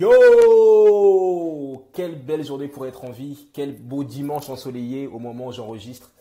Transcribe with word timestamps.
Yo 0.00 1.84
Quelle 1.92 2.14
belle 2.14 2.44
journée 2.44 2.68
pour 2.68 2.86
être 2.86 3.04
en 3.04 3.10
vie, 3.10 3.48
quel 3.52 3.76
beau 3.76 4.04
dimanche 4.04 4.48
ensoleillé 4.48 5.08
au 5.08 5.18
moment 5.18 5.48
où 5.48 5.52
j'enregistre. 5.52 6.12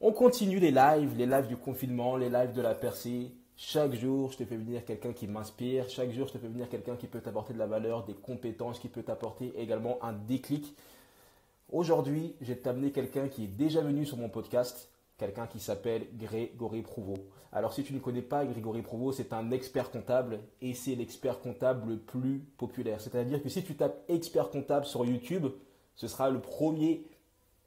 On 0.00 0.12
continue 0.12 0.58
les 0.58 0.70
lives, 0.70 1.14
les 1.14 1.26
lives 1.26 1.46
du 1.46 1.58
confinement, 1.58 2.16
les 2.16 2.30
lives 2.30 2.54
de 2.54 2.62
la 2.62 2.74
percée. 2.74 3.32
Chaque 3.58 3.92
jour, 3.92 4.32
je 4.32 4.38
te 4.38 4.46
fais 4.46 4.56
venir 4.56 4.82
quelqu'un 4.86 5.12
qui 5.12 5.26
m'inspire. 5.26 5.90
Chaque 5.90 6.10
jour, 6.12 6.26
je 6.28 6.32
te 6.32 6.38
fais 6.38 6.48
venir 6.48 6.70
quelqu'un 6.70 6.96
qui 6.96 7.06
peut 7.06 7.20
t'apporter 7.20 7.52
de 7.52 7.58
la 7.58 7.66
valeur, 7.66 8.06
des 8.06 8.14
compétences, 8.14 8.78
qui 8.78 8.88
peut 8.88 9.02
t'apporter 9.02 9.52
également 9.58 9.98
un 10.02 10.14
déclic. 10.14 10.74
Aujourd'hui, 11.70 12.34
je 12.40 12.46
vais 12.46 12.56
t'amener 12.56 12.92
quelqu'un 12.92 13.28
qui 13.28 13.44
est 13.44 13.58
déjà 13.58 13.82
venu 13.82 14.06
sur 14.06 14.16
mon 14.16 14.30
podcast, 14.30 14.88
quelqu'un 15.18 15.46
qui 15.46 15.60
s'appelle 15.60 16.06
Grégory 16.14 16.82
Prouveau. 16.82 17.16
Alors 17.52 17.72
si 17.72 17.82
tu 17.82 17.94
ne 17.94 17.98
connais 17.98 18.22
pas 18.22 18.44
Grégory 18.44 18.82
Prouveau, 18.82 19.12
c'est 19.12 19.32
un 19.32 19.50
expert 19.50 19.90
comptable 19.90 20.40
et 20.60 20.74
c'est 20.74 20.94
l'expert 20.94 21.40
comptable 21.40 21.88
le 21.88 21.98
plus 21.98 22.40
populaire. 22.58 23.00
C'est-à-dire 23.00 23.42
que 23.42 23.48
si 23.48 23.64
tu 23.64 23.76
tapes 23.76 24.02
expert 24.08 24.50
comptable 24.50 24.84
sur 24.84 25.04
YouTube, 25.04 25.46
ce 25.94 26.08
sera 26.08 26.28
le 26.28 26.40
premier 26.40 27.06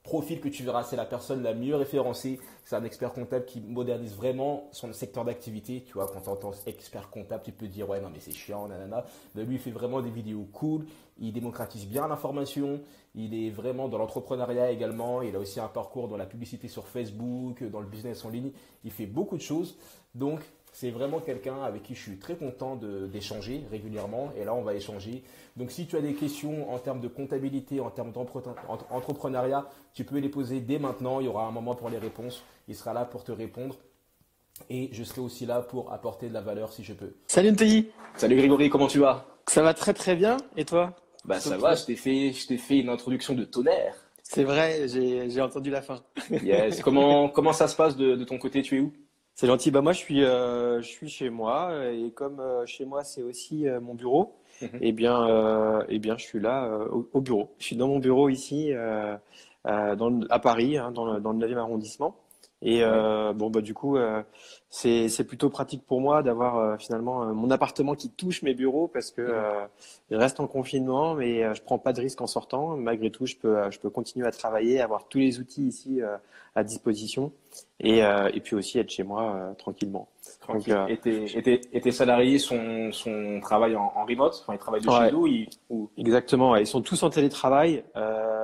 profil 0.09 0.41
que 0.41 0.49
tu 0.49 0.63
verras. 0.63 0.83
C'est 0.83 0.95
la 0.95 1.05
personne 1.05 1.43
la 1.43 1.53
mieux 1.53 1.75
référencée. 1.75 2.39
C'est 2.65 2.75
un 2.75 2.83
expert 2.83 3.13
comptable 3.13 3.45
qui 3.45 3.61
modernise 3.61 4.15
vraiment 4.15 4.67
son 4.71 4.91
secteur 4.91 5.23
d'activité. 5.23 5.83
Tu 5.85 5.93
vois, 5.93 6.07
quand 6.07 6.35
tu 6.35 6.69
expert 6.69 7.11
comptable, 7.11 7.43
tu 7.43 7.51
peux 7.51 7.67
dire 7.67 7.87
ouais 7.87 8.01
non 8.01 8.09
mais 8.11 8.19
c'est 8.19 8.31
chiant, 8.31 8.67
nanana. 8.67 9.05
Lui, 9.35 9.55
il 9.55 9.59
fait 9.59 9.69
vraiment 9.69 10.01
des 10.01 10.09
vidéos 10.09 10.47
cool. 10.51 10.87
Il 11.19 11.31
démocratise 11.31 11.85
bien 11.87 12.07
l'information. 12.07 12.81
Il 13.13 13.35
est 13.35 13.51
vraiment 13.51 13.87
dans 13.87 13.99
l'entrepreneuriat 13.99 14.71
également. 14.71 15.21
Il 15.21 15.35
a 15.35 15.39
aussi 15.39 15.59
un 15.59 15.67
parcours 15.67 16.07
dans 16.07 16.17
la 16.17 16.25
publicité 16.25 16.67
sur 16.67 16.87
Facebook, 16.87 17.63
dans 17.69 17.81
le 17.81 17.87
business 17.87 18.25
en 18.25 18.29
ligne. 18.29 18.51
Il 18.83 18.91
fait 18.91 19.05
beaucoup 19.05 19.37
de 19.37 19.43
choses. 19.43 19.77
Donc, 20.15 20.39
c'est 20.79 20.91
vraiment 20.91 21.19
quelqu'un 21.19 21.61
avec 21.61 21.83
qui 21.83 21.93
je 21.93 21.99
suis 21.99 22.17
très 22.17 22.35
content 22.35 22.77
d'échanger 22.77 23.65
régulièrement. 23.69 24.31
Et 24.39 24.45
là, 24.45 24.53
on 24.53 24.61
va 24.61 24.73
échanger. 24.75 25.23
Donc, 25.57 25.71
si 25.71 25.87
tu 25.87 25.97
as 25.97 26.01
des 26.01 26.13
questions 26.13 26.71
en 26.73 26.79
termes 26.79 27.01
de 27.01 27.09
comptabilité, 27.09 27.81
en 27.81 27.89
termes 27.89 28.13
d'entrepreneuriat, 28.13 29.65
tu 29.93 30.05
peux 30.05 30.19
les 30.19 30.29
poser 30.29 30.61
dès 30.61 30.79
maintenant. 30.79 31.19
Il 31.19 31.25
y 31.25 31.27
aura 31.27 31.45
un 31.45 31.51
moment 31.51 31.75
pour 31.75 31.89
les 31.89 31.97
réponses. 31.97 32.43
Il 32.69 32.75
sera 32.75 32.93
là 32.93 33.03
pour 33.03 33.25
te 33.25 33.33
répondre. 33.33 33.75
Et 34.69 34.89
je 34.93 35.03
serai 35.03 35.19
aussi 35.19 35.45
là 35.45 35.59
pour 35.59 35.91
apporter 35.91 36.29
de 36.29 36.33
la 36.33 36.41
valeur 36.41 36.71
si 36.71 36.85
je 36.85 36.93
peux. 36.93 37.13
Salut 37.27 37.51
Ntayi 37.51 37.89
Salut 38.15 38.37
Grégory, 38.37 38.69
comment 38.69 38.87
tu 38.87 38.99
vas? 38.99 39.25
Ça 39.47 39.61
va 39.61 39.73
très 39.73 39.93
très 39.93 40.15
bien. 40.15 40.37
Et 40.55 40.63
toi? 40.63 40.95
Bah 41.25 41.41
ça 41.41 41.57
va, 41.57 41.75
je 41.75 41.83
t'ai 41.83 41.97
fait, 41.97 42.31
je 42.31 42.47
t'ai 42.47 42.57
fait 42.57 42.79
une 42.79 42.89
introduction 42.89 43.33
de 43.33 43.43
tonnerre. 43.43 43.95
C'est 44.23 44.45
vrai, 44.45 44.87
j'ai 44.87 45.41
entendu 45.41 45.71
la 45.71 45.81
fin. 45.81 46.01
yes. 46.41 46.81
comment, 46.81 47.27
comment 47.27 47.51
ça 47.51 47.67
se 47.67 47.75
passe 47.75 47.97
de, 47.97 48.15
de 48.15 48.23
ton 48.23 48.37
côté? 48.37 48.61
Tu 48.61 48.77
es 48.77 48.79
où? 48.79 48.93
C'est 49.39 49.47
gentil. 49.47 49.71
Bah 49.71 49.79
moi, 49.79 49.93
je 49.93 49.99
suis, 49.99 50.25
euh, 50.25 50.81
je 50.81 50.87
suis 50.89 51.07
chez 51.07 51.29
moi 51.29 51.71
et 51.93 52.11
comme 52.11 52.41
euh, 52.41 52.65
chez 52.65 52.83
moi, 52.83 53.05
c'est 53.05 53.23
aussi 53.23 53.69
euh, 53.69 53.79
mon 53.79 53.93
bureau. 53.93 54.35
Mhm. 54.61 54.67
Et 54.81 54.89
eh 54.89 54.91
bien, 54.91 55.85
eh 55.87 55.97
bien, 55.97 56.17
je 56.17 56.25
suis 56.25 56.41
là 56.41 56.69
au, 56.91 57.21
bureau. 57.21 57.49
Je 57.57 57.63
suis 57.67 57.77
dans 57.77 57.87
mon 57.87 57.99
bureau 57.99 58.27
ici, 58.27 58.73
dans, 59.63 60.21
à 60.29 60.39
Paris, 60.39 60.77
hein, 60.77 60.91
dans, 60.91 61.05
le, 61.05 61.21
dans 61.21 61.31
le 61.31 61.47
9e 61.47 61.55
arrondissement. 61.55 62.17
Et 62.61 62.81
bon, 62.81 63.49
bah 63.49 63.61
du 63.61 63.73
coup, 63.73 63.97
c'est 64.69 65.23
plutôt 65.23 65.49
pratique 65.49 65.85
pour 65.85 65.99
moi 65.99 66.21
d'avoir 66.21 66.57
euh, 66.57 66.77
finalement 66.77 67.23
euh, 67.23 67.33
mon 67.33 67.49
appartement 67.49 67.95
qui 67.95 68.09
touche 68.11 68.43
mes 68.43 68.53
bureaux 68.53 68.87
parce 68.87 69.09
que 69.09 69.21
euh, 69.21 69.65
je 70.11 70.15
reste 70.15 70.39
en 70.39 70.47
confinement, 70.47 71.15
mais 71.15 71.55
je 71.55 71.61
prends 71.61 71.79
pas 71.79 71.91
de 71.91 72.01
risque 72.01 72.21
en 72.21 72.27
sortant. 72.27 72.77
Malgré 72.77 73.09
tout, 73.09 73.25
je 73.25 73.35
peux, 73.35 73.57
je 73.71 73.79
peux 73.79 73.89
continuer 73.89 74.27
à 74.27 74.31
travailler, 74.31 74.79
avoir 74.79 75.07
tous 75.07 75.17
les 75.17 75.39
outils 75.39 75.67
ici 75.67 76.01
à 76.55 76.63
disposition 76.63 77.31
et, 77.79 77.99
et 77.99 78.39
puis 78.41 78.55
aussi 78.55 78.79
être 78.79 78.89
chez 78.89 79.03
moi 79.03 79.53
tranquillement. 79.57 80.07
Donc, 80.47 80.67
et, 80.67 80.97
tes, 80.97 81.37
et, 81.75 81.81
tes, 81.81 81.91
salariés 81.91 82.39
sont, 82.39 82.91
sont 82.91 83.39
travaillent 83.41 83.75
en, 83.75 84.05
remote, 84.05 84.39
enfin 84.41 84.53
ils 84.53 84.59
travaillent 84.59 84.81
de 84.81 84.89
chez 84.89 85.11
nous 85.11 85.47
ou... 85.69 85.89
Exactement, 85.97 86.55
ils 86.55 86.67
sont 86.67 86.81
tous 86.81 87.01
en 87.03 87.09
télétravail. 87.09 87.83
Euh, 87.95 88.38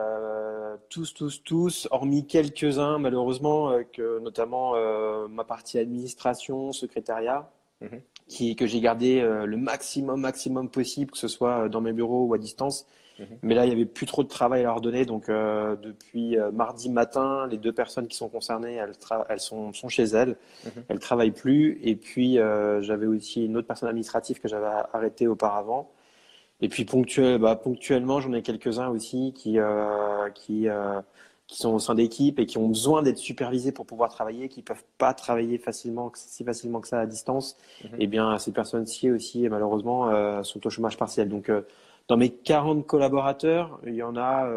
tous, 0.89 1.13
tous, 1.13 1.43
tous, 1.43 1.87
hormis 1.91 2.25
quelques-uns, 2.25 2.97
malheureusement, 2.97 3.71
euh, 3.71 3.83
que 3.83 4.19
notamment 4.19 4.75
euh, 4.75 5.27
ma 5.27 5.43
partie 5.43 5.77
administration, 5.77 6.71
secrétariat, 6.71 7.49
mhm. 7.81 8.01
qui, 8.27 8.55
que 8.55 8.65
j'ai 8.65 8.81
gardé 8.81 9.19
euh, 9.21 9.45
le 9.45 9.57
maximum, 9.57 10.21
maximum 10.21 10.69
possible, 10.69 11.11
que 11.11 11.17
ce 11.17 11.27
soit 11.27 11.69
dans 11.69 11.81
mes 11.81 11.93
bureaux 11.93 12.25
ou 12.25 12.33
à 12.33 12.37
distance. 12.37 12.87
Mhm. 13.19 13.25
Mais 13.43 13.55
là, 13.55 13.65
il 13.65 13.69
n'y 13.69 13.75
avait 13.75 13.85
plus 13.85 14.05
trop 14.05 14.23
de 14.23 14.27
travail 14.27 14.61
à 14.61 14.65
leur 14.65 14.81
donner. 14.81 15.05
Donc, 15.05 15.27
depuis 15.27 16.37
mardi 16.51 16.89
matin, 16.89 17.47
les 17.47 17.57
deux 17.57 17.71
personnes 17.71 18.07
qui 18.07 18.17
sont 18.17 18.27
concernées, 18.27 18.75
elles, 18.75 18.91
elles 19.29 19.39
sont, 19.39 19.71
sont, 19.71 19.87
chez 19.87 20.03
elles. 20.03 20.35
elles 20.65 20.71
mhm. 20.75 20.83
Elles 20.89 20.99
travaillent 20.99 21.31
plus. 21.31 21.79
Et 21.81 21.95
puis, 21.95 22.35
j'avais 22.81 23.07
aussi 23.07 23.45
une 23.45 23.55
autre 23.55 23.67
personne 23.67 23.87
administrative 23.87 24.41
que 24.41 24.49
j'avais 24.49 24.67
arrêtée 24.91 25.27
auparavant. 25.27 25.91
Et 26.61 26.69
puis 26.69 26.85
ponctuel, 26.85 27.37
bah, 27.37 27.55
ponctuellement, 27.55 28.21
j'en 28.21 28.33
ai 28.33 28.41
quelques-uns 28.41 28.87
aussi 28.89 29.33
qui, 29.33 29.59
euh, 29.59 30.29
qui, 30.33 30.69
euh, 30.69 31.01
qui 31.47 31.57
sont 31.57 31.73
au 31.73 31.79
sein 31.79 31.95
d'équipes 31.95 32.39
et 32.39 32.45
qui 32.45 32.57
ont 32.57 32.69
besoin 32.69 33.03
d'être 33.03 33.17
supervisés 33.17 33.71
pour 33.71 33.85
pouvoir 33.85 34.09
travailler, 34.09 34.47
qui 34.47 34.61
peuvent 34.61 34.85
pas 34.97 35.13
travailler 35.13 35.57
facilement, 35.57 36.11
si 36.15 36.43
facilement 36.45 36.79
que 36.79 36.87
ça 36.87 36.99
à 37.01 37.05
distance. 37.05 37.57
Mhm. 37.83 37.89
Et 37.89 38.03
eh 38.03 38.07
bien, 38.07 38.37
ces 38.37 38.53
personnes-ci 38.53 39.11
aussi, 39.11 39.49
malheureusement, 39.49 40.09
euh, 40.09 40.43
sont 40.43 40.65
au 40.65 40.69
chômage 40.69 40.97
partiel. 40.97 41.27
Donc, 41.27 41.51
dans 42.07 42.17
mes 42.17 42.29
40 42.29 42.85
collaborateurs, 42.85 43.79
il 43.85 43.95
y 43.95 44.03
en 44.03 44.15
a, 44.15 44.47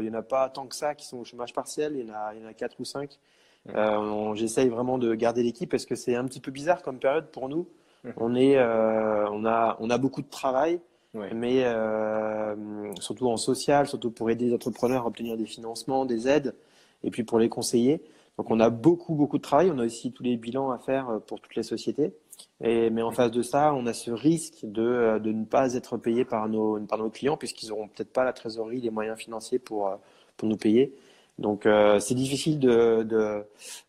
il 0.00 0.06
y 0.06 0.10
en 0.10 0.14
a 0.14 0.22
pas 0.22 0.48
tant 0.48 0.66
que 0.66 0.76
ça 0.76 0.94
qui 0.94 1.06
sont 1.06 1.18
au 1.18 1.24
chômage 1.24 1.52
partiel. 1.52 1.96
Il 1.96 2.06
y 2.06 2.10
en 2.10 2.14
a, 2.14 2.34
il 2.34 2.42
y 2.42 2.44
en 2.44 2.48
a 2.48 2.54
quatre 2.54 2.78
ou 2.78 2.84
cinq. 2.84 3.18
Mhm. 3.66 4.36
J'essaye 4.36 4.68
vraiment 4.68 4.96
de 4.96 5.14
garder 5.14 5.42
l'équipe 5.42 5.70
parce 5.70 5.86
que 5.86 5.96
c'est 5.96 6.14
un 6.14 6.24
petit 6.24 6.40
peu 6.40 6.52
bizarre 6.52 6.82
comme 6.82 6.98
période 6.98 7.30
pour 7.32 7.48
nous. 7.48 7.66
Mhm. 8.04 8.12
On 8.16 8.34
est, 8.36 8.58
on 8.60 9.44
a, 9.44 9.76
on 9.80 9.90
a 9.90 9.98
beaucoup 9.98 10.22
de 10.22 10.30
travail 10.30 10.80
mais 11.14 11.64
euh, 11.64 12.54
surtout 13.00 13.28
en 13.28 13.36
social, 13.36 13.86
surtout 13.86 14.10
pour 14.10 14.30
aider 14.30 14.46
les 14.46 14.54
entrepreneurs 14.54 15.04
à 15.04 15.06
obtenir 15.06 15.36
des 15.36 15.46
financements, 15.46 16.04
des 16.04 16.28
aides, 16.28 16.54
et 17.02 17.10
puis 17.10 17.24
pour 17.24 17.38
les 17.38 17.48
conseiller. 17.48 18.02
Donc 18.38 18.50
on 18.50 18.60
a 18.60 18.70
beaucoup, 18.70 19.14
beaucoup 19.14 19.38
de 19.38 19.42
travail. 19.42 19.70
On 19.74 19.78
a 19.78 19.84
aussi 19.84 20.12
tous 20.12 20.22
les 20.22 20.36
bilans 20.36 20.70
à 20.70 20.78
faire 20.78 21.10
euh, 21.10 21.18
pour 21.18 21.40
toutes 21.40 21.56
les 21.56 21.62
sociétés. 21.62 22.14
Et, 22.62 22.90
mais 22.90 23.02
en 23.02 23.10
face 23.10 23.30
de 23.30 23.42
ça, 23.42 23.74
on 23.74 23.86
a 23.86 23.92
ce 23.92 24.10
risque 24.10 24.64
de, 24.64 24.82
euh, 24.82 25.18
de 25.18 25.32
ne 25.32 25.44
pas 25.44 25.74
être 25.74 25.96
payé 25.96 26.24
par 26.24 26.48
nos, 26.48 26.80
par 26.86 26.98
nos 26.98 27.10
clients, 27.10 27.36
puisqu'ils 27.36 27.70
n'auront 27.70 27.88
peut-être 27.88 28.12
pas 28.12 28.24
la 28.24 28.32
trésorerie, 28.32 28.80
les 28.80 28.90
moyens 28.90 29.18
financiers 29.18 29.58
pour, 29.58 29.90
pour 30.36 30.48
nous 30.48 30.56
payer. 30.56 30.94
Donc 31.40 31.64
euh, 31.64 31.98
c'est 32.00 32.14
difficile 32.14 32.58
de, 32.58 33.02
de, 33.02 33.42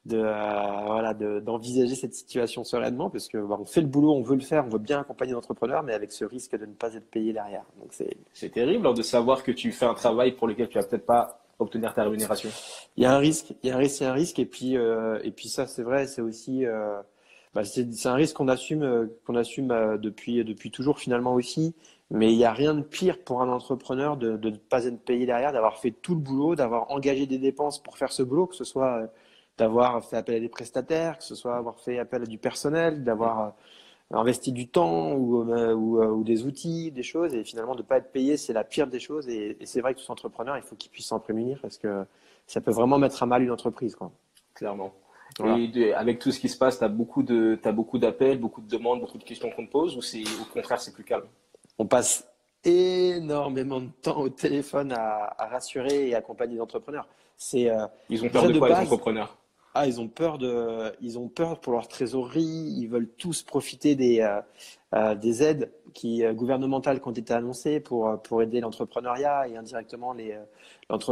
de 0.06 0.18
euh, 0.18 0.84
voilà 0.86 1.14
d'envisager 1.14 1.96
cette 1.96 2.14
situation 2.14 2.64
sereinement 2.64 3.10
parce 3.10 3.28
que 3.28 3.38
bah, 3.38 3.58
on 3.60 3.66
fait 3.66 3.82
le 3.82 3.88
boulot, 3.88 4.14
on 4.14 4.22
veut 4.22 4.36
le 4.36 4.42
faire, 4.42 4.66
on 4.66 4.70
veut 4.70 4.80
bien 4.80 5.02
accompagner 5.02 5.34
l'entrepreneur, 5.34 5.84
mais 5.84 5.94
avec 5.94 6.14
ce 6.14 6.24
risque 6.24 6.58
de 6.58 6.66
ne 6.66 6.74
pas 6.74 6.94
être 6.96 7.10
payé 7.12 7.34
derrière. 7.34 7.66
Donc 7.78 7.90
c'est 7.92 8.16
c'est 8.32 8.52
terrible 8.52 8.88
hein, 8.88 8.94
de 8.94 9.02
savoir 9.02 9.44
que 9.44 9.52
tu 9.52 9.74
fais 9.74 9.86
un 9.86 9.94
travail 9.94 10.32
pour 10.32 10.48
lequel 10.48 10.70
tu 10.70 10.80
vas 10.80 10.86
peut-être 10.86 11.06
pas 11.06 11.44
obtenir 11.60 11.94
ta 11.94 12.04
rémunération. 12.04 12.50
Il 12.96 13.04
y 13.04 13.06
a 13.06 13.14
un 13.14 13.20
risque, 13.20 13.54
il 13.64 13.70
y 13.70 13.72
a 13.72 13.76
un 13.76 13.80
risque, 13.80 14.00
il 14.00 14.04
y 14.06 14.08
a 14.08 14.12
un 14.12 14.16
risque, 14.16 14.40
et 14.40 14.46
puis 14.46 14.78
euh, 14.78 15.20
et 15.22 15.32
puis 15.32 15.50
ça 15.50 15.68
c'est 15.68 15.84
vrai, 15.84 16.08
c'est 16.08 16.22
aussi 16.22 16.64
bah, 17.54 17.66
c'est 17.66 18.06
un 18.06 18.14
risque 18.14 18.38
qu'on 18.38 18.48
assume 18.48 19.10
qu'on 19.26 19.36
assume 19.36 19.98
depuis 20.02 20.46
depuis 20.46 20.72
toujours 20.72 21.00
finalement 21.00 21.34
aussi. 21.34 21.76
Mais 22.12 22.34
il 22.34 22.38
n'y 22.38 22.46
a 22.46 22.52
rien 22.52 22.74
de 22.74 22.82
pire 22.82 23.24
pour 23.24 23.42
un 23.42 23.50
entrepreneur 23.50 24.18
de, 24.18 24.36
de 24.36 24.50
ne 24.50 24.58
pas 24.58 24.86
être 24.86 25.00
payé 25.00 25.26
derrière, 25.26 25.54
d'avoir 25.54 25.78
fait 25.78 25.92
tout 25.92 26.14
le 26.14 26.20
boulot, 26.20 26.56
d'avoir 26.56 26.92
engagé 26.92 27.26
des 27.26 27.38
dépenses 27.38 27.82
pour 27.82 27.98
faire 27.98 28.12
ce 28.12 28.22
boulot, 28.22 28.48
que 28.48 28.56
ce 28.56 28.66
soit 28.66 29.04
euh, 29.04 29.08
d'avoir 29.58 30.04
fait 30.04 30.18
appel 30.18 30.36
à 30.36 30.40
des 30.42 30.50
prestataires, 30.50 31.18
que 31.18 31.24
ce 31.24 31.36
soit 31.36 31.56
avoir 31.56 31.80
fait 31.80 32.00
appel 32.00 32.24
à 32.24 32.26
du 32.26 32.38
personnel, 32.38 33.06
d'avoir 33.06 33.40
euh, 33.40 33.50
investi 34.18 34.52
du 34.52 34.68
temps 34.68 35.14
ou, 35.14 35.50
euh, 35.54 35.74
ou, 35.74 36.04
ou, 36.04 36.24
des 36.26 36.46
outils, 36.46 36.92
des 36.92 37.04
choses, 37.04 37.34
et 37.34 37.46
finalement 37.46 37.76
de 37.76 37.82
ne 37.82 37.88
pas 37.88 37.98
être 37.98 38.12
payé, 38.12 38.36
c'est 38.36 38.54
la 38.54 38.66
pire 38.66 38.88
des 38.88 39.00
choses. 39.00 39.30
Et, 39.30 39.58
et 39.62 39.66
c'est 39.66 39.80
vrai 39.80 39.94
que 39.94 40.02
tout 40.04 40.12
entrepreneur, 40.12 40.58
il 40.58 40.64
faut 40.64 40.76
qu'il 40.76 40.92
puisse 40.92 41.08
s'en 41.08 41.20
prémunir 41.22 41.60
parce 41.62 41.78
que 41.78 42.06
ça 42.46 42.60
peut 42.60 42.72
vraiment 42.72 42.98
mettre 42.98 43.24
à 43.24 43.26
mal 43.26 43.42
une 43.42 43.52
entreprise. 43.52 43.96
Quoi. 43.96 44.12
Clairement. 44.54 44.94
Et 45.40 45.94
avec 45.94 46.20
tout 46.20 46.32
ce 46.32 46.40
qui 46.40 46.50
se 46.50 46.58
passe, 46.58 46.80
tu 46.80 46.84
as 46.84 46.90
beaucoup 46.90 47.24
d'appels, 47.24 48.40
beaucoup 48.40 48.62
de 48.62 48.68
demandes, 48.68 49.00
beaucoup 49.00 49.18
de 49.18 49.24
questions 49.24 49.50
qu'on 49.50 49.66
te 49.66 49.72
pose, 49.72 49.96
ou 49.96 50.02
au 50.42 50.54
contraire, 50.54 50.82
c'est 50.82 50.94
plus 50.94 51.06
calme? 51.06 51.24
On 51.78 51.86
passe 51.86 52.32
énormément 52.64 53.82
de 53.82 53.90
temps 54.02 54.20
au 54.20 54.30
téléphone 54.30 54.92
à, 54.92 55.36
rassurer 55.40 56.10
et 56.10 56.16
accompagner 56.16 56.56
les 56.56 56.62
entrepreneurs. 56.62 57.08
C'est 57.38 57.70
euh, 57.70 57.88
ils 58.10 58.24
ont 58.24 58.30
peur 58.30 58.48
de, 58.48 58.60
quoi 58.60 58.70
les 58.70 58.76
entrepreneurs? 58.76 59.38
Ah, 59.74 59.88
ils 59.88 60.02
ont 60.02 60.08
peur 60.08 60.38
de, 60.38 60.94
ils 61.02 61.18
ont 61.18 61.30
peur 61.30 61.60
pour 61.60 61.74
leur 61.74 61.88
trésorerie. 61.88 62.42
Ils 62.78 62.88
veulent 62.88 63.10
tous 63.18 63.42
profiter 63.42 63.96
des 63.96 64.20
euh, 64.20 64.42
euh, 64.94 65.16
des 65.16 65.42
aides 65.44 65.72
qui 65.94 66.24
gouvernementales 66.34 67.02
qui 67.02 67.08
ont 67.08 67.14
été 67.14 67.34
annoncées 67.34 67.80
pour 67.80 68.22
pour 68.22 68.42
aider 68.42 68.60
l'entrepreneuriat 68.60 69.48
et 69.48 69.58
indirectement 69.58 70.14
les, 70.14 70.38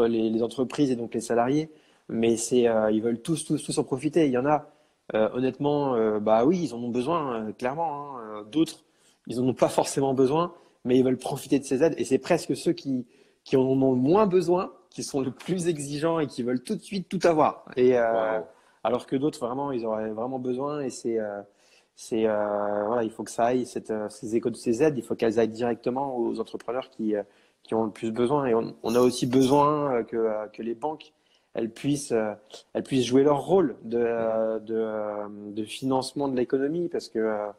les, 0.07 0.29
les 0.29 0.44
entreprises 0.44 0.91
et 0.91 0.95
donc 0.95 1.13
les 1.13 1.21
salariés. 1.21 1.71
Mais 2.09 2.38
c'est 2.38 2.67
ils 2.91 3.01
veulent 3.01 3.21
tous 3.21 3.45
tous 3.45 3.63
tous 3.63 3.77
en 3.77 3.83
profiter. 3.83 4.25
Il 4.25 4.31
y 4.31 4.38
en 4.38 4.45
a 4.45 4.67
honnêtement, 5.13 6.19
bah 6.19 6.45
oui, 6.45 6.59
ils 6.65 6.73
en 6.75 6.77
ont 6.77 6.89
besoin 6.89 7.51
clairement. 7.53 8.17
Hein. 8.17 8.45
D'autres 8.51 8.83
ils 9.29 9.39
n'en 9.39 9.47
ont 9.47 9.53
pas 9.53 9.69
forcément 9.69 10.13
besoin, 10.13 10.53
mais 10.83 10.97
ils 10.97 11.03
veulent 11.03 11.17
profiter 11.17 11.59
de 11.59 11.63
ces 11.63 11.83
aides. 11.83 11.93
Et 11.97 12.03
c'est 12.03 12.17
presque 12.17 12.55
ceux 12.55 12.73
qui, 12.73 13.05
qui 13.45 13.55
en 13.55 13.61
ont 13.61 13.95
moins 13.95 14.25
besoin, 14.25 14.73
qui 14.89 15.03
sont 15.03 15.21
le 15.21 15.31
plus 15.31 15.67
exigeants 15.67 16.19
et 16.19 16.27
qui 16.27 16.43
veulent 16.43 16.63
tout 16.63 16.75
de 16.75 16.81
suite 16.81 17.07
tout 17.07 17.25
avoir. 17.25 17.63
Et, 17.77 17.97
euh, 17.97 18.39
Alors 18.83 19.05
que 19.05 19.15
d'autres, 19.15 19.45
vraiment, 19.45 19.71
ils 19.71 19.85
auraient 19.85 20.09
vraiment 20.09 20.39
besoin. 20.39 20.81
Et 20.81 20.89
c'est, 20.89 21.19
euh, 21.19 21.41
c'est 21.95 22.23
voilà, 22.23 23.03
il 23.03 23.11
faut 23.11 23.23
que 23.23 23.31
ça 23.31 23.45
aille 23.45 23.65
cette, 23.65 23.93
ces 24.09 24.35
écoles, 24.35 24.55
ces 24.55 24.81
aides, 24.81 24.97
il 24.97 25.03
faut 25.03 25.15
qu'elles 25.15 25.39
aillent 25.39 25.47
directement 25.47 26.17
aux 26.17 26.39
entrepreneurs 26.39 26.89
qui 26.89 27.13
qui 27.61 27.75
ont 27.75 27.83
le 27.83 27.91
plus 27.91 28.11
besoin. 28.11 28.47
Et 28.47 28.55
on, 28.55 28.95
a 28.95 28.99
aussi 28.99 29.27
besoin 29.27 30.03
que 30.03 30.47
que 30.53 30.63
les 30.63 30.75
banques 30.75 31.13
elles 31.53 31.69
puissent, 31.69 32.13
elles 32.73 32.83
puissent 32.83 33.05
jouer 33.05 33.23
leur 33.23 33.41
rôle 33.41 33.75
de, 33.83 34.59
de, 34.59 35.51
de 35.51 35.63
financement 35.63 36.27
de 36.29 36.37
l'économie 36.37 36.89
parce 36.89 37.09
que 37.09 37.51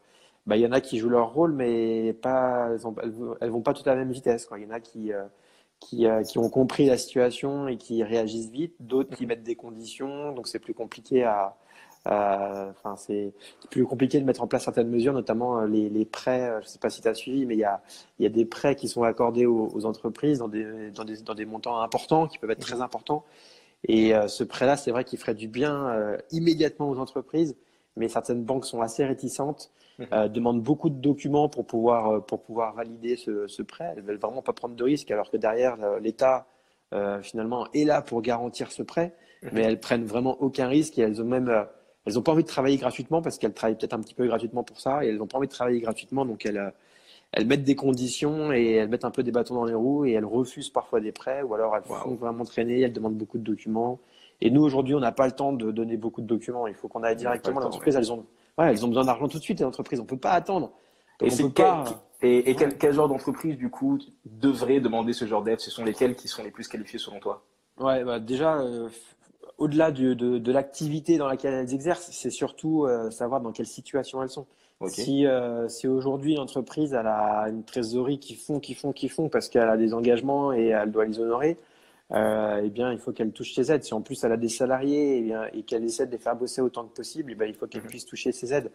bah, 0.47 0.57
il 0.57 0.61
y 0.61 0.67
en 0.67 0.71
a 0.71 0.81
qui 0.81 0.97
jouent 0.97 1.09
leur 1.09 1.33
rôle, 1.33 1.53
mais 1.53 2.13
pas, 2.13 2.69
elles, 2.71 3.11
elles, 3.41 3.49
vont 3.49 3.61
pas 3.61 3.73
toutes 3.73 3.87
à 3.87 3.91
la 3.91 3.97
même 3.97 4.11
vitesse. 4.11 4.49
Il 4.57 4.63
y 4.63 4.65
en 4.65 4.71
a 4.71 4.79
qui, 4.79 5.13
euh, 5.13 5.23
qui, 5.79 6.07
euh, 6.07 6.23
qui, 6.23 6.39
ont 6.39 6.49
compris 6.49 6.87
la 6.87 6.97
situation 6.97 7.67
et 7.67 7.77
qui 7.77 8.03
réagissent 8.03 8.49
vite, 8.49 8.75
d'autres 8.79 9.15
qui 9.15 9.25
mettent 9.25 9.43
des 9.43 9.55
conditions, 9.55 10.31
donc 10.33 10.47
c'est 10.47 10.59
plus 10.59 10.73
compliqué 10.73 11.23
à, 11.23 11.55
enfin 12.05 12.95
c'est 12.97 13.33
plus 13.69 13.85
compliqué 13.85 14.19
de 14.19 14.25
mettre 14.25 14.41
en 14.41 14.47
place 14.47 14.63
certaines 14.63 14.89
mesures, 14.89 15.13
notamment 15.13 15.59
euh, 15.59 15.67
les, 15.67 15.89
les 15.89 16.05
prêts. 16.05 16.51
Je 16.63 16.67
sais 16.67 16.79
pas 16.79 16.89
si 16.89 17.01
tu 17.01 17.07
as 17.07 17.13
suivi, 17.13 17.45
mais 17.45 17.55
il 17.55 17.59
y 17.59 17.63
a, 17.63 17.81
y 18.19 18.25
a 18.25 18.29
des 18.29 18.45
prêts 18.45 18.75
qui 18.75 18.87
sont 18.87 19.03
accordés 19.03 19.45
aux, 19.45 19.85
entreprises 19.85 20.39
dans 20.39 20.47
des, 20.47 20.91
dans 20.91 21.05
des, 21.05 21.21
dans 21.21 21.35
des 21.35 21.45
montants 21.45 21.79
importants, 21.81 22.27
qui 22.27 22.39
peuvent 22.39 22.51
être 22.51 22.59
très 22.59 22.81
importants. 22.81 23.23
Et 23.87 24.13
ce 24.27 24.43
prêt-là, 24.43 24.77
c'est 24.77 24.91
vrai 24.91 25.03
qu'il 25.03 25.17
ferait 25.17 25.33
du 25.33 25.47
bien 25.47 26.17
immédiatement 26.31 26.89
aux 26.89 26.99
entreprises, 26.99 27.55
mais 27.95 28.07
certaines 28.07 28.43
banques 28.43 28.65
sont 28.65 28.81
assez 28.81 29.05
réticentes 29.05 29.71
euh, 30.13 30.27
demandent 30.27 30.61
beaucoup 30.61 30.89
de 30.89 30.99
documents 30.99 31.49
pour 31.49 31.65
pouvoir, 31.65 32.09
euh, 32.09 32.19
pour 32.19 32.41
pouvoir 32.41 32.73
valider 32.73 33.15
ce, 33.15 33.47
ce 33.47 33.61
prêt. 33.61 33.93
Elles 33.95 34.03
veulent 34.03 34.17
vraiment 34.17 34.41
pas 34.41 34.53
prendre 34.53 34.75
de 34.75 34.83
risques, 34.83 35.11
alors 35.11 35.29
que 35.29 35.37
derrière, 35.37 35.77
euh, 35.83 35.99
l'État, 35.99 36.47
finalement, 37.21 37.67
est 37.73 37.85
là 37.85 38.01
pour 38.01 38.21
garantir 38.21 38.69
ce 38.69 38.83
prêt, 38.83 39.15
mhm. 39.43 39.49
mais 39.53 39.61
elles 39.61 39.79
prennent 39.79 40.03
vraiment 40.03 40.35
aucun 40.41 40.67
risque 40.67 40.99
et 40.99 41.03
elles 41.03 41.21
ont 41.21 41.25
même, 41.25 41.65
elles 42.05 42.19
ont 42.19 42.21
pas 42.21 42.33
envie 42.33 42.43
de 42.43 42.49
travailler 42.49 42.75
gratuitement 42.75 43.21
parce 43.21 43.37
qu'elles 43.37 43.53
travaillent 43.53 43.77
peut-être 43.77 43.93
un 43.93 44.01
petit 44.01 44.13
peu 44.13 44.27
gratuitement 44.27 44.65
pour 44.65 44.81
ça 44.81 45.05
et 45.05 45.07
elles 45.07 45.15
n'ont 45.15 45.27
pas 45.27 45.37
envie 45.37 45.47
de 45.47 45.53
travailler 45.53 45.79
gratuitement, 45.79 46.25
donc 46.25 46.45
elles, 46.45 46.73
elles 47.31 47.47
mettent 47.47 47.63
des 47.63 47.77
conditions 47.77 48.51
et 48.51 48.73
elles 48.73 48.89
mettent 48.89 49.05
un 49.05 49.11
peu 49.11 49.23
des 49.23 49.31
bâtons 49.31 49.55
dans 49.55 49.63
les 49.63 49.73
roues 49.73 50.03
et 50.03 50.11
elles 50.11 50.25
refusent 50.25 50.69
parfois 50.69 50.99
des 50.99 51.13
prêts 51.13 51.43
ou 51.43 51.53
alors 51.53 51.77
elles 51.77 51.83
font 51.83 52.15
vraiment 52.15 52.43
traîner, 52.43 52.81
elles 52.81 52.91
demandent 52.91 53.15
beaucoup 53.15 53.37
de 53.37 53.43
documents. 53.43 54.01
Et 54.41 54.49
nous, 54.49 54.63
aujourd'hui, 54.63 54.95
on 54.95 54.99
n'a 54.99 55.11
pas 55.11 55.27
le 55.27 55.33
temps 55.33 55.53
de 55.53 55.71
donner 55.71 55.97
beaucoup 55.97 56.21
de 56.21 56.27
documents. 56.27 56.67
Il 56.67 56.73
faut 56.73 56.87
qu'on 56.87 57.03
aille 57.03 57.15
directement. 57.15 57.59
L'entreprise, 57.59 57.95
elles 57.95 58.11
ont, 58.11 58.25
ouais, 58.57 58.69
elles 58.69 58.83
ont 58.83 58.87
besoin 58.87 59.05
d'argent 59.05 59.27
tout 59.27 59.37
de 59.37 59.43
suite, 59.43 59.59
les 59.59 59.65
entreprises. 59.65 59.99
On 59.99 60.03
ne 60.03 60.07
peut 60.07 60.17
pas 60.17 60.31
attendre. 60.31 60.71
Et, 62.23 62.51
et, 62.51 62.55
quel, 62.55 62.93
genre 62.93 63.07
d'entreprise, 63.07 63.57
du 63.57 63.69
coup, 63.69 63.99
devrait 64.25 64.79
demander 64.79 65.13
ce 65.13 65.25
genre 65.25 65.43
d'aide? 65.43 65.59
Ce 65.59 65.71
sont 65.71 65.83
lesquelles 65.83 66.15
qui 66.15 66.27
sont 66.27 66.43
les 66.43 66.51
plus 66.51 66.67
qualifiées 66.67 66.99
selon 66.99 67.19
toi? 67.19 67.43
Ouais, 67.79 68.03
bah 68.03 68.19
déjà, 68.19 68.59
euh, 68.59 68.89
au-delà 69.57 69.91
de, 69.91 70.13
de, 70.13 70.51
l'activité 70.51 71.17
dans 71.17 71.27
laquelle 71.27 71.53
elles 71.53 71.73
exercent, 71.73 72.09
c'est 72.11 72.29
surtout 72.29 72.85
euh, 72.85 73.09
savoir 73.09 73.41
dans 73.41 73.51
quelle 73.51 73.65
situation 73.65 74.21
elles 74.21 74.29
sont. 74.29 74.45
Si, 74.87 75.27
euh, 75.27 75.67
si 75.67 75.87
aujourd'hui 75.87 76.35
l'entreprise 76.35 76.95
a 76.95 77.45
une 77.49 77.63
trésorerie 77.63 78.17
qui 78.17 78.33
font, 78.33 78.59
qui 78.59 78.73
font, 78.73 78.91
qui 78.91 79.09
font 79.09 79.29
parce 79.29 79.47
qu'elle 79.47 79.69
a 79.69 79.77
des 79.77 79.93
engagements 79.93 80.53
et 80.53 80.67
elle 80.67 80.91
doit 80.91 81.05
les 81.05 81.19
honorer, 81.19 81.57
eh 82.13 82.69
bien, 82.69 82.91
il 82.91 82.99
faut 82.99 83.11
qu'elle 83.11 83.31
touche 83.31 83.53
ses 83.53 83.71
aides. 83.71 83.83
Si 83.83 83.93
en 83.93 84.01
plus 84.01 84.23
elle 84.23 84.31
a 84.31 84.37
des 84.37 84.49
salariés 84.49 85.17
eh 85.17 85.21
bien, 85.21 85.43
et 85.53 85.63
qu'elle 85.63 85.83
essaie 85.83 86.05
de 86.05 86.11
les 86.11 86.17
faire 86.17 86.35
bosser 86.35 86.61
autant 86.61 86.85
que 86.85 86.93
possible, 86.93 87.31
eh 87.31 87.35
bien, 87.35 87.47
il 87.47 87.53
faut 87.53 87.67
qu'elle 87.67 87.83
mhm. 87.83 87.87
puisse 87.87 88.05
toucher 88.05 88.31
ses 88.31 88.53
aides. 88.53 88.71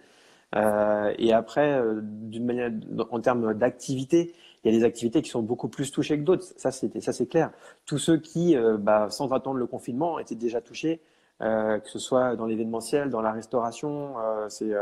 Euh, 0.54 1.12
et 1.18 1.32
après, 1.32 1.72
euh, 1.72 2.00
d'une 2.02 2.44
manière, 2.44 2.70
en 3.10 3.20
termes 3.20 3.54
d'activité, 3.54 4.34
il 4.64 4.72
y 4.72 4.74
a 4.74 4.78
des 4.78 4.84
activités 4.84 5.22
qui 5.22 5.30
sont 5.30 5.42
beaucoup 5.42 5.68
plus 5.68 5.90
touchées 5.90 6.18
que 6.18 6.24
d'autres. 6.24 6.44
Ça, 6.56 6.70
c'était, 6.70 7.00
ça, 7.00 7.12
c'est 7.12 7.26
clair. 7.26 7.50
Tous 7.84 7.98
ceux 7.98 8.18
qui, 8.18 8.56
euh, 8.56 8.76
bah, 8.78 9.08
sans 9.10 9.32
attendre 9.32 9.58
le 9.58 9.66
confinement, 9.66 10.18
étaient 10.18 10.34
déjà 10.34 10.60
touchés, 10.60 11.00
euh, 11.42 11.78
que 11.78 11.88
ce 11.88 11.98
soit 11.98 12.36
dans 12.36 12.46
l'événementiel, 12.46 13.10
dans 13.10 13.22
la 13.22 13.32
restauration, 13.32 14.14
c'est 14.48 14.72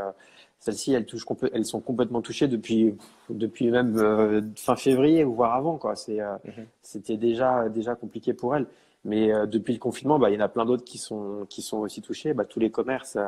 celles-ci, 0.64 0.94
elles, 0.94 1.04
touchent, 1.04 1.26
elles 1.52 1.66
sont 1.66 1.80
complètement 1.80 2.22
touchées 2.22 2.48
depuis, 2.48 2.96
depuis 3.28 3.70
même 3.70 3.98
euh, 3.98 4.40
fin 4.56 4.76
février, 4.76 5.22
voire 5.22 5.54
avant. 5.54 5.76
Quoi. 5.76 5.94
C'est, 5.94 6.22
euh, 6.22 6.36
mhm. 6.42 6.64
C'était 6.80 7.18
déjà, 7.18 7.68
déjà 7.68 7.94
compliqué 7.94 8.32
pour 8.32 8.56
elles. 8.56 8.66
Mais 9.04 9.30
euh, 9.30 9.44
depuis 9.44 9.74
le 9.74 9.78
confinement, 9.78 10.18
bah, 10.18 10.30
il 10.30 10.34
y 10.34 10.36
en 10.38 10.40
a 10.40 10.48
plein 10.48 10.64
d'autres 10.64 10.82
qui 10.82 10.96
sont, 10.96 11.44
qui 11.50 11.60
sont 11.60 11.80
aussi 11.80 12.00
touchés. 12.00 12.32
Bah, 12.32 12.46
tous 12.46 12.60
les 12.60 12.70
commerces, 12.70 13.18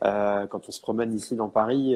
quand 0.00 0.68
on 0.68 0.72
se 0.72 0.80
promène 0.80 1.14
ici 1.14 1.36
dans 1.36 1.48
Paris, 1.48 1.94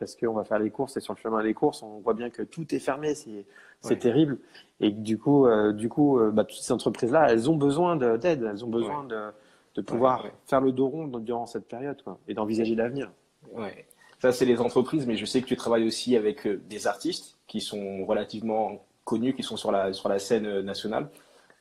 parce 0.00 0.16
qu'on 0.16 0.32
va 0.32 0.42
faire 0.42 0.58
les 0.58 0.70
courses 0.70 0.96
et 0.96 1.00
sur 1.00 1.14
le 1.14 1.20
chemin 1.20 1.40
des 1.44 1.54
courses, 1.54 1.84
on 1.84 2.00
voit 2.00 2.14
bien 2.14 2.28
que 2.28 2.42
tout 2.42 2.74
est 2.74 2.80
fermé. 2.80 3.14
C'est, 3.14 3.46
c'est 3.82 4.00
terrible. 4.00 4.38
Et 4.80 4.90
du 4.90 5.16
coup, 5.16 5.46
du 5.74 5.88
coup 5.88 6.18
bah, 6.32 6.42
toutes 6.42 6.58
ces 6.58 6.72
entreprises-là, 6.72 7.28
elles 7.30 7.48
ont 7.48 7.56
besoin 7.56 7.94
d'aide. 7.94 8.48
Elles 8.50 8.64
ont 8.64 8.68
besoin 8.68 9.04
de, 9.04 9.30
de 9.76 9.80
pouvoir 9.80 10.26
faire 10.46 10.60
le 10.60 10.72
dos 10.72 10.88
rond 10.88 11.06
durant 11.06 11.46
cette 11.46 11.68
période 11.68 12.02
quoi, 12.02 12.18
et 12.26 12.34
d'envisager 12.34 12.74
l'avenir. 12.74 13.12
Ouais. 13.52 13.86
Ça, 14.20 14.32
c'est 14.32 14.44
les 14.44 14.60
entreprises, 14.60 15.06
mais 15.06 15.16
je 15.16 15.24
sais 15.24 15.40
que 15.40 15.46
tu 15.46 15.56
travailles 15.56 15.86
aussi 15.86 16.16
avec 16.16 16.46
euh, 16.46 16.60
des 16.68 16.86
artistes 16.86 17.36
qui 17.46 17.60
sont 17.60 18.04
relativement 18.04 18.84
connus, 19.04 19.34
qui 19.34 19.42
sont 19.42 19.56
sur 19.56 19.70
la, 19.70 19.92
sur 19.92 20.08
la 20.08 20.18
scène 20.18 20.46
euh, 20.46 20.62
nationale. 20.62 21.08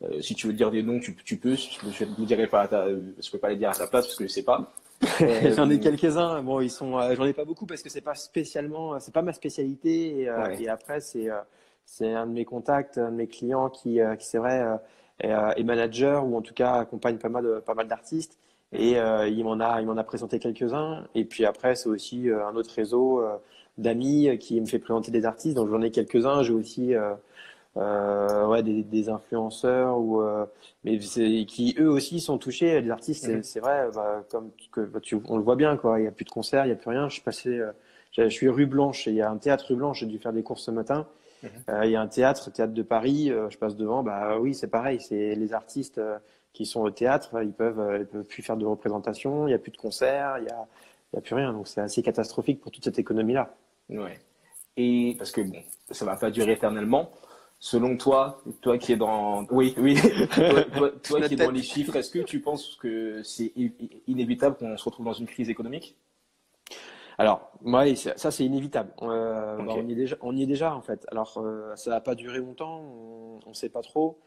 Euh, 0.02 0.22
si 0.22 0.34
tu 0.34 0.48
veux 0.48 0.54
dire 0.54 0.72
des 0.72 0.82
noms, 0.82 1.00
tu, 1.00 1.16
tu 1.16 1.38
peux. 1.38 1.56
Je 1.56 2.06
ne 2.06 2.26
dirai 2.26 2.48
pas, 2.48 2.68
je 2.68 3.32
peux 3.32 3.38
pas 3.38 3.50
les 3.50 3.58
dire 3.58 3.70
à 3.70 3.74
ta 3.74 3.88
place 3.88 4.08
parce 4.08 4.16
que 4.16 4.24
je 4.26 4.32
sais 4.32 4.44
pas. 4.44 4.74
j'en 5.56 5.70
ai 5.70 5.80
quelques-uns. 5.80 6.42
Bon, 6.42 6.60
ils 6.60 6.72
sont, 6.72 7.00
j'en 7.16 7.26
ai 7.26 7.34
pas 7.34 7.46
beaucoup 7.46 7.68
parce 7.68 7.84
que 7.84 7.90
c'est 7.90 8.02
pas 8.02 8.16
spécialement, 8.16 9.00
c'est 9.00 9.14
pas 9.14 9.22
ma 9.22 9.34
spécialité. 9.34 10.22
Et, 10.22 10.30
et 10.60 10.70
après, 10.70 11.02
c'est, 11.02 11.28
c'est 11.86 12.14
un 12.14 12.26
de 12.26 12.32
mes 12.32 12.46
contacts, 12.46 12.98
un 12.98 13.12
de 13.12 13.16
mes 13.16 13.28
clients 13.28 13.70
qui, 13.70 14.00
qui 14.20 14.26
c'est 14.26 14.40
vrai, 14.40 14.64
est, 15.20 15.30
est, 15.30 15.64
manager 15.64 16.26
ou 16.26 16.36
en 16.36 16.42
tout 16.42 16.56
cas 16.56 16.74
accompagne 16.74 17.18
pas 17.18 17.30
mal, 17.30 17.62
pas 17.64 17.76
mal 17.76 17.88
d'artistes. 17.88 18.38
Et 18.74 19.00
euh, 19.00 19.28
il 19.28 19.44
m'en 19.44 19.60
a, 19.60 19.82
il 19.82 19.88
m'en 19.88 19.98
a 19.98 20.04
présenté 20.04 20.40
quelques-uns. 20.40 21.08
Et 21.16 21.26
puis 21.26 21.46
après, 21.46 21.76
c'est 21.76 21.90
aussi 21.90 22.30
euh, 22.30 22.46
un 22.46 22.56
autre 22.56 22.74
réseau 22.74 23.22
euh, 23.22 23.38
d'amis 23.78 24.38
qui 24.40 24.60
me 24.60 24.66
fait 24.66 24.80
présenter 24.80 25.12
des 25.12 25.26
artistes. 25.26 25.56
Donc 25.56 25.70
j'en 25.70 25.82
ai 25.82 25.92
quelques-uns. 25.92 26.44
J'ai 26.44 26.54
aussi 26.54 26.94
ouais, 27.76 28.64
des, 28.64 28.84
des, 28.84 29.10
influenceurs 29.10 29.98
ou 29.98 30.22
mais 30.84 30.98
qui 31.00 31.76
eux 31.80 31.90
aussi 31.90 32.20
sont 32.20 32.38
touchés. 32.38 32.82
Les 32.82 32.92
artistes, 32.92 33.42
c'est, 33.44 33.60
mhm. 33.60 33.64
vrai, 33.64 33.88
bah, 33.94 34.24
comme 34.30 34.52
que 34.72 34.82
bah, 34.82 35.00
tu, 35.02 35.18
on 35.30 35.38
le 35.38 35.44
voit 35.44 35.56
bien 35.56 35.78
quoi. 35.78 36.00
Il 36.00 36.04
n'y 36.04 36.08
a 36.08 36.12
plus 36.12 36.26
de 36.26 36.30
concerts, 36.30 36.66
il 36.66 36.70
n'y 36.70 36.74
a 36.74 36.78
plus 36.78 36.90
rien. 36.90 37.08
Je 37.08 37.14
suis 37.14 37.24
passé, 37.24 37.62
je 38.12 38.28
suis 38.30 38.50
rue 38.50 38.66
Blanche. 38.66 39.08
Et 39.08 39.12
il 39.12 39.18
y 39.18 39.22
a 39.22 39.30
un 39.30 39.38
théâtre 39.38 39.68
rue 39.70 39.76
Blanche. 39.76 40.00
J'ai 40.00 40.08
dû 40.08 40.18
faire 40.18 40.34
des 40.34 40.44
courses 40.44 40.64
ce 40.64 40.72
matin. 40.72 41.08
Mhm. 41.44 41.84
il 41.84 41.92
y 41.92 41.96
a 41.96 42.02
un 42.02 42.08
théâtre, 42.08 42.52
théâtre 42.52 42.74
de 42.74 42.84
Paris. 42.84 43.32
je 43.50 43.58
passe 43.58 43.76
devant. 43.76 44.04
Bah 44.04 44.40
oui, 44.40 44.56
c'est 44.56 44.68
pareil. 44.68 45.00
C'est 45.00 45.36
les 45.36 45.54
artistes 45.54 46.00
qui 46.58 46.66
sont 46.66 46.82
au 46.82 46.90
théâtre, 46.90 47.40
ils 47.44 47.54
peuvent, 47.54 47.80
euh, 47.80 48.00
ils 48.00 48.08
peuvent 48.08 48.26
plus 48.26 48.42
faire 48.42 48.58
de 48.58 48.66
représentation, 48.66 49.46
il 49.46 49.52
n'y 49.52 49.54
a 49.54 49.60
plus 49.60 49.72
de 49.72 49.78
concerts, 49.78 50.40
il 50.40 50.46
n'y 50.46 50.50
a, 50.50 50.68
y 51.14 51.18
a 51.18 51.22
plus 51.22 51.36
rien. 51.36 51.54
Donc 51.54 51.68
c'est 51.68 51.82
assez 51.82 52.02
catastrophique 52.02 52.60
pour 52.62 52.72
toute 52.72 52.84
cette 52.84 52.98
économie-là. 52.98 53.56
Ouais. 53.90 54.20
Et 54.76 55.14
parce 55.20 55.32
que 55.32 55.42
bon, 55.42 55.62
ça 55.92 56.04
va 56.04 56.16
pas 56.16 56.32
durer 56.32 56.54
éternellement. 56.54 57.12
Selon 57.60 57.96
toi, 57.96 58.42
toi 58.62 58.80
qui 58.80 58.94
es 58.94 58.98
dans, 58.98 59.46
oui, 59.52 59.76
oui, 59.78 59.96
toi, 61.04 61.22
qui 61.28 61.34
es 61.34 61.38
dans 61.38 61.52
les 61.52 61.62
chiffres, 61.62 61.96
est-ce 61.96 62.10
que 62.10 62.20
tu 62.20 62.40
penses 62.40 62.76
que 62.82 63.22
c'est 63.22 63.54
inévitable 64.08 64.58
qu'on 64.58 64.76
se 64.78 64.84
retrouve 64.84 65.06
dans 65.06 65.14
une 65.14 65.28
crise 65.28 65.50
économique? 65.50 65.96
Alors, 67.18 67.52
oui, 67.64 67.98
ça 67.98 68.32
c'est 68.32 68.46
inévitable. 68.46 68.92
Euh, 69.02 69.58
bah, 69.58 69.74
on, 69.76 69.88
y 69.88 69.92
est 69.92 69.96
déjà, 69.96 70.16
on 70.22 70.36
y 70.36 70.44
est 70.44 70.46
déjà 70.46 70.76
en 70.76 70.82
fait. 70.82 71.06
Alors, 71.12 71.38
euh, 71.38 71.76
ça 71.76 71.90
va 71.90 72.02
pas 72.02 72.14
durer 72.14 72.38
longtemps, 72.38 72.82
on 73.46 73.50
ne 73.50 73.54
sait 73.54 73.70
pas 73.70 73.82
trop. 73.82 74.20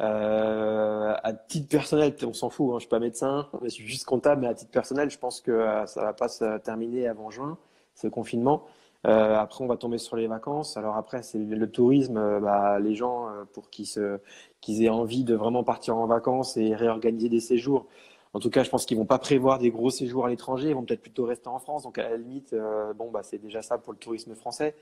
Euh, 0.00 1.14
à 1.22 1.32
titre 1.32 1.68
personnel, 1.68 2.14
on 2.26 2.32
s'en 2.32 2.50
fout, 2.50 2.70
hein, 2.72 2.78
je 2.78 2.80
suis 2.80 2.88
pas 2.88 2.98
médecin, 2.98 3.48
je 3.62 3.68
suis 3.68 3.86
juste 3.86 4.06
comptable, 4.06 4.40
mais 4.42 4.48
à 4.48 4.54
titre 4.54 4.72
personnel, 4.72 5.10
je 5.10 5.18
pense 5.18 5.40
que 5.40 5.84
ça 5.86 6.02
va 6.02 6.12
pas 6.12 6.28
se 6.28 6.58
terminer 6.58 7.06
avant 7.06 7.30
juin, 7.30 7.58
ce 7.94 8.08
confinement. 8.08 8.64
Euh, 9.06 9.36
après, 9.36 9.64
on 9.64 9.66
va 9.66 9.76
tomber 9.76 9.98
sur 9.98 10.16
les 10.16 10.28
vacances. 10.28 10.76
Alors 10.76 10.96
après, 10.96 11.22
c'est 11.22 11.38
le 11.38 11.70
tourisme, 11.70 12.16
euh, 12.16 12.40
bah, 12.40 12.78
les 12.78 12.94
gens 12.94 13.28
euh, 13.28 13.44
pour 13.52 13.68
qu'ils 13.70 14.84
aient 14.84 14.88
envie 14.88 15.24
de 15.24 15.34
vraiment 15.34 15.64
partir 15.64 15.96
en 15.96 16.06
vacances 16.06 16.56
et 16.56 16.74
réorganiser 16.74 17.28
des 17.28 17.40
séjours. 17.40 17.86
En 18.34 18.40
tout 18.40 18.50
cas, 18.50 18.62
je 18.62 18.70
pense 18.70 18.86
qu'ils 18.86 18.96
vont 18.96 19.04
pas 19.04 19.18
prévoir 19.18 19.58
des 19.58 19.70
gros 19.70 19.90
séjours 19.90 20.26
à 20.26 20.30
l'étranger, 20.30 20.70
ils 20.70 20.74
vont 20.74 20.84
peut-être 20.84 21.02
plutôt 21.02 21.26
rester 21.26 21.48
en 21.48 21.58
France. 21.58 21.82
Donc 21.82 21.98
à 21.98 22.08
la 22.08 22.16
limite, 22.16 22.54
bon 22.96 23.10
bah 23.10 23.22
c'est 23.22 23.38
déjà 23.38 23.60
ça 23.60 23.76
pour 23.78 23.92
le 23.92 23.98
tourisme 23.98 24.34
français. 24.34 24.74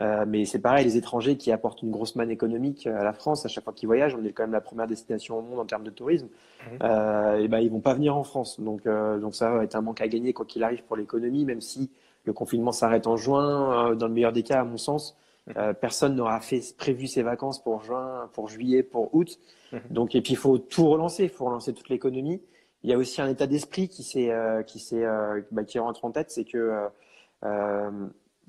Euh, 0.00 0.24
mais 0.26 0.44
c'est 0.46 0.60
pareil, 0.60 0.84
les 0.84 0.96
étrangers 0.96 1.36
qui 1.36 1.52
apportent 1.52 1.82
une 1.82 1.90
grosse 1.90 2.16
manne 2.16 2.30
économique 2.30 2.86
à 2.86 3.04
la 3.04 3.12
France, 3.12 3.44
à 3.44 3.48
chaque 3.48 3.64
fois 3.64 3.72
qu'ils 3.72 3.86
voyagent, 3.86 4.14
on 4.14 4.24
est 4.24 4.32
quand 4.32 4.44
même 4.44 4.52
la 4.52 4.60
première 4.60 4.86
destination 4.86 5.38
au 5.38 5.42
monde 5.42 5.58
en 5.58 5.66
termes 5.66 5.82
de 5.84 5.90
tourisme, 5.90 6.26
mmh. 6.26 6.76
euh, 6.82 7.38
et 7.38 7.48
ben 7.48 7.58
ils 7.58 7.70
vont 7.70 7.80
pas 7.80 7.92
venir 7.92 8.16
en 8.16 8.24
France. 8.24 8.60
Donc, 8.60 8.86
euh, 8.86 9.18
donc 9.18 9.34
ça 9.34 9.50
va 9.50 9.64
être 9.64 9.74
un 9.74 9.82
manque 9.82 10.00
à 10.00 10.08
gagner 10.08 10.32
quoi 10.32 10.46
qu'il 10.46 10.62
arrive 10.62 10.84
pour 10.84 10.96
l'économie, 10.96 11.44
même 11.44 11.60
si 11.60 11.90
le 12.24 12.32
confinement 12.32 12.72
s'arrête 12.72 13.06
en 13.06 13.16
juin, 13.16 13.90
euh, 13.90 13.94
dans 13.94 14.06
le 14.06 14.14
meilleur 14.14 14.32
des 14.32 14.42
cas, 14.42 14.60
à 14.60 14.64
mon 14.64 14.78
sens. 14.78 15.18
Mmh. 15.46 15.52
Euh, 15.58 15.72
personne 15.74 16.14
n'aura 16.14 16.40
fait 16.40 16.62
prévu 16.78 17.06
ses 17.06 17.22
vacances 17.22 17.62
pour 17.62 17.82
juin, 17.82 18.30
pour 18.32 18.48
juillet, 18.48 18.82
pour 18.82 19.14
août. 19.14 19.38
Mmh. 19.72 19.78
Donc 19.90 20.14
et 20.14 20.22
puis 20.22 20.32
il 20.32 20.38
faut 20.38 20.56
tout 20.56 20.88
relancer, 20.88 21.24
il 21.24 21.30
faut 21.30 21.44
relancer 21.44 21.74
toute 21.74 21.90
l'économie. 21.90 22.40
Il 22.82 22.90
y 22.90 22.94
a 22.94 22.98
aussi 22.98 23.20
un 23.20 23.28
état 23.28 23.46
d'esprit 23.46 23.88
qui 23.88 24.02
s'est 24.02 24.32
qui 24.66 24.78
s'est 24.78 25.04
bah, 25.50 25.64
qui 25.64 25.78
rentre 25.78 26.04
en 26.04 26.10
tête, 26.10 26.30
c'est 26.30 26.44
que 26.44 26.88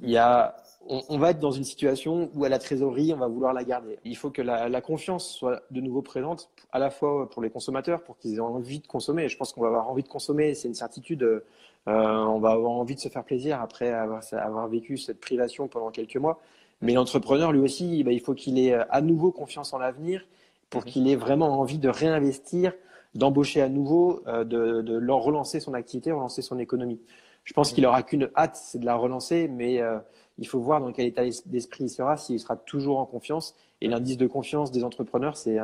il 0.02 0.10
y 0.10 0.18
a, 0.18 0.56
on, 0.88 1.18
va 1.20 1.30
être 1.30 1.40
dans 1.40 1.52
une 1.52 1.64
situation 1.64 2.32
où 2.34 2.44
à 2.44 2.50
la 2.50 2.58
trésorerie, 2.58 3.14
on 3.14 3.18
va 3.18 3.28
vouloir 3.28 3.54
la 3.54 3.64
garder. 3.64 4.00
Il 4.04 4.18
faut 4.18 4.32
que 4.32 4.42
la, 4.42 4.82
confiance 4.82 5.30
soit 5.30 5.62
de 5.70 5.80
nouveau 5.80 6.02
présente, 6.02 6.50
à 6.72 6.80
la 6.80 6.90
fois 6.90 7.30
pour 7.30 7.42
les 7.42 7.52
consommateurs, 7.52 8.02
pour 8.04 8.18
qu'ils 8.18 8.36
aient 8.36 8.40
envie 8.40 8.80
de 8.80 8.88
consommer. 8.88 9.30
je 9.30 9.38
pense 9.38 9.54
qu'on 9.54 9.62
va 9.62 9.68
avoir 9.68 9.90
envie 9.90 10.04
de 10.04 10.08
consommer, 10.08 10.56
c'est 10.56 10.68
une 10.68 10.74
certitude. 10.74 11.24
Euh, 11.24 11.42
on 11.88 12.40
va 12.40 12.52
avoir 12.52 12.72
envie 12.72 12.96
de 12.96 13.00
se 13.00 13.10
faire 13.10 13.24
plaisir 13.24 13.62
après 13.62 13.90
avoir, 13.90 14.24
avoir 14.34 14.68
vécu 14.68 14.98
cette 14.98 15.20
privation 15.20 15.68
pendant 15.68 15.92
quelques 15.92 16.18
mois. 16.18 16.42
Mais 16.82 16.94
l'entrepreneur, 16.94 17.52
lui 17.52 17.60
aussi, 17.60 18.04
bah, 18.04 18.12
il 18.12 18.20
faut 18.20 18.34
qu'il 18.34 18.58
ait 18.58 18.74
à 18.74 19.02
nouveau 19.02 19.32
confiance 19.32 19.74
en 19.74 19.78
l'avenir 19.78 20.26
pour 20.72 20.82
mhm. 20.82 20.88
qu'il 20.88 21.08
ait 21.10 21.16
vraiment 21.16 21.60
envie 21.60 21.78
de 21.78 21.90
réinvestir, 21.90 22.74
d'embaucher 23.16 23.62
à 23.62 23.70
nouveau, 23.70 24.24
euh, 24.28 24.44
de, 24.44 24.82
de 24.82 25.12
relancer 25.12 25.60
son 25.60 25.74
activité, 25.74 26.12
relancer 26.12 26.42
son 26.42 26.60
économie. 26.60 27.00
Je 27.44 27.54
pense 27.54 27.74
qu'il 27.74 27.86
aura 27.86 28.04
qu'une 28.04 28.30
hâte, 28.36 28.56
c'est 28.56 28.80
de 28.80 28.86
la 28.86 28.96
relancer, 28.96 29.48
mais 29.48 29.82
euh, 29.82 29.98
il 30.38 30.48
faut 30.48 30.60
voir 30.60 30.80
dans 30.80 30.92
quel 30.92 31.08
état 31.08 31.24
d'esprit 31.46 31.86
il 31.86 31.90
sera, 31.90 32.18
s'il 32.18 32.40
sera 32.40 32.56
toujours 32.56 33.00
en 33.00 33.06
confiance. 33.06 33.56
Et 33.82 33.88
l'indice 33.88 34.18
de 34.18 34.28
confiance 34.28 34.72
des 34.72 34.84
entrepreneurs, 34.84 35.38
c'est 35.38 35.58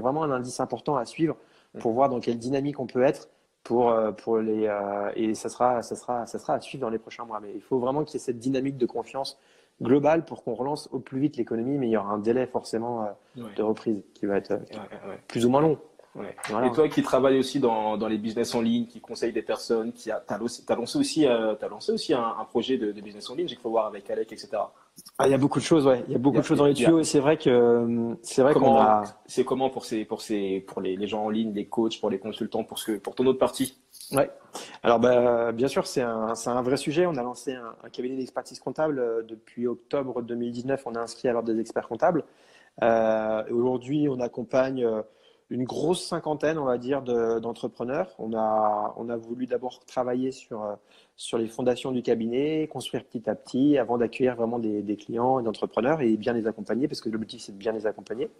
vraiment 0.00 0.22
un 0.22 0.30
indice 0.30 0.60
important 0.60 0.96
à 0.96 1.04
suivre 1.04 1.36
pour 1.80 1.92
voir 1.92 2.08
dans 2.08 2.20
quelle 2.20 2.38
dynamique 2.38 2.78
on 2.78 2.86
peut 2.86 3.02
être 3.02 3.28
pour, 3.64 3.90
euh, 3.90 4.12
pour 4.12 4.38
les, 4.38 4.66
euh, 4.66 5.10
et 5.16 5.34
ça 5.34 5.48
sera, 5.48 5.82
ça, 5.82 5.96
sera, 5.96 6.26
ça 6.26 6.38
sera 6.38 6.54
à 6.54 6.60
suivre 6.60 6.82
dans 6.82 6.90
les 6.90 6.98
prochains 6.98 7.24
mois. 7.24 7.40
Mais 7.40 7.52
il 7.54 7.60
faut 7.60 7.78
vraiment 7.78 8.04
qu'il 8.04 8.14
y 8.14 8.16
ait 8.16 8.24
cette 8.24 8.38
dynamique 8.38 8.76
de 8.76 8.86
confiance 8.86 9.38
globale 9.82 10.24
pour 10.24 10.44
qu'on 10.44 10.54
relance 10.54 10.88
au 10.92 11.00
plus 11.00 11.20
vite 11.20 11.36
l'économie, 11.36 11.78
mais 11.78 11.88
il 11.88 11.90
y 11.90 11.96
aura 11.96 12.10
un 12.10 12.18
délai 12.18 12.46
forcément 12.46 13.08
de 13.36 13.62
reprise 13.62 14.02
qui 14.14 14.26
va 14.26 14.36
être 14.36 14.58
plus 15.28 15.46
ou 15.46 15.50
moins 15.50 15.60
long. 15.60 15.78
Et 16.64 16.72
toi 16.72 16.88
qui 16.88 17.02
travailles 17.02 17.38
aussi 17.38 17.60
dans, 17.60 17.96
dans, 17.96 18.08
les 18.08 18.18
business 18.18 18.54
en 18.54 18.60
ligne, 18.60 18.86
qui 18.86 19.00
conseille 19.00 19.32
des 19.32 19.42
personnes, 19.42 19.92
qui 19.92 20.10
a, 20.10 20.22
as, 20.28 20.38
lancé 20.74 20.98
aussi, 20.98 21.26
euh, 21.26 21.54
as 21.60 21.68
lancé 21.68 21.92
aussi 21.92 22.14
un, 22.14 22.46
projet 22.50 22.78
de, 22.78 22.92
business 22.92 23.28
en 23.30 23.34
ligne, 23.34 23.48
j'ai 23.48 23.56
qu'il 23.56 23.62
faut 23.62 23.70
voir 23.70 23.86
avec 23.86 24.10
Alec, 24.10 24.32
etc. 24.32 24.50
Ah, 25.18 25.26
il 25.26 25.30
y 25.30 25.34
a 25.34 25.38
beaucoup 25.38 25.58
de 25.58 25.64
choses, 25.64 25.86
ouais. 25.86 26.02
Il 26.08 26.12
y 26.12 26.16
a 26.16 26.18
beaucoup 26.18 26.38
de 26.38 26.42
choses 26.42 26.58
dans 26.58 26.66
les 26.66 26.74
tuyaux 26.74 27.02
c'est 27.02 27.20
vrai 27.20 27.36
que 27.36 28.16
c'est 28.22 28.42
vrai 28.42 28.54
qu'on 28.54 28.76
a. 28.76 29.04
C'est 29.26 29.44
comment 29.44 29.70
pour 29.70 29.84
ces, 29.84 30.04
pour 30.04 30.22
ces, 30.22 30.64
pour 30.66 30.80
les, 30.80 30.96
les, 30.96 31.06
gens 31.06 31.24
en 31.24 31.30
ligne, 31.30 31.52
les 31.54 31.66
coachs, 31.66 32.00
pour 32.00 32.10
les 32.10 32.18
consultants, 32.18 32.64
pour 32.64 32.78
ce 32.78 32.92
que, 32.92 32.98
pour 32.98 33.14
ton 33.14 33.26
autre 33.26 33.38
partie? 33.38 33.78
Ouais. 34.12 34.30
Alors 34.82 34.98
bah, 34.98 35.52
bien 35.52 35.68
sûr, 35.68 35.86
c'est 35.86 36.02
un, 36.02 36.32
un, 36.46 36.62
vrai 36.62 36.76
sujet. 36.76 37.06
On 37.06 37.16
a 37.16 37.22
lancé 37.22 37.54
un, 37.54 37.74
un 37.84 37.88
cabinet 37.90 38.16
d'expertise 38.16 38.58
comptable 38.58 38.98
euh, 38.98 39.22
depuis 39.22 39.66
octobre 39.66 40.22
2019. 40.22 40.82
On 40.86 40.94
a 40.94 41.00
inscrit 41.00 41.28
alors 41.28 41.42
des 41.42 41.58
experts 41.60 41.88
comptables. 41.88 42.24
Euh, 42.82 43.42
Aujourd'hui, 43.50 44.08
on 44.08 44.20
accompagne 44.20 44.84
euh, 44.84 45.02
une 45.50 45.64
grosse 45.64 46.04
cinquantaine, 46.04 46.58
on 46.58 46.64
va 46.64 46.78
dire, 46.78 47.02
d'entrepreneurs. 47.02 48.14
on, 48.18 48.34
a, 48.34 48.94
on 48.96 49.08
a 49.08 49.16
voulu 49.16 49.46
d'abord 49.46 49.80
travailler 49.86 50.30
sur, 50.30 50.62
euh, 50.62 50.74
sur 51.16 51.38
les 51.38 51.46
fondations 51.46 51.90
du 51.90 52.02
cabinet, 52.02 52.68
construire 52.68 53.04
petit 53.04 53.28
à 53.30 53.34
petit, 53.34 53.78
avant 53.78 53.98
d'accueillir 53.98 54.36
vraiment 54.36 54.58
des, 54.58 54.82
des 54.82 54.96
clients 54.96 55.40
et 55.40 55.42
d'entrepreneurs 55.42 56.02
et 56.02 56.16
bien 56.16 56.32
les 56.34 56.46
accompagner, 56.46 56.86
parce 56.86 57.00
que 57.00 57.08
l'objectif, 57.08 57.42
c'est 57.42 57.52
de 57.52 57.58
bien 57.58 57.72
les 57.72 57.86
accompagner. 57.86 58.30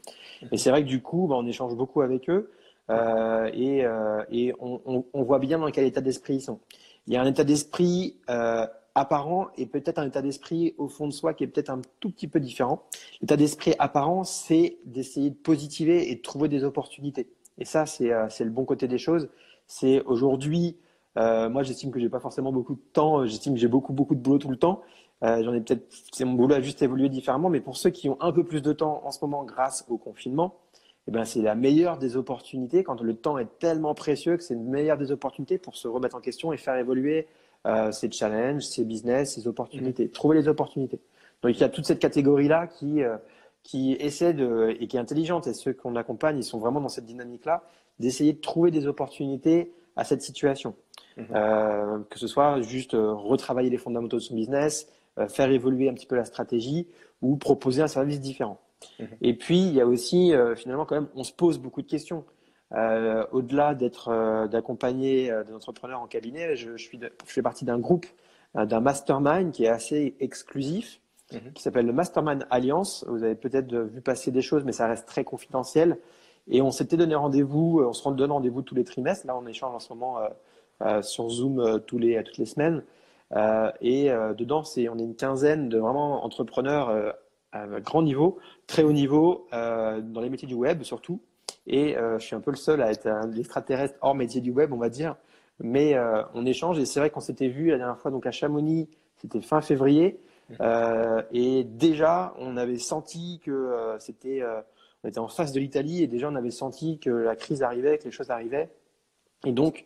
Et 0.53 0.59
c'est 0.59 0.71
vrai 0.71 0.83
que 0.83 0.89
du 0.89 1.01
coup, 1.01 1.27
bah, 1.29 1.37
on 1.39 1.47
échange 1.47 1.75
beaucoup 1.75 2.03
avec 2.03 2.29
eux 2.29 2.51
euh, 2.91 3.51
et, 3.53 3.85
euh, 3.85 4.23
et 4.31 4.55
on, 4.61 4.81
on, 4.87 5.05
on, 5.13 5.23
voit 5.23 5.39
bien 5.39 5.59
dans 5.59 5.71
quel 5.71 5.85
état 5.85 6.01
d'esprit 6.01 6.37
ils 6.37 6.41
sont. 6.41 6.61
Il 7.07 7.13
y 7.13 7.17
a 7.17 7.23
un 7.23 7.27
état 7.27 7.45
d'esprit 7.45 8.17
euh, 8.31 8.67
apparent 8.99 9.49
et 9.57 9.67
peut-être 9.67 9.99
un 9.99 10.07
état 10.07 10.23
d'esprit 10.23 10.75
au 10.77 10.89
fond 10.89 11.07
de 11.07 11.13
soi 11.13 11.35
qui 11.35 11.45
est 11.45 11.47
peut-être 11.47 11.71
un 11.71 11.81
tout 12.01 12.11
petit 12.11 12.29
peu 12.29 12.41
différent. 12.41 12.83
L'état 13.21 13.37
d'esprit 13.37 13.75
apparent, 13.79 14.25
c'est 14.25 14.79
d'essayer 14.85 15.31
de 15.31 15.37
positiver 15.37 16.11
et 16.11 16.17
de 16.17 16.21
trouver 16.21 16.49
des 16.49 16.65
opportunités. 16.65 17.29
Et 17.59 17.65
ça, 17.65 17.87
c'est 17.87 18.13
euh, 18.13 18.29
le 18.41 18.51
bon 18.51 18.65
côté 18.65 18.89
des 18.89 18.99
choses. 18.99 19.29
C'est 19.67 20.03
aujourd'hui, 20.05 20.77
euh, 21.17 21.49
moi 21.49 21.63
j'estime 21.63 21.91
que 21.91 22.01
j'ai 22.01 22.09
pas 22.09 22.21
forcément 22.21 22.53
beaucoup 22.53 22.75
de 22.75 22.83
temps, 22.93 23.25
j'estime 23.27 23.55
que 23.55 23.61
j'ai 23.61 23.69
beaucoup 23.69 23.93
beaucoup 23.93 24.15
de 24.15 24.21
boulot 24.21 24.39
tout 24.39 24.51
le 24.51 24.57
temps. 24.57 24.83
Euh, 25.25 25.43
J'en 25.43 25.53
ai 25.53 25.61
peut-être, 25.61 25.85
mon 26.25 26.35
boulot 26.35 26.55
a 26.55 26.61
juste 26.61 26.81
évolué 26.83 27.09
différemment, 27.09 27.51
mais 27.51 27.61
pour 27.61 27.77
ceux 27.77 27.91
qui 27.91 28.09
ont 28.09 28.17
un 28.21 28.33
peu 28.33 28.45
plus 28.45 28.63
de 28.63 28.73
temps 28.73 29.03
en 29.05 29.11
ce 29.11 29.19
moment 29.23 29.45
grâce 29.45 29.85
au 29.89 29.99
confinement, 29.99 30.55
eh 31.09 31.11
ben, 31.11 31.25
c'est 31.25 31.43
la 31.43 31.55
meilleure 31.55 31.99
des 31.99 32.17
opportunités 32.17 32.85
quand 32.85 33.01
le 33.01 33.15
temps 33.15 33.39
est 33.39 33.59
tellement 33.59 33.95
précieux 33.95 34.37
que 34.37 34.43
c'est 34.43 34.55
une 34.55 34.69
meilleure 34.69 34.99
des 34.99 35.11
opportunités 35.11 35.59
pour 35.59 35.75
se 35.75 35.89
remettre 35.89 36.17
en 36.17 36.21
question 36.21 36.53
et 36.53 36.57
faire 36.57 36.77
évoluer 36.77 37.27
euh, 37.67 37.91
ses 37.93 38.11
challenges, 38.11 38.63
ses 38.63 38.85
business, 38.85 39.35
ses 39.35 39.49
opportunités. 39.49 40.05
Mhm. 40.05 40.11
Trouver 40.11 40.37
les 40.37 40.49
opportunités. 40.49 41.01
Donc 41.43 41.57
il 41.57 41.61
y 41.61 41.65
a 41.65 41.69
toute 41.69 41.87
cette 41.87 41.99
catégorie-là 41.99 42.67
qui, 42.67 43.03
euh, 43.03 43.17
qui 43.63 43.93
essaie 43.95 44.33
de, 44.33 44.77
et 44.81 44.87
qui 44.87 44.97
est 44.97 45.01
intelligente. 45.01 45.47
Et 45.47 45.55
ceux 45.55 45.73
qu'on 45.73 45.97
accompagne, 45.97 46.39
ils 46.39 46.45
sont 46.45 46.59
vraiment 46.59 46.81
dans 46.81 46.89
cette 46.89 47.07
dynamique-là, 47.07 47.63
d'essayer 47.99 48.33
de 48.33 48.41
trouver 48.41 48.71
des 48.71 48.87
opportunités 48.87 49.73
à 49.97 50.05
cette 50.05 50.23
situation. 50.23 50.75
Mhm. 51.17 51.27
Euh, 51.35 51.99
que 52.11 52.19
ce 52.19 52.29
soit 52.29 52.61
juste 52.61 52.95
euh, 52.95 53.13
retravailler 53.13 53.71
les 53.71 53.79
fondamentaux 53.79 54.19
de 54.19 54.23
son 54.23 54.35
business, 54.35 54.89
faire 55.31 55.51
évoluer 55.51 55.89
un 55.89 55.95
petit 55.95 56.07
peu 56.07 56.15
la 56.15 56.25
stratégie 56.25 56.87
ou 57.23 57.37
proposer 57.37 57.83
un 57.83 57.89
service 57.89 58.21
différent. 58.21 58.61
Mhm. 59.01 59.09
Et 59.21 59.35
puis, 59.35 59.59
il 59.59 59.75
y 59.75 59.81
a 59.81 59.87
aussi, 59.87 60.33
finalement, 60.55 60.87
quand 60.87 60.95
même, 60.95 61.09
on 61.17 61.25
se 61.25 61.33
pose 61.33 61.59
beaucoup 61.59 61.83
de 61.83 61.89
questions. 61.89 62.25
Euh, 62.75 63.25
au-delà 63.33 63.75
d'être 63.75 64.09
euh, 64.09 64.47
d'accompagner 64.47 65.31
euh, 65.31 65.43
des 65.43 65.55
entrepreneurs 65.55 66.01
en 66.01 66.07
cabinet, 66.07 66.55
je, 66.55 66.77
suis 66.77 67.01
je 67.01 67.33
fais 67.33 67.41
partie 67.41 67.65
d'un 67.65 67.79
groupe, 67.79 68.07
d'un 68.55 68.81
mastermind 68.81 69.53
qui 69.53 69.65
est 69.65 69.69
assez 69.69 70.17
exclusif, 70.21 71.01
mhm. 71.33 71.53
qui 71.55 71.63
s'appelle 71.63 71.87
le 71.87 71.93
Mastermind 71.93 72.47
Alliance. 72.51 73.05
Vous 73.09 73.23
avez 73.23 73.35
peut-être 73.35 73.75
vu 73.75 74.01
passer 74.01 74.31
des 74.31 74.43
choses, 74.43 74.65
mais 74.65 74.73
ça 74.73 74.87
reste 74.87 75.07
très 75.07 75.25
confidentiel. 75.25 75.99
Et 76.51 76.63
on 76.63 76.71
s'était 76.71 76.97
donné 76.97 77.15
rendez-vous, 77.15 77.83
on 77.87 77.93
se 77.93 78.09
donne 78.09 78.33
rendez-vous 78.33 78.63
tous 78.63 78.75
les 78.75 78.85
trimestres. 78.85 79.27
Là, 79.27 79.37
on 79.37 79.47
échange 79.47 79.75
en 79.75 79.81
ce 79.81 79.93
moment 79.93 80.19
sur 81.03 81.29
Zoom 81.29 81.81
tous 81.87 81.99
les, 81.99 82.23
toutes 82.25 82.39
les 82.39 82.47
semaines. 82.47 82.83
et 83.83 84.09
dedans, 84.09 84.65
c'est, 84.65 84.89
on 84.89 84.99
est 84.99 85.03
une 85.03 85.15
quinzaine 85.15 85.69
de 85.69 85.77
vraiment 85.77 86.25
entrepreneurs 86.25 87.15
à 87.53 87.67
grand 87.81 88.01
niveau, 88.01 88.39
très 88.67 88.83
haut 88.83 88.93
niveau, 88.93 89.47
dans 89.53 90.21
les 90.23 90.31
métiers 90.31 90.49
du 90.49 90.55
web 90.55 90.83
surtout, 90.85 91.21
et 91.69 91.97
euh, 91.97 92.19
je 92.19 92.25
suis 92.25 92.35
un 92.35 92.41
peu 92.41 92.51
le 92.51 92.57
seul 92.57 92.83
à 92.83 92.91
être 92.91 93.07
un 93.07 93.33
extraterrestre 93.33 93.97
hors 94.01 94.15
métier 94.15 94.41
du 94.41 94.51
web, 94.51 94.73
on 94.73 94.79
va 94.79 94.89
dire. 94.89 95.17
Mais 95.61 95.95
euh, 95.95 96.23
on 96.35 96.47
échange 96.47 96.79
et 96.79 96.87
c'est 96.87 97.01
vrai 97.01 97.11
qu'on 97.11 97.21
s'était 97.21 97.49
vu 97.49 97.69
la 97.69 97.79
dernière 97.79 97.99
fois 97.99 98.11
donc 98.11 98.27
à 98.27 98.31
Chamonix, 98.31 98.89
c'était 99.17 99.41
fin 99.41 99.61
février. 99.61 100.21
Euh, 100.61 101.23
et 101.31 101.65
déjà, 101.65 102.35
on 102.39 102.57
avait 102.57 102.79
senti 102.79 103.41
que 103.45 103.97
c'était, 103.99 104.43
on 105.05 105.09
était 105.09 105.19
en 105.19 105.29
face 105.29 105.53
de 105.53 105.61
l'Italie 105.61 106.03
et 106.03 106.07
déjà 106.07 106.29
on 106.29 106.37
avait 106.37 106.51
senti 106.51 106.99
que 106.99 107.11
la 107.11 107.37
crise 107.37 107.63
arrivait, 107.63 107.99
que 107.99 108.05
les 108.05 108.11
choses 108.11 108.31
arrivaient. 108.31 108.71
Et 109.45 109.53
donc, 109.53 109.85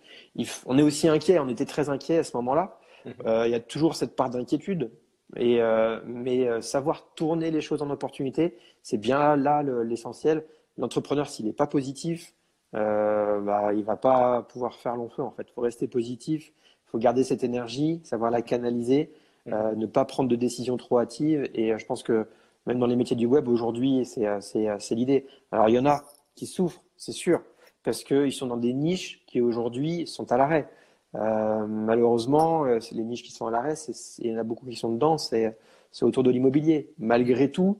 on 0.67 0.79
est 0.79 0.83
aussi 0.83 1.09
inquiet, 1.09 1.38
on 1.41 1.49
était 1.49 1.67
très 1.67 1.88
inquiet 1.88 2.19
à 2.19 2.25
ce 2.25 2.37
moment-là. 2.37 2.79
Mmh. 3.05 3.11
Il 3.26 3.50
y 3.50 3.55
a 3.55 3.61
toujours 3.61 3.97
cette 3.97 4.14
part 4.14 4.31
d'inquiétude, 4.31 4.91
et, 5.37 5.61
mais 6.05 6.62
savoir 6.62 7.12
tourner 7.14 7.50
les 7.50 7.61
choses 7.61 7.83
en 7.83 7.91
opportunité, 7.91 8.57
c'est 8.83 8.99
bien 8.99 9.37
là 9.37 9.62
l'essentiel 9.62 10.45
l'entrepreneur, 10.79 11.29
s'il 11.29 11.47
n'est 11.47 11.52
pas 11.52 11.67
positif, 11.67 12.35
euh, 12.75 13.41
bah, 13.41 13.73
il 13.75 13.85
va 13.85 13.97
pas 13.97 14.43
pouvoir 14.43 14.75
faire 14.75 14.97
long 14.97 15.09
feu. 15.09 15.23
En 15.23 15.31
fait, 15.31 15.47
il 15.49 15.52
faut 15.52 15.61
rester 15.61 15.88
positif, 15.88 16.52
il 16.87 16.91
faut 16.91 16.99
garder 16.99 17.25
cette 17.25 17.45
énergie, 17.45 18.00
savoir 18.05 18.31
la 18.31 18.43
canaliser, 18.43 19.12
euh, 19.49 19.75
ne 19.75 19.87
pas 19.87 20.05
prendre 20.05 20.29
de 20.29 20.37
décisions 20.37 20.76
trop 20.76 20.99
hâtives. 20.99 21.49
Et 21.55 21.73
euh, 21.73 21.79
je 21.79 21.87
pense 21.87 22.02
que 22.02 22.26
même 22.67 22.79
dans 22.79 22.87
les 22.87 22.97
métiers 22.97 23.17
du 23.17 23.26
web 23.26 23.49
aujourd'hui, 23.49 24.09
euh, 24.19 24.41
c'est 24.41 24.95
l'idée. 24.95 25.26
Alors 25.50 25.69
il 25.69 25.75
y 25.75 25.79
en 25.79 25.87
a 25.87 26.05
qui 26.35 26.47
souffrent, 26.47 26.83
c'est 26.97 27.12
sûr, 27.12 27.43
parce 27.83 28.05
qu'ils 28.05 28.33
sont 28.33 28.47
dans 28.47 28.57
des 28.57 28.73
niches 28.73 29.25
qui 29.26 29.41
aujourd'hui 29.41 30.07
sont 30.07 30.31
à 30.33 30.37
l'arrêt. 30.37 30.69
malheureusement, 31.14 32.64
c'est 32.81 32.95
les 32.95 33.05
niches 33.05 33.23
qui 33.23 33.33
sont 33.33 33.47
à 33.47 33.50
l'arrêt, 33.50 33.75
il 34.19 34.31
y 34.31 34.35
en 34.35 34.38
a 34.38 34.45
beaucoup 34.45 34.67
qui 34.67 34.76
sont 34.76 34.93
dedans, 34.93 35.19
c'est 35.19 35.55
autour 36.00 36.23
de 36.23 36.31
l'immobilier. 36.31 36.95
Malgré 36.99 37.50
tout, 37.50 37.79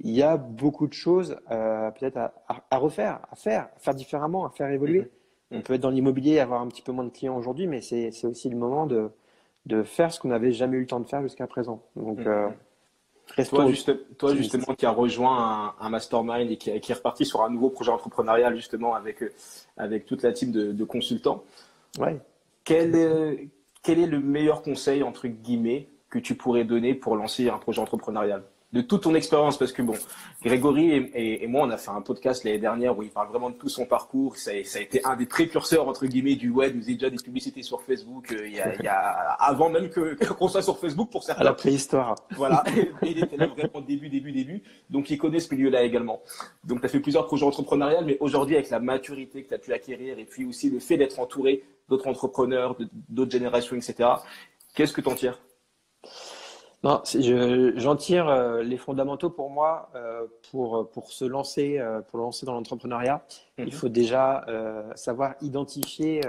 il 0.00 0.10
y 0.10 0.22
a 0.22 0.36
beaucoup 0.36 0.86
de 0.86 0.92
choses 0.92 1.36
euh, 1.50 1.90
peut-être 1.90 2.18
à, 2.18 2.78
refaire, 2.78 3.20
à 3.30 3.36
faire, 3.36 3.68
à 3.76 3.78
faire 3.78 3.94
différemment, 3.94 4.46
à 4.46 4.50
faire 4.50 4.68
évoluer. 4.70 5.02
Mm-hmm. 5.02 5.58
On 5.58 5.60
peut 5.62 5.74
être 5.74 5.80
dans 5.80 5.90
l'immobilier, 5.90 6.38
avoir 6.38 6.60
un 6.60 6.68
petit 6.68 6.82
peu 6.82 6.92
moins 6.92 7.04
de 7.04 7.10
clients 7.10 7.36
aujourd'hui, 7.36 7.66
mais 7.66 7.80
c'est 7.80 8.24
aussi 8.24 8.50
le 8.50 8.56
moment 8.56 8.86
de, 8.86 9.10
de 9.64 9.82
faire 9.82 10.12
ce 10.12 10.20
qu'on 10.20 10.28
n'avait 10.28 10.52
jamais 10.52 10.76
eu 10.76 10.80
le 10.80 10.86
temps 10.86 11.00
de 11.00 11.08
faire 11.08 11.22
jusqu'à 11.22 11.46
présent. 11.46 11.82
Donc, 11.94 12.18
euh, 12.20 12.48
mm-hmm. 13.36 13.48
toi, 13.48 13.66
juste, 13.68 14.16
toi 14.18 14.34
justement, 14.34 14.74
qui 14.74 14.86
a 14.86 14.90
rejoint 14.90 15.74
un, 15.80 15.88
mastermind 15.88 16.50
et 16.50 16.56
qui, 16.56 16.78
qui, 16.80 16.92
est 16.92 16.96
reparti 16.96 17.24
sur 17.24 17.42
un 17.42 17.50
nouveau 17.50 17.70
projet 17.70 17.90
entrepreneurial 17.90 18.54
justement 18.56 18.94
avec, 18.94 19.24
avec 19.76 20.04
toute 20.04 20.22
la 20.22 20.32
team 20.32 20.50
de, 20.50 20.72
de 20.72 20.84
consultants. 20.84 21.42
Ouais. 21.98 22.18
Quel, 22.64 22.94
est, 22.96 23.48
quel 23.82 24.00
est 24.00 24.06
le 24.06 24.20
meilleur 24.20 24.62
conseil, 24.62 25.02
entre 25.02 25.28
guillemets, 25.28 25.88
que 26.10 26.18
tu 26.18 26.34
pourrais 26.34 26.64
donner 26.64 26.94
pour 26.94 27.16
lancer 27.16 27.48
un 27.48 27.58
projet 27.58 27.80
entrepreneurial? 27.80 28.42
De 28.76 28.82
toute 28.82 29.04
ton 29.04 29.14
expérience 29.14 29.58
parce 29.58 29.72
que 29.72 29.80
bon, 29.80 29.94
Grégory 30.44 31.10
et, 31.14 31.46
moi, 31.46 31.66
on 31.66 31.70
a 31.70 31.78
fait 31.78 31.90
un 31.90 32.02
podcast 32.02 32.44
l'année 32.44 32.58
dernière 32.58 32.96
où 32.96 33.02
il 33.02 33.10
parle 33.10 33.28
vraiment 33.28 33.48
de 33.48 33.54
tout 33.54 33.70
son 33.70 33.86
parcours. 33.86 34.36
Ça, 34.36 34.52
ça 34.64 34.78
a 34.78 34.82
été 34.82 35.02
un 35.04 35.16
des 35.16 35.24
précurseurs 35.24 35.88
entre 35.88 36.06
guillemets 36.06 36.34
du 36.34 36.50
web. 36.50 36.72
Il 36.76 36.82
faisait 36.82 36.94
déjà 36.94 37.10
des 37.10 37.16
publicités 37.16 37.62
sur 37.62 37.80
Facebook. 37.82 38.32
Euh, 38.32 38.46
il, 38.46 38.54
y 38.54 38.60
a, 38.60 38.74
il 38.74 38.84
y 38.84 38.88
a, 38.88 38.98
avant 39.38 39.70
même 39.70 39.88
que 39.88 40.14
qu'on 40.34 40.48
soit 40.48 40.62
sur 40.62 40.78
Facebook 40.78 41.10
pour 41.10 41.22
certains. 41.22 41.40
À 41.40 41.44
la 41.44 41.54
préhistoire. 41.54 42.16
Voilà. 42.36 42.62
Et, 42.76 43.10
il 43.10 43.24
était 43.24 43.36
là 43.38 43.46
vraiment 43.46 43.80
début, 43.80 44.10
début, 44.10 44.32
début. 44.32 44.62
Donc 44.90 45.08
il 45.08 45.16
connaît 45.16 45.40
ce 45.40 45.54
milieu-là 45.54 45.82
également. 45.82 46.20
Donc 46.64 46.80
tu 46.80 46.86
as 46.86 46.88
fait 46.90 47.00
plusieurs 47.00 47.26
projets 47.26 47.46
entrepreneuriales, 47.46 48.04
mais 48.04 48.18
aujourd'hui 48.20 48.56
avec 48.56 48.68
la 48.68 48.80
maturité 48.80 49.42
que 49.42 49.48
tu 49.48 49.54
as 49.54 49.58
pu 49.58 49.72
acquérir 49.72 50.18
et 50.18 50.24
puis 50.26 50.44
aussi 50.44 50.68
le 50.68 50.80
fait 50.80 50.98
d'être 50.98 51.18
entouré 51.18 51.64
d'autres 51.88 52.08
entrepreneurs, 52.08 52.76
d'autres 53.08 53.30
générations, 53.30 53.76
etc. 53.76 54.10
Qu'est-ce 54.74 54.92
que 54.92 55.00
tu 55.00 55.08
en 55.08 55.14
tires? 55.14 55.40
Non, 56.86 57.02
j'en 57.74 57.96
tire 57.96 58.28
euh, 58.28 58.62
les 58.62 58.76
fondamentaux 58.76 59.28
pour 59.28 59.50
moi 59.50 59.90
euh, 59.96 60.24
pour, 60.52 60.88
pour 60.90 61.10
se 61.10 61.24
lancer, 61.24 61.80
euh, 61.80 62.00
pour 62.00 62.20
lancer 62.20 62.46
dans 62.46 62.52
l'entrepreneuriat. 62.52 63.24
Il 63.58 63.64
mhm. 63.64 63.70
faut 63.72 63.88
déjà 63.88 64.46
savoir 64.94 65.34
identifier. 65.40 66.20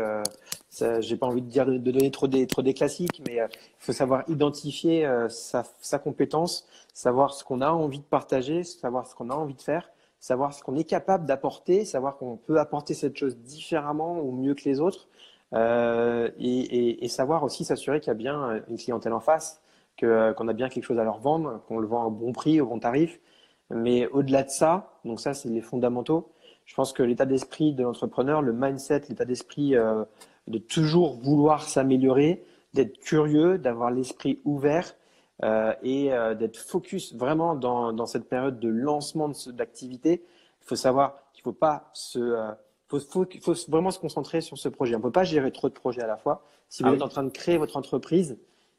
J'ai 0.99 1.17
pas 1.17 1.27
envie 1.27 1.43
de 1.43 1.49
dire 1.49 1.67
de, 1.67 1.77
donner 1.77 2.09
trop 2.09 2.27
des 2.27 2.47
trop 2.47 2.63
des 2.63 2.73
classiques, 2.73 3.21
mais 3.27 3.35
il 3.35 3.47
faut 3.77 3.93
savoir 3.93 4.23
identifier 4.29 5.07
sa, 5.29 5.63
sa 5.79 5.99
compétence, 5.99 6.65
savoir 6.93 7.33
ce 7.33 7.43
qu'on 7.43 7.61
a 7.61 7.69
envie 7.69 7.99
de 7.99 8.05
partager, 8.05 8.63
savoir 8.63 9.05
ce 9.05 9.13
qu'on 9.13 9.29
a 9.29 9.35
envie 9.35 9.55
de 9.55 9.61
faire, 9.61 9.91
savoir 10.19 10.53
ce 10.53 10.63
qu'on 10.63 10.75
est 10.75 10.85
capable 10.85 11.25
d'apporter, 11.25 11.85
savoir 11.85 12.17
qu'on 12.17 12.37
peut 12.37 12.59
apporter 12.59 12.93
cette 12.93 13.17
chose 13.17 13.37
différemment 13.37 14.19
ou 14.21 14.31
mieux 14.31 14.55
que 14.55 14.63
les 14.63 14.79
autres, 14.79 15.07
et, 15.53 15.57
et, 16.39 17.03
et 17.03 17.07
savoir 17.09 17.43
aussi 17.43 17.65
s'assurer 17.65 17.99
qu'il 17.99 18.07
y 18.07 18.11
a 18.11 18.15
bien 18.15 18.63
une 18.69 18.77
clientèle 18.77 19.13
en 19.13 19.19
face. 19.19 19.61
Euh, 20.03 20.33
qu'on 20.33 20.47
a 20.47 20.53
bien 20.53 20.69
quelque 20.69 20.83
chose 20.83 20.99
à 20.99 21.03
leur 21.03 21.19
vendre, 21.19 21.61
qu'on 21.67 21.79
le 21.79 21.87
vend 21.87 22.05
à 22.05 22.09
bon 22.09 22.31
prix, 22.31 22.61
au 22.61 22.67
bon 22.67 22.79
tarif. 22.79 23.19
Mais 23.69 24.07
au-delà 24.07 24.43
de 24.43 24.49
ça, 24.49 24.99
donc 25.05 25.19
ça, 25.19 25.33
c'est 25.33 25.49
les 25.49 25.61
fondamentaux. 25.61 26.31
Je 26.65 26.75
pense 26.75 26.93
que 26.93 27.03
l'état 27.03 27.25
d'esprit 27.25 27.73
de 27.73 27.83
l'entrepreneur, 27.83 28.41
le 28.41 28.53
mindset, 28.53 29.03
l'état 29.09 29.25
d'esprit 29.25 29.75
euh, 29.75 30.03
de 30.47 30.57
toujours 30.57 31.19
vouloir 31.19 31.63
s'améliorer, 31.63 32.43
d'être 32.73 32.99
curieux, 32.99 33.57
d'avoir 33.57 33.91
l'esprit 33.91 34.39
ouvert 34.45 34.95
euh, 35.43 35.73
et 35.83 36.09
d'être 36.37 36.57
focus 36.57 37.13
vraiment 37.15 37.55
dans, 37.55 37.93
dans, 37.93 38.05
cette 38.05 38.27
période 38.29 38.59
de 38.59 38.69
lancement 38.69 39.31
d'activité. 39.47 40.23
Il 40.61 40.67
faut 40.67 40.75
savoir 40.75 41.15
qu'il 41.33 41.43
faut 41.43 41.53
pas 41.53 41.89
se 41.93 42.35
faut, 42.87 42.99
faut, 42.99 43.27
faut, 43.41 43.53
vraiment 43.67 43.91
se 43.91 43.99
concentrer 43.99 44.41
sur 44.41 44.57
ce 44.57 44.69
projet. 44.69 44.95
On 44.95 44.99
ne 44.99 45.03
peut 45.03 45.11
pas 45.11 45.23
gérer 45.23 45.51
trop 45.51 45.69
de 45.69 45.73
projets 45.73 46.01
à 46.01 46.07
la 46.07 46.17
fois. 46.17 46.43
Si 46.69 46.83
vous 46.83 46.89
ah 46.89 46.93
êtes 46.93 47.01
en 47.01 47.09
train 47.09 47.23
de 47.23 47.29
créer 47.29 47.57
votre 47.57 47.77
entreprise, 47.77 48.37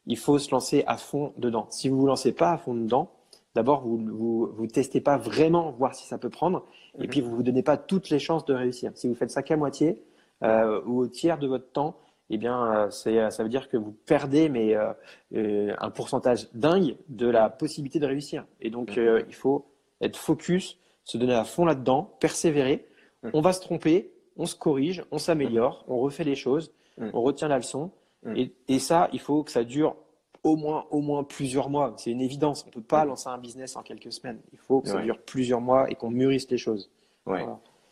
il 0.09 0.17
faut 0.17 0.39
se 0.39 0.49
lancer 0.51 0.83
à 0.87 0.97
fond 0.97 1.33
dedans. 1.37 1.67
Si 1.69 1.87
vous 1.87 1.95
ne 1.95 2.01
vous 2.01 2.07
lancez 2.07 2.33
pas 2.33 2.51
à 2.51 2.57
fond 2.57 2.73
dedans, 2.73 3.11
d'abord, 3.55 3.81
vous 3.81 3.97
ne 3.99 4.11
vous, 4.11 4.67
testez 4.67 5.01
pas 5.01 5.17
vraiment, 5.17 5.71
voir 5.71 5.93
si 5.93 6.07
ça 6.07 6.17
peut 6.17 6.31
prendre, 6.31 6.65
et 6.97 7.03
mhm. 7.03 7.09
puis 7.09 7.21
vous 7.21 7.29
ne 7.29 7.35
vous 7.35 7.43
donnez 7.43 7.61
pas 7.61 7.77
toutes 7.77 8.09
les 8.09 8.17
chances 8.17 8.43
de 8.45 8.53
réussir. 8.53 8.91
Si 8.95 9.07
vous 9.07 9.13
faites 9.13 9.29
ça 9.29 9.43
qu'à 9.43 9.55
moitié 9.55 10.03
euh, 10.43 10.81
ou 10.85 10.99
au 10.99 11.07
tiers 11.07 11.37
de 11.37 11.47
votre 11.47 11.71
temps, 11.71 11.95
eh 12.31 12.37
bien, 12.37 12.87
euh, 12.87 12.89
ça 12.89 13.43
veut 13.43 13.49
dire 13.49 13.69
que 13.69 13.77
vous 13.77 13.91
perdez 13.91 14.49
mais 14.49 14.75
euh, 14.75 15.75
un 15.79 15.91
pourcentage 15.91 16.47
dingue 16.53 16.95
de 17.07 17.27
la 17.27 17.49
possibilité 17.49 17.99
de 17.99 18.07
réussir. 18.07 18.45
Et 18.61 18.71
donc, 18.71 18.97
mhm. 18.97 19.25
il 19.27 19.35
faut 19.35 19.67
être 20.01 20.17
focus, 20.17 20.79
se 21.03 21.19
donner 21.19 21.35
à 21.35 21.43
fond 21.43 21.65
là-dedans, 21.65 22.15
persévérer. 22.19 22.87
Mhm. 23.21 23.31
On 23.35 23.41
va 23.41 23.53
se 23.53 23.61
tromper, 23.61 24.11
on 24.37 24.47
se 24.47 24.55
corrige, 24.55 25.03
on 25.11 25.19
s'améliore, 25.19 25.85
on 25.87 25.99
refait 25.99 26.23
les 26.23 26.35
choses, 26.35 26.73
on 27.13 27.21
retient 27.21 27.47
la 27.47 27.57
leçon. 27.57 27.91
Mm. 28.23 28.33
Et, 28.67 28.79
ça, 28.79 29.09
il 29.13 29.19
faut 29.19 29.43
que 29.43 29.51
ça 29.51 29.63
dure 29.63 29.95
au 30.43 30.55
moins, 30.55 30.85
au 30.91 31.01
moins 31.01 31.23
plusieurs 31.23 31.69
mois. 31.69 31.93
C'est 31.97 32.11
une 32.11 32.21
évidence. 32.21 32.63
On 32.63 32.67
ne 32.67 32.73
peut 32.73 32.81
pas 32.81 33.05
mm. 33.05 33.07
lancer 33.09 33.29
un 33.29 33.37
business 33.37 33.75
en 33.75 33.83
quelques 33.83 34.11
semaines. 34.11 34.39
Il 34.51 34.59
faut 34.59 34.81
que 34.81 34.89
ça 34.89 35.01
dure 35.01 35.19
plusieurs 35.19 35.61
mois 35.61 35.89
et 35.89 35.95
qu'on 35.95 36.11
mûrisse 36.11 36.49
les 36.49 36.57
choses. 36.57 36.89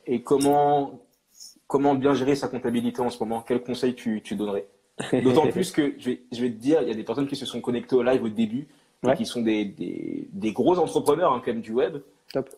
Et 0.05 0.21
comment, 0.21 0.99
comment 1.67 1.95
bien 1.95 2.13
gérer 2.13 2.35
sa 2.35 2.47
comptabilité 2.47 3.01
en 3.01 3.09
ce 3.09 3.19
moment? 3.19 3.43
Quel 3.45 3.61
conseil 3.61 3.93
tu, 3.93 4.21
tu 4.21 4.35
donnerais? 4.35 4.67
D'autant 5.23 5.47
plus 5.47 5.71
que 5.71 5.93
je 5.99 6.11
vais, 6.11 6.21
je 6.31 6.41
vais, 6.41 6.49
te 6.49 6.55
dire, 6.55 6.81
il 6.81 6.87
y 6.87 6.91
a 6.91 6.95
des 6.95 7.03
personnes 7.03 7.27
qui 7.27 7.35
se 7.35 7.45
sont 7.45 7.61
connectées 7.61 7.95
au 7.95 8.01
live 8.01 8.23
au 8.23 8.29
début, 8.29 8.67
qui 9.15 9.25
sont 9.25 9.41
des, 9.41 9.65
des, 9.65 10.27
des, 10.31 10.51
gros 10.51 10.77
entrepreneurs 10.79 11.33
hein, 11.33 11.41
quand 11.43 11.51
même 11.51 11.61
du 11.61 11.71
web, 11.71 11.97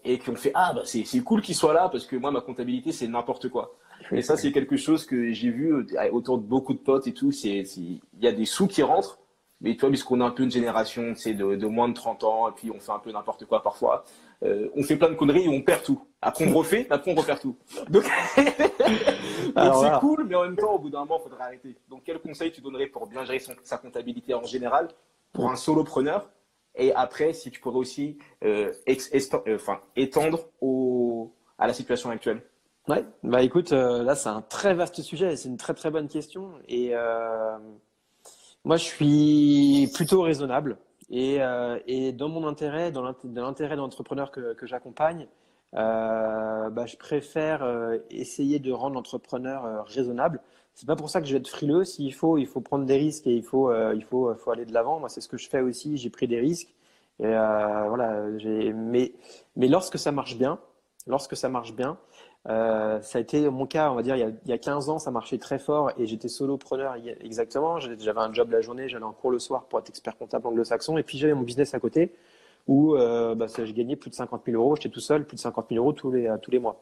et 0.05 0.17
qui 0.19 0.29
ont 0.29 0.35
fait 0.35 0.51
Ah, 0.53 0.71
bah, 0.73 0.81
c'est 0.85 1.19
cool 1.19 1.41
qu'ils 1.41 1.55
soient 1.55 1.73
là 1.73 1.89
parce 1.89 2.05
que 2.05 2.15
moi, 2.15 2.31
ma 2.31 2.41
comptabilité, 2.41 2.91
c'est 2.91 3.07
n'importe 3.07 3.49
quoi. 3.49 3.75
Et 4.11 4.21
ça, 4.21 4.37
c'est 4.37 4.51
quelque 4.51 4.77
chose 4.77 5.05
que 5.05 5.31
j'ai 5.31 5.49
vu 5.49 5.73
euh, 5.73 6.11
autour 6.11 6.37
de 6.37 6.43
beaucoup 6.43 6.73
de 6.73 6.79
potes 6.79 7.07
et 7.07 7.13
tout. 7.13 7.31
C'est, 7.31 7.63
il 7.77 7.99
y 8.21 8.27
a 8.27 8.31
des 8.31 8.45
sous 8.45 8.67
qui 8.67 8.81
rentrent, 8.81 9.19
mais 9.61 9.75
toi, 9.75 9.89
puisqu'on 9.89 10.21
a 10.21 10.25
un 10.25 10.31
peu 10.31 10.43
une 10.43 10.51
génération, 10.51 11.13
c'est 11.15 11.33
de, 11.33 11.55
de, 11.55 11.67
moins 11.67 11.89
de 11.89 11.93
30 11.93 12.23
ans, 12.23 12.49
et 12.49 12.51
puis 12.53 12.71
on 12.71 12.79
fait 12.79 12.91
un 12.91 12.99
peu 12.99 13.11
n'importe 13.11 13.45
quoi 13.45 13.61
parfois. 13.61 14.05
Euh, 14.43 14.69
on 14.75 14.83
fait 14.83 14.95
plein 14.95 15.09
de 15.09 15.15
conneries 15.15 15.45
et 15.45 15.49
on 15.49 15.61
perd 15.61 15.83
tout. 15.83 16.01
Après, 16.21 16.47
on 16.47 16.53
refait, 16.57 16.87
après, 16.89 17.11
on 17.11 17.15
repère 17.15 17.39
tout. 17.39 17.57
Donc, 17.89 18.03
c'est 18.35 19.99
cool, 19.99 20.25
mais 20.25 20.35
en 20.35 20.43
même 20.43 20.55
temps, 20.55 20.75
au 20.75 20.79
bout 20.79 20.89
d'un 20.89 20.99
moment, 20.99 21.19
il 21.19 21.23
faudrait 21.23 21.43
arrêter. 21.43 21.75
Donc, 21.89 22.03
quel 22.05 22.19
conseil 22.19 22.51
tu 22.51 22.61
donnerais 22.61 22.87
pour 22.87 23.07
bien 23.07 23.25
gérer 23.25 23.41
sa 23.63 23.77
comptabilité 23.77 24.33
en 24.33 24.43
général 24.43 24.87
pour 25.33 25.51
un 25.51 25.55
solopreneur? 25.55 26.29
Et 26.75 26.93
après, 26.93 27.33
si 27.33 27.51
tu 27.51 27.59
pourrais 27.59 27.79
aussi 27.79 28.17
euh, 28.45 28.71
euh 28.87 29.55
enfin, 29.55 29.81
étendre 29.97 30.45
au, 30.61 31.33
à 31.57 31.67
la 31.67 31.73
situation 31.73 32.09
actuelle 32.09 32.41
Ouais, 32.89 33.05
bah 33.22 33.43
écoute, 33.43 33.72
euh, 33.72 34.01
là 34.01 34.15
c'est 34.15 34.30
un 34.30 34.41
très 34.41 34.73
vaste 34.73 35.04
sujet, 35.04 35.36
c'est 35.36 35.47
une 35.47 35.58
très 35.58 35.75
très 35.75 35.91
bonne 35.91 36.08
question. 36.08 36.54
Et 36.67 36.95
euh, 36.95 37.56
moi 38.65 38.78
je 38.78 38.84
suis 38.84 39.91
plutôt 39.93 40.23
raisonnable. 40.23 40.80
Et, 41.12 41.38
euh, 41.39 41.78
et 41.86 42.12
dans 42.13 42.30
mon 42.30 42.47
intérêt, 42.47 42.91
dans 42.91 43.04
l'intérêt 43.04 43.75
de 43.75 43.82
l'entrepreneur 43.82 44.32
que, 44.32 44.54
que 44.54 44.65
j'accompagne, 44.65 45.28
bah, 45.71 46.86
je 46.88 46.97
préfère 46.97 47.63
essayer 48.10 48.58
de 48.58 48.71
rendre 48.71 48.95
l'entrepreneur 48.95 49.86
raisonnable. 49.88 50.41
C'est 50.73 50.88
pas 50.88 50.95
pour 50.95 51.12
ça 51.12 51.21
que 51.21 51.28
je 51.28 51.34
vais 51.34 51.39
être 51.39 51.47
frileux. 51.49 51.84
S'il 51.84 52.13
faut, 52.15 52.39
il 52.39 52.47
faut 52.47 52.62
prendre 52.62 52.86
des 52.86 52.97
risques 52.97 53.28
et 53.28 53.36
il 53.36 53.43
faut, 53.43 53.71
il 53.93 54.04
faut, 54.04 54.34
faut 54.36 54.49
aller 54.52 54.65
de 54.65 54.73
l'avant. 54.73 54.99
Moi, 54.99 55.10
c'est 55.10 55.21
ce 55.21 55.28
que 55.28 55.38
je 55.38 55.47
fais 55.47 55.62
aussi. 55.62 55.97
J'ai 55.97 56.10
pris 56.10 56.28
des 56.28 56.39
risques. 56.39 56.73
Et 57.19 57.28
voilà. 57.28 58.25
Mais, 58.73 59.13
mais 59.56 59.67
lorsque 59.67 59.99
ça 59.99 60.12
marche 60.12 60.38
bien, 60.38 60.60
lorsque 61.06 61.36
ça 61.36 61.49
marche 61.49 61.73
bien, 61.73 61.97
euh, 62.47 63.02
ça 63.02 63.17
a 63.17 63.21
été 63.21 63.49
mon 63.49 63.65
cas, 63.65 63.91
on 63.91 63.95
va 63.95 64.02
dire, 64.02 64.15
il 64.15 64.19
y, 64.19 64.23
a, 64.23 64.30
il 64.30 64.49
y, 64.49 64.54
a, 64.54 64.58
15 64.58 64.89
ans, 64.89 64.99
ça 64.99 65.12
marchait 65.12 65.38
très 65.38 65.60
fort 65.60 65.91
et 65.97 66.06
j'étais 66.06 66.30
solopreneur 66.30 66.95
exactement. 67.21 67.80
J'avais 67.80 68.19
un 68.19 68.34
job 68.34 68.52
la 68.52 68.62
journée, 68.62 68.88
j'allais 68.88 69.04
en 69.04 69.12
cours 69.12 69.32
le 69.32 69.39
soir 69.39 69.65
pour 69.65 69.80
être 69.80 69.89
expert 69.89 70.17
comptable 70.17 70.47
anglo-saxon 70.47 70.97
et 70.97 71.04
puis 71.04 71.17
j'avais 71.17 71.34
mon 71.34 71.41
business 71.41 71.73
à 71.73 71.80
côté 71.80 72.13
où 72.67 72.95
euh, 72.95 73.36
bah, 73.36 73.47
je 73.47 73.71
gagnais 73.71 73.95
plus 73.95 74.10
de 74.10 74.15
50 74.15 74.43
000 74.45 74.62
euros, 74.62 74.75
j'étais 74.75 74.89
tout 74.89 74.99
seul, 74.99 75.25
plus 75.25 75.36
de 75.36 75.41
50 75.41 75.67
000 75.69 75.84
euros 75.84 75.93
tous 75.93 76.12
les, 76.12 76.28
euh, 76.28 76.38
tous 76.38 76.52
les 76.52 76.60
mois. 76.60 76.82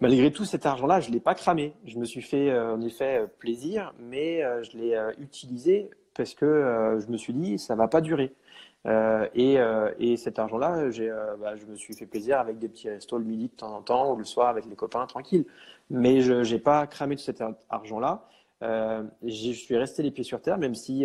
Malgré 0.00 0.30
tout, 0.30 0.44
cet 0.44 0.66
argent-là, 0.66 1.00
je 1.00 1.08
ne 1.08 1.14
l'ai 1.14 1.20
pas 1.20 1.34
cramé. 1.34 1.72
Je 1.86 1.98
me 1.98 2.04
suis 2.04 2.20
fait 2.20 2.54
en 2.54 2.82
effet 2.82 3.24
plaisir, 3.38 3.94
mais 3.98 4.42
je 4.62 4.76
l'ai 4.76 4.94
utilisé 5.18 5.88
parce 6.14 6.34
que 6.34 6.98
je 7.00 7.10
me 7.10 7.16
suis 7.16 7.32
dit, 7.32 7.58
ça 7.58 7.76
va 7.76 7.88
pas 7.88 8.02
durer. 8.02 8.34
Euh, 8.86 9.26
et, 9.34 9.58
euh, 9.58 9.90
et, 9.98 10.16
cet 10.16 10.38
argent-là, 10.38 10.76
euh, 10.78 11.36
bah, 11.40 11.56
je 11.56 11.66
me 11.66 11.74
suis 11.76 11.94
fait 11.94 12.06
plaisir 12.06 12.38
avec 12.38 12.58
des 12.58 12.68
petits 12.68 12.88
restos 12.88 13.18
le 13.18 13.24
midi 13.24 13.48
de 13.48 13.56
temps 13.56 13.74
en 13.74 13.82
temps 13.82 14.12
ou 14.12 14.16
le 14.16 14.24
soir 14.24 14.48
avec 14.48 14.66
les 14.66 14.76
copains 14.76 15.06
tranquille. 15.06 15.44
Mais 15.90 16.20
je 16.20 16.34
n'ai 16.34 16.58
pas 16.60 16.86
cramé 16.86 17.16
tout 17.16 17.22
cet 17.22 17.42
argent-là. 17.68 18.28
je 18.62 19.52
suis 19.52 19.76
resté 19.76 20.02
les 20.02 20.10
pieds 20.10 20.24
sur 20.24 20.40
terre, 20.40 20.58
même 20.58 20.74
si 20.74 21.04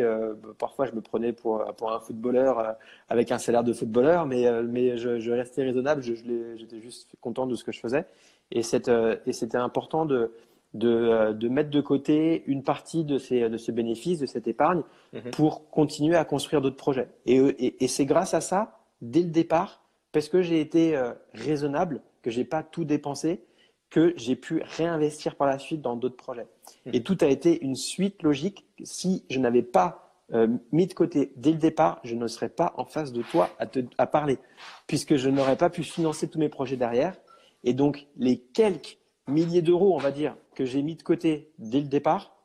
parfois 0.57 0.85
je 0.85 0.93
me 0.93 1.01
prenais 1.01 1.33
pour, 1.33 1.63
pour 1.75 1.91
un 1.91 1.99
footballeur 1.99 2.75
avec 3.09 3.31
un 3.31 3.37
salaire 3.37 3.63
de 3.63 3.73
footballeur, 3.73 4.25
mais, 4.25 4.47
mais 4.63 4.97
je, 4.97 5.19
je 5.19 5.31
restais 5.31 5.63
raisonnable, 5.63 6.01
j'étais 6.01 6.81
juste 6.81 7.11
content 7.21 7.45
de 7.45 7.55
ce 7.55 7.63
que 7.63 7.71
je 7.71 7.79
faisais. 7.79 8.05
Et 8.51 8.63
c'était 8.63 9.57
important 9.57 10.05
de, 10.05 10.31
de, 10.73 11.33
de, 11.33 11.49
mettre 11.49 11.69
de 11.69 11.81
côté 11.81 12.43
une 12.47 12.63
partie 12.63 13.03
de 13.03 13.17
ces, 13.17 13.49
de 13.49 13.57
ces 13.57 13.71
bénéfices, 13.71 14.19
de 14.19 14.25
cette 14.25 14.47
épargne, 14.47 14.83
mhm. 15.13 15.31
pour 15.31 15.69
continuer 15.69 16.15
à 16.15 16.25
construire 16.25 16.61
d'autres 16.61 16.77
projets. 16.77 17.09
Et, 17.25 17.37
et, 17.37 17.83
et 17.83 17.87
c'est 17.87 18.05
grâce 18.05 18.33
à 18.33 18.41
ça, 18.41 18.79
dès 19.01 19.21
le 19.21 19.29
départ, 19.29 19.83
parce 20.11 20.29
que 20.29 20.41
j'ai 20.41 20.59
été 20.59 20.95
euh, 20.95 21.13
raisonnable, 21.33 22.01
que 22.21 22.31
j'ai 22.31 22.45
pas 22.45 22.63
tout 22.63 22.85
dépensé, 22.85 23.41
que 23.89 24.13
j'ai 24.15 24.35
pu 24.35 24.61
réinvestir 24.77 25.35
par 25.35 25.47
la 25.47 25.59
suite 25.59 25.81
dans 25.81 25.95
d'autres 25.95 26.15
projets. 26.15 26.47
Mhm. 26.85 26.95
Et 26.95 27.03
tout 27.03 27.17
a 27.21 27.27
été 27.27 27.61
une 27.63 27.75
suite 27.75 28.23
logique. 28.23 28.65
Si 28.83 29.25
je 29.29 29.39
n'avais 29.39 29.63
pas 29.63 30.11
euh, 30.33 30.47
mis 30.71 30.87
de 30.87 30.93
côté 30.93 31.33
dès 31.35 31.51
le 31.51 31.57
départ, 31.57 31.99
je 32.05 32.15
ne 32.15 32.27
serais 32.27 32.49
pas 32.49 32.73
en 32.77 32.85
face 32.85 33.11
de 33.11 33.21
toi 33.21 33.49
à, 33.59 33.65
te, 33.65 33.79
à 33.97 34.07
parler, 34.07 34.37
puisque 34.87 35.17
je 35.17 35.29
n'aurais 35.29 35.57
pas 35.57 35.69
pu 35.69 35.83
financer 35.83 36.29
tous 36.29 36.39
mes 36.39 36.47
projets 36.49 36.77
derrière. 36.77 37.15
Et 37.65 37.73
donc, 37.73 38.07
les 38.17 38.37
quelques 38.39 38.97
milliers 39.31 39.61
d'euros, 39.61 39.95
on 39.95 39.99
va 39.99 40.11
dire, 40.11 40.35
que 40.55 40.65
j'ai 40.65 40.81
mis 40.81 40.95
de 40.95 41.03
côté 41.03 41.51
dès 41.57 41.79
le 41.79 41.87
départ, 41.87 42.35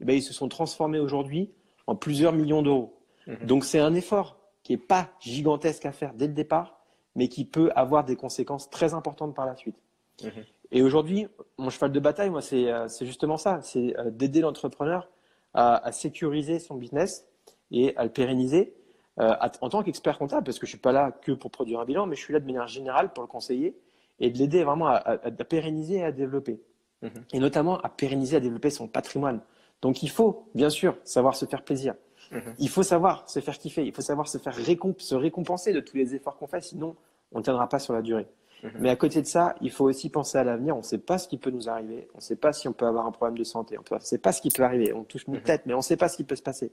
eh 0.00 0.04
ben, 0.04 0.16
ils 0.16 0.22
se 0.22 0.32
sont 0.32 0.48
transformés 0.48 0.98
aujourd'hui 0.98 1.52
en 1.86 1.96
plusieurs 1.96 2.32
millions 2.32 2.62
d'euros. 2.62 2.98
Mhm. 3.26 3.46
Donc 3.46 3.64
c'est 3.64 3.80
un 3.80 3.94
effort 3.94 4.38
qui 4.62 4.72
n'est 4.72 4.78
pas 4.78 5.10
gigantesque 5.20 5.86
à 5.86 5.92
faire 5.92 6.14
dès 6.14 6.26
le 6.26 6.32
départ, 6.32 6.80
mais 7.14 7.28
qui 7.28 7.44
peut 7.44 7.70
avoir 7.74 8.04
des 8.04 8.16
conséquences 8.16 8.70
très 8.70 8.94
importantes 8.94 9.34
par 9.34 9.46
la 9.46 9.56
suite. 9.56 9.76
Mhm. 10.22 10.44
Et 10.72 10.82
aujourd'hui, 10.82 11.28
mon 11.58 11.70
cheval 11.70 11.92
de 11.92 12.00
bataille, 12.00 12.30
moi, 12.30 12.42
c'est 12.42 12.70
euh, 12.70 12.88
justement 13.02 13.36
ça, 13.36 13.60
c'est 13.62 13.96
euh, 13.98 14.10
d'aider 14.10 14.40
l'entrepreneur 14.40 15.08
à, 15.56 15.92
sécuriser 15.92 16.58
son 16.58 16.74
business 16.74 17.28
et 17.70 17.96
à 17.96 18.02
le 18.02 18.10
pérenniser 18.10 18.74
euh, 19.20 19.36
en 19.60 19.68
tant 19.68 19.84
qu'expert 19.84 20.18
comptable, 20.18 20.42
parce 20.42 20.58
que 20.58 20.66
je 20.66 20.70
ne 20.70 20.74
suis 20.74 20.80
pas 20.80 20.90
là 20.90 21.12
que 21.12 21.30
pour 21.30 21.52
produire 21.52 21.78
un 21.78 21.84
bilan, 21.84 22.06
mais 22.06 22.16
je 22.16 22.22
suis 22.22 22.32
là 22.32 22.40
de 22.40 22.44
manière 22.44 22.66
générale 22.66 23.12
pour 23.12 23.22
le 23.22 23.28
conseiller 23.28 23.78
et 24.20 24.30
de 24.30 24.38
l'aider 24.38 24.64
vraiment 24.64 24.88
à, 24.88 25.18
pérenniser 25.48 25.96
et 25.96 26.04
à 26.04 26.12
développer. 26.12 26.60
Mhm. 27.02 27.10
Et 27.32 27.38
notamment 27.38 27.78
à 27.80 27.88
pérenniser, 27.88 28.36
à 28.36 28.40
développer 28.40 28.70
son 28.70 28.88
patrimoine. 28.88 29.40
Donc 29.82 30.02
il 30.02 30.10
faut, 30.10 30.48
bien 30.54 30.70
sûr, 30.70 30.96
savoir 31.04 31.36
se 31.36 31.44
faire 31.46 31.62
plaisir. 31.62 31.94
Mhm. 32.30 32.54
Il 32.58 32.68
faut 32.68 32.82
savoir 32.82 33.28
se 33.28 33.40
faire 33.40 33.58
kiffer. 33.58 33.84
Il 33.84 33.92
faut 33.92 34.02
savoir 34.02 34.28
se 34.28 34.38
faire 34.38 34.54
se 34.54 35.14
récompenser 35.14 35.72
de 35.72 35.80
tous 35.80 35.96
les 35.96 36.14
efforts 36.14 36.36
qu'on 36.36 36.46
fait, 36.46 36.62
sinon 36.62 36.96
on 37.32 37.38
ne 37.38 37.44
tiendra 37.44 37.68
pas 37.68 37.78
sur 37.78 37.92
la 37.92 38.02
durée. 38.02 38.26
Mhm. 38.62 38.70
Mais 38.78 38.90
à 38.90 38.96
côté 38.96 39.20
de 39.20 39.26
ça, 39.26 39.56
il 39.60 39.70
faut 39.70 39.84
aussi 39.84 40.08
penser 40.08 40.38
à 40.38 40.44
l'avenir. 40.44 40.74
On 40.74 40.78
ne 40.78 40.84
sait 40.84 40.98
pas 40.98 41.18
ce 41.18 41.28
qui 41.28 41.36
peut 41.36 41.50
nous 41.50 41.68
arriver. 41.68 42.08
On 42.14 42.18
ne 42.18 42.22
sait 42.22 42.36
pas 42.36 42.52
si 42.52 42.68
on 42.68 42.72
peut 42.72 42.86
avoir 42.86 43.06
un 43.06 43.12
problème 43.12 43.36
de 43.36 43.44
santé. 43.44 43.76
On 43.78 43.94
ne 43.94 44.00
sait 44.00 44.18
pas 44.18 44.32
ce 44.32 44.40
qui 44.40 44.48
peut 44.48 44.62
arriver. 44.62 44.92
On 44.94 45.04
touche 45.04 45.24
une 45.26 45.40
tête, 45.42 45.62
mais 45.66 45.74
on 45.74 45.78
ne 45.78 45.82
sait 45.82 45.96
pas 45.96 46.08
ce 46.08 46.16
qui 46.16 46.24
peut 46.24 46.36
se 46.36 46.42
passer. 46.42 46.72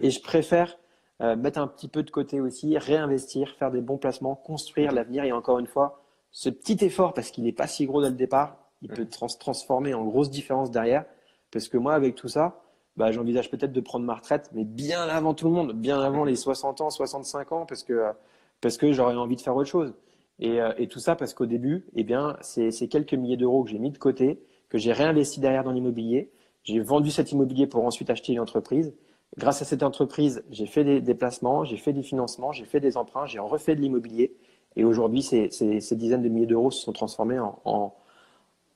Et 0.00 0.10
je 0.10 0.22
préfère 0.22 0.78
mettre 1.20 1.58
un 1.58 1.66
petit 1.66 1.88
peu 1.88 2.02
de 2.04 2.10
côté 2.10 2.40
aussi, 2.40 2.78
réinvestir, 2.78 3.56
faire 3.56 3.72
des 3.72 3.80
bons 3.80 3.96
placements, 3.96 4.36
construire 4.36 4.92
l'avenir. 4.92 5.24
Et 5.24 5.32
encore 5.32 5.58
une 5.58 5.66
fois, 5.66 6.01
ce 6.32 6.48
petit 6.48 6.84
effort, 6.84 7.14
parce 7.14 7.30
qu'il 7.30 7.44
n'est 7.44 7.52
pas 7.52 7.66
si 7.66 7.86
gros 7.86 8.02
dès 8.02 8.08
le 8.08 8.16
départ, 8.16 8.58
il 8.80 8.88
peut 8.88 9.06
se 9.10 9.38
transformer 9.38 9.94
en 9.94 10.04
grosse 10.04 10.30
différence 10.30 10.70
derrière. 10.70 11.04
Parce 11.50 11.68
que 11.68 11.76
moi, 11.76 11.94
avec 11.94 12.14
tout 12.14 12.28
ça, 12.28 12.62
bah, 12.96 13.12
j'envisage 13.12 13.50
peut-être 13.50 13.72
de 13.72 13.80
prendre 13.80 14.04
ma 14.04 14.14
retraite, 14.14 14.50
mais 14.52 14.64
bien 14.64 15.02
avant 15.02 15.34
tout 15.34 15.46
le 15.46 15.52
monde, 15.52 15.72
bien 15.72 16.00
avant 16.00 16.24
les 16.24 16.36
60 16.36 16.80
ans, 16.80 16.90
65 16.90 17.52
ans, 17.52 17.66
parce 17.66 17.84
que, 17.84 18.12
parce 18.60 18.76
que 18.76 18.92
j'aurais 18.92 19.14
envie 19.14 19.36
de 19.36 19.40
faire 19.40 19.54
autre 19.54 19.68
chose. 19.68 19.94
Et, 20.38 20.60
euh, 20.60 20.72
et 20.78 20.88
tout 20.88 20.98
ça 20.98 21.14
parce 21.14 21.34
qu'au 21.34 21.46
début, 21.46 21.86
eh 21.94 22.04
bien, 22.04 22.36
c'est 22.40 22.88
quelques 22.88 23.14
milliers 23.14 23.36
d'euros 23.36 23.62
que 23.64 23.70
j'ai 23.70 23.78
mis 23.78 23.90
de 23.90 23.98
côté, 23.98 24.42
que 24.70 24.78
j'ai 24.78 24.92
réinvesti 24.92 25.40
derrière 25.40 25.64
dans 25.64 25.72
l'immobilier. 25.72 26.32
J'ai 26.64 26.80
vendu 26.80 27.10
cet 27.10 27.32
immobilier 27.32 27.66
pour 27.66 27.84
ensuite 27.84 28.10
acheter 28.10 28.32
une 28.32 28.40
entreprise. 28.40 28.94
Grâce 29.38 29.62
à 29.62 29.64
cette 29.64 29.82
entreprise, 29.82 30.44
j'ai 30.50 30.66
fait 30.66 30.84
des 30.84 31.00
déplacements, 31.00 31.64
j'ai 31.64 31.76
fait 31.76 31.92
des 31.92 32.02
financements, 32.02 32.52
j'ai 32.52 32.64
fait 32.64 32.80
des 32.80 32.96
emprunts, 32.96 33.26
j'ai 33.26 33.38
refait 33.38 33.74
de 33.74 33.80
l'immobilier. 33.80 34.36
Et 34.76 34.84
aujourd'hui, 34.84 35.22
ces, 35.22 35.50
ces, 35.50 35.80
ces, 35.80 35.96
dizaines 35.96 36.22
de 36.22 36.28
milliers 36.28 36.46
d'euros 36.46 36.70
se 36.70 36.82
sont 36.82 36.92
transformés 36.92 37.38
en, 37.38 37.58
en, 37.64 37.94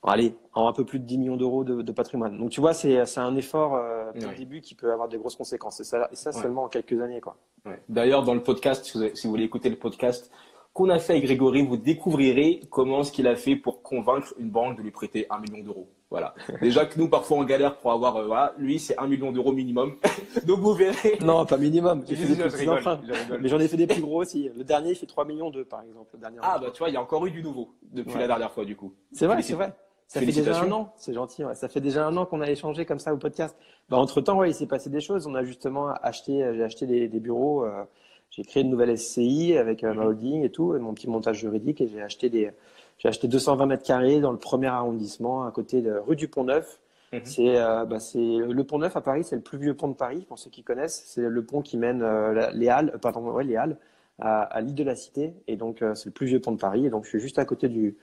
allez, 0.03 0.35
en 0.53 0.67
un 0.67 0.73
peu 0.73 0.85
plus 0.85 0.99
de 0.99 1.05
10 1.05 1.17
millions 1.17 1.37
d'euros 1.37 1.63
de, 1.63 1.81
de, 1.81 1.91
patrimoine. 1.91 2.37
Donc 2.37 2.51
tu 2.51 2.61
vois, 2.61 2.73
c'est 2.73 3.17
un 3.17 3.35
effort 3.35 3.75
euh, 3.75 4.11
au 4.15 4.37
début 4.37 4.61
qui 4.61 4.75
peut 4.75 4.91
avoir 4.91 5.07
des 5.07 5.17
grosses 5.17 5.35
conséquences. 5.35 5.79
Et 5.79 5.83
ça, 5.83 6.07
et 6.11 6.15
ça 6.15 6.31
seulement 6.31 6.63
en 6.63 6.69
quelques 6.69 6.99
années. 7.01 7.21
quoi. 7.21 7.37
Ouais. 7.65 7.81
D'ailleurs, 7.89 8.23
dans 8.23 8.33
le 8.33 8.43
podcast, 8.43 8.85
si 8.85 8.97
vous, 8.97 9.15
si 9.15 9.27
vous 9.27 9.31
voulez 9.31 9.45
écouter 9.45 9.69
le 9.69 9.77
podcast 9.77 10.31
qu'on 10.73 10.89
a 10.89 10.99
fait 10.99 11.13
avec 11.13 11.25
Grégory, 11.25 11.63
vous 11.63 11.77
découvrirez 11.77 12.61
comment 12.69 13.03
ce 13.03 13.11
qu'il 13.11 13.27
a 13.27 13.35
fait 13.35 13.55
pour 13.55 13.81
convaincre 13.81 14.35
une 14.37 14.51
banque 14.51 14.77
de 14.77 14.83
lui 14.83 14.91
prêter 14.91 15.25
un 15.31 15.39
million 15.39 15.63
d'euros. 15.63 15.89
Voilà. 16.09 16.33
Déjà 16.61 16.85
que 16.85 16.97
nous, 16.97 17.09
parfois, 17.09 17.37
on 17.37 17.43
galère 17.43 17.77
pour 17.77 17.91
avoir, 17.91 18.15
euh, 18.15 18.27
voilà, 18.27 18.53
lui, 18.57 18.79
c'est 18.79 18.97
un 18.97 19.07
million 19.07 19.31
d'euros 19.33 19.51
minimum. 19.51 19.97
Donc, 20.45 20.59
vous 20.59 20.73
verrez. 20.73 21.17
Non, 21.21 21.45
pas 21.45 21.57
minimum. 21.57 22.03
J'ai 22.07 22.15
fait 22.15 22.35
des. 22.35 23.37
Mais 23.39 23.49
j'en 23.49 23.59
ai 23.59 23.67
fait 23.67 23.77
des 23.77 23.87
plus 23.87 24.01
gros 24.01 24.21
aussi. 24.21 24.49
Le 24.55 24.63
dernier, 24.63 24.91
il 24.91 24.95
fait 24.95 25.05
3 25.05 25.25
millions 25.25 25.49
d'eux, 25.49 25.65
par 25.65 25.81
exemple. 25.81 26.09
Le 26.13 26.19
dernier 26.19 26.37
ah, 26.41 26.59
bah, 26.59 26.67
tu 26.73 26.79
vois, 26.79 26.89
il 26.89 26.93
y 26.93 26.97
a 26.97 27.01
encore 27.01 27.25
eu 27.25 27.31
du 27.31 27.43
nouveau 27.43 27.75
depuis 27.91 28.13
ouais. 28.13 28.21
la 28.21 28.27
dernière 28.27 28.51
fois, 28.53 28.63
du 28.63 28.77
coup. 28.77 28.93
C'est 29.11 29.25
vrai, 29.25 29.41
c'est 29.41 29.53
vrai. 29.53 29.73
Ça 30.07 30.21
fait 30.21 30.27
déjà 30.27 30.61
un 30.61 30.71
an, 30.71 30.93
c'est 30.95 31.13
gentil. 31.13 31.43
Ouais. 31.43 31.55
Ça 31.55 31.67
fait 31.67 31.81
déjà 31.81 32.07
un 32.07 32.15
an 32.15 32.25
qu'on 32.25 32.39
a 32.39 32.49
échangé 32.49 32.85
comme 32.85 32.99
ça 32.99 33.13
au 33.13 33.17
podcast. 33.17 33.57
Bah, 33.89 33.97
entre 33.97 34.21
temps, 34.21 34.37
ouais, 34.37 34.51
il 34.51 34.53
s'est 34.53 34.65
passé 34.65 34.89
des 34.89 35.01
choses. 35.01 35.27
On 35.27 35.35
a 35.35 35.43
justement 35.43 35.89
acheté, 36.01 36.49
j'ai 36.55 36.63
acheté 36.63 36.87
des, 36.87 37.09
des 37.09 37.19
bureaux. 37.19 37.65
Euh, 37.65 37.83
j'ai 38.29 38.43
créé 38.43 38.63
une 38.63 38.69
nouvelle 38.69 38.97
SCI 38.97 39.57
avec 39.57 39.83
euh, 39.83 39.93
ma 39.93 40.03
mhm. 40.03 40.07
holding 40.07 40.43
et 40.43 40.51
tout, 40.51 40.75
et 40.75 40.79
mon 40.79 40.93
petit 40.93 41.09
montage 41.09 41.39
juridique, 41.39 41.81
et 41.81 41.87
j'ai 41.87 42.01
acheté 42.01 42.29
des, 42.29 42.51
j'ai 42.97 43.09
acheté 43.09 43.27
220 43.27 43.65
mètres 43.65 43.83
carrés 43.83 44.19
dans 44.19 44.31
le 44.31 44.37
premier 44.37 44.67
arrondissement, 44.67 45.45
à 45.45 45.51
côté 45.51 45.81
de 45.81 45.93
rue 45.93 46.15
du 46.15 46.27
Pont 46.27 46.43
Neuf. 46.43 46.79
Mhm. 47.13 47.21
C'est, 47.23 47.57
euh, 47.57 47.85
bah, 47.85 47.99
c'est 47.99 48.17
le 48.19 48.63
Pont 48.63 48.79
Neuf 48.79 48.95
à 48.97 49.01
Paris, 49.01 49.23
c'est 49.23 49.35
le 49.35 49.41
plus 49.41 49.57
vieux 49.57 49.75
pont 49.75 49.87
de 49.87 49.93
Paris, 49.93 50.25
pour 50.27 50.37
ceux 50.39 50.49
qui 50.49 50.63
connaissent. 50.63 51.03
C'est 51.05 51.21
le 51.21 51.45
pont 51.45 51.61
qui 51.61 51.77
mène 51.77 52.01
euh, 52.01 52.49
les 52.53 52.69
Halles, 52.69 52.91
euh, 52.95 52.97
pardon, 52.97 53.21
ouais, 53.31 53.43
les 53.43 53.55
Halles, 53.55 53.77
à, 54.19 54.41
à 54.41 54.61
l'île 54.61 54.75
de 54.75 54.83
la 54.83 54.95
Cité, 54.95 55.33
et 55.47 55.55
donc 55.55 55.83
c'est 55.93 56.07
le 56.07 56.11
plus 56.11 56.25
vieux 56.25 56.41
pont 56.41 56.51
de 56.51 56.57
Paris. 56.57 56.85
Et 56.85 56.89
donc 56.89 57.05
je 57.05 57.09
suis 57.09 57.19
juste 57.19 57.39
à 57.39 57.45
côté 57.45 57.69
du, 57.69 57.95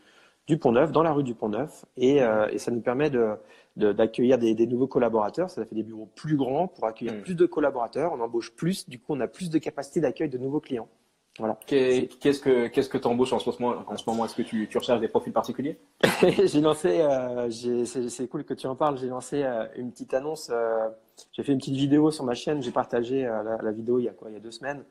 du 0.46 0.58
Pont 0.58 0.72
Neuf, 0.72 0.92
dans 0.92 1.02
la 1.02 1.12
rue 1.12 1.24
du 1.24 1.34
Pont 1.34 1.48
Neuf, 1.48 1.84
et, 1.96 2.20
et 2.50 2.58
ça 2.58 2.70
nous 2.70 2.80
permet 2.80 3.10
de, 3.10 3.36
d'accueillir 3.76 4.38
de, 4.38 4.44
des, 4.44 4.54
des, 4.54 4.66
nouveaux 4.68 4.86
collaborateurs. 4.86 5.50
Ça 5.50 5.64
fait 5.64 5.74
des 5.74 5.82
bureaux 5.82 6.08
plus 6.14 6.36
grands 6.36 6.68
pour 6.68 6.86
accueillir 6.86 7.14
mmh. 7.14 7.22
plus 7.22 7.34
de 7.34 7.46
collaborateurs. 7.46 8.12
On 8.12 8.20
embauche 8.20 8.54
plus, 8.54 8.88
du 8.88 9.00
coup, 9.00 9.14
on 9.14 9.20
a 9.20 9.26
plus 9.26 9.50
de 9.50 9.58
capacité 9.58 10.00
d'accueil 10.00 10.28
de 10.28 10.38
nouveaux 10.38 10.60
clients. 10.60 10.88
Voilà. 11.38 11.58
Qu'est-ce 11.66 12.38
que 12.38 12.68
qu'est-ce 12.68 12.88
que 12.88 12.98
tu 12.98 13.08
embauches 13.08 13.32
en 13.32 13.40
ce 13.40 13.50
moment 13.60 13.82
En 13.88 13.96
ce 13.96 14.08
moment, 14.08 14.24
est-ce 14.24 14.36
que 14.36 14.42
tu, 14.42 14.68
tu, 14.68 14.78
recherches 14.78 15.00
des 15.00 15.08
profils 15.08 15.32
particuliers? 15.32 15.80
J'ai 16.44 16.60
lancé, 16.60 17.00
euh, 17.00 17.50
c'est 17.50 18.28
cool 18.28 18.44
que 18.44 18.54
tu 18.54 18.68
en 18.68 18.76
parles. 18.76 18.98
J'ai 18.98 19.08
lancé 19.08 19.42
euh, 19.42 19.66
une 19.74 19.90
petite 19.90 20.14
annonce. 20.14 20.48
Euh, 20.52 20.88
j'ai 21.32 21.42
fait 21.42 21.50
une 21.52 21.58
petite 21.58 21.74
vidéo 21.74 22.12
sur 22.12 22.24
ma 22.24 22.34
chaîne. 22.34 22.62
J'ai 22.62 22.70
partagé 22.70 23.22
la, 23.22 23.58
la, 23.60 23.72
vidéo 23.72 23.98
il 23.98 24.04
y 24.04 24.08
a 24.08 24.12
quoi? 24.12 24.30
Il 24.30 24.34
y 24.34 24.36
a 24.36 24.40
deux 24.40 24.52
semaines 24.52 24.84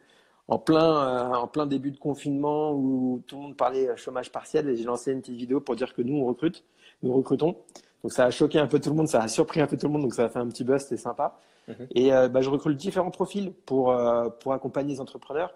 en 0.50 0.60
plein, 0.60 1.32
en 1.32 1.48
plein 1.48 1.66
début 1.66 1.92
de 1.92 1.98
confinement 1.98 2.74
où 2.74 3.24
tout 3.26 3.38
le 3.38 3.42
monde 3.44 3.56
parlait 3.56 3.96
chômage 3.96 4.30
partiel 4.30 4.68
et 4.68 4.76
j'ai 4.76 4.84
lancé 4.84 5.14
une 5.14 5.22
petite 5.22 5.38
vidéo 5.38 5.62
pour 5.62 5.78
dire 5.78 5.94
que 5.94 6.02
nous, 6.02 6.18
on 6.18 6.26
recrute, 6.26 6.66
nous 7.02 7.14
recrutons. 7.14 7.56
Donc 8.04 8.12
ça 8.12 8.26
a 8.26 8.32
choqué 8.32 8.60
un 8.60 8.68
peu 8.68 8.82
tout 8.82 8.90
le 8.90 8.98
monde, 8.98 9.08
ça 9.08 9.22
a 9.22 9.30
surpris 9.30 9.62
un 9.62 9.68
peu 9.68 9.78
tout 9.78 9.88
le 9.88 9.94
monde, 9.94 10.02
donc 10.02 10.14
ça 10.14 10.26
a 10.26 10.30
fait 10.30 10.40
un 10.40 10.48
petit 10.50 10.66
buzz, 10.66 10.82
c'était 10.82 10.98
sympa. 10.98 11.40
-hmm. 11.70 11.88
Et 11.96 12.10
bah, 12.30 12.42
je 12.42 12.50
recrute 12.50 12.76
différents 12.76 13.12
profils 13.12 13.54
pour, 13.66 13.96
pour 14.42 14.52
accompagner 14.52 14.96
les 14.96 15.00
entrepreneurs, 15.00 15.54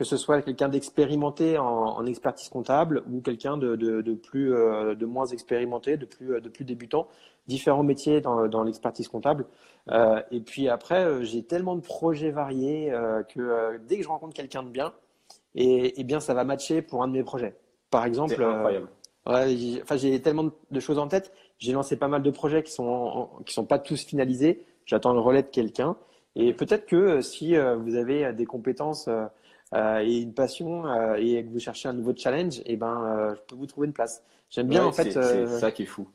que 0.00 0.06
ce 0.06 0.16
soit 0.16 0.40
quelqu'un 0.40 0.70
d'expérimenté 0.70 1.58
en, 1.58 1.66
en, 1.66 2.06
expertise 2.06 2.48
comptable 2.48 3.02
ou 3.12 3.20
quelqu'un 3.20 3.58
de, 3.58 3.76
de, 3.76 4.00
de, 4.00 4.14
plus, 4.14 4.54
euh, 4.54 4.94
de 4.94 5.04
moins 5.04 5.26
expérimenté, 5.26 5.98
de 5.98 6.06
plus, 6.06 6.40
de 6.40 6.48
plus 6.48 6.64
débutant, 6.64 7.06
différents 7.46 7.82
métiers 7.82 8.22
dans, 8.22 8.48
dans 8.48 8.62
l'expertise 8.62 9.08
comptable. 9.08 9.44
Euh, 9.90 10.22
et 10.30 10.40
puis 10.40 10.70
après, 10.70 11.04
euh, 11.04 11.22
j'ai 11.22 11.42
tellement 11.42 11.76
de 11.76 11.82
projets 11.82 12.30
variés 12.30 12.90
euh, 12.90 13.22
que 13.24 13.78
dès 13.88 13.98
que 13.98 14.02
je 14.02 14.08
rencontre 14.08 14.32
quelqu'un 14.32 14.62
de 14.62 14.70
bien, 14.70 14.94
et, 15.54 16.00
et, 16.00 16.04
bien 16.04 16.18
ça 16.18 16.32
va 16.32 16.44
matcher 16.44 16.80
pour 16.80 17.02
un 17.02 17.08
de 17.08 17.12
mes 17.12 17.22
projets. 17.22 17.54
Par 17.90 18.06
exemple, 18.06 18.42
incroyable. 18.42 18.88
Ouais, 19.26 19.54
j'ai, 19.54 19.82
enfin, 19.82 19.98
j'ai 19.98 20.18
tellement 20.22 20.48
de 20.70 20.80
choses 20.80 20.98
en 20.98 21.08
tête. 21.08 21.30
J'ai 21.58 21.72
lancé 21.72 21.98
pas 21.98 22.08
mal 22.08 22.22
de 22.22 22.30
projets 22.30 22.62
qui 22.62 22.72
sont 22.72 22.86
en, 22.88 23.42
qui 23.44 23.52
sont 23.52 23.66
pas 23.66 23.78
tous 23.78 24.02
finalisés. 24.02 24.64
J'attends 24.86 25.12
le 25.12 25.20
relais 25.20 25.42
de 25.42 25.48
quelqu'un. 25.48 25.98
Et 26.36 26.54
peut-être 26.54 26.86
que 26.86 27.20
si 27.20 27.54
vous 27.54 27.96
avez 27.96 28.32
des 28.32 28.46
compétences 28.46 29.10
et 29.74 30.20
une 30.20 30.34
passion 30.34 30.86
euh, 30.86 31.14
et 31.16 31.44
que 31.44 31.48
vous 31.48 31.60
cherchez 31.60 31.88
un 31.88 31.92
nouveau 31.92 32.12
challenge, 32.16 32.58
et 32.60 32.72
eh 32.72 32.76
ben, 32.76 33.34
je 33.34 33.40
peux 33.46 33.56
vous 33.56 33.66
trouver 33.66 33.86
une 33.86 33.92
place. 33.92 34.22
J'aime 34.50 34.66
bien 34.66 34.80
ouais, 34.80 34.88
en 34.88 34.92
fait. 34.92 35.12
C'est 35.12 35.46
ça 35.46 35.70
qui 35.70 35.84
est 35.84 35.86
fou. 35.86 36.08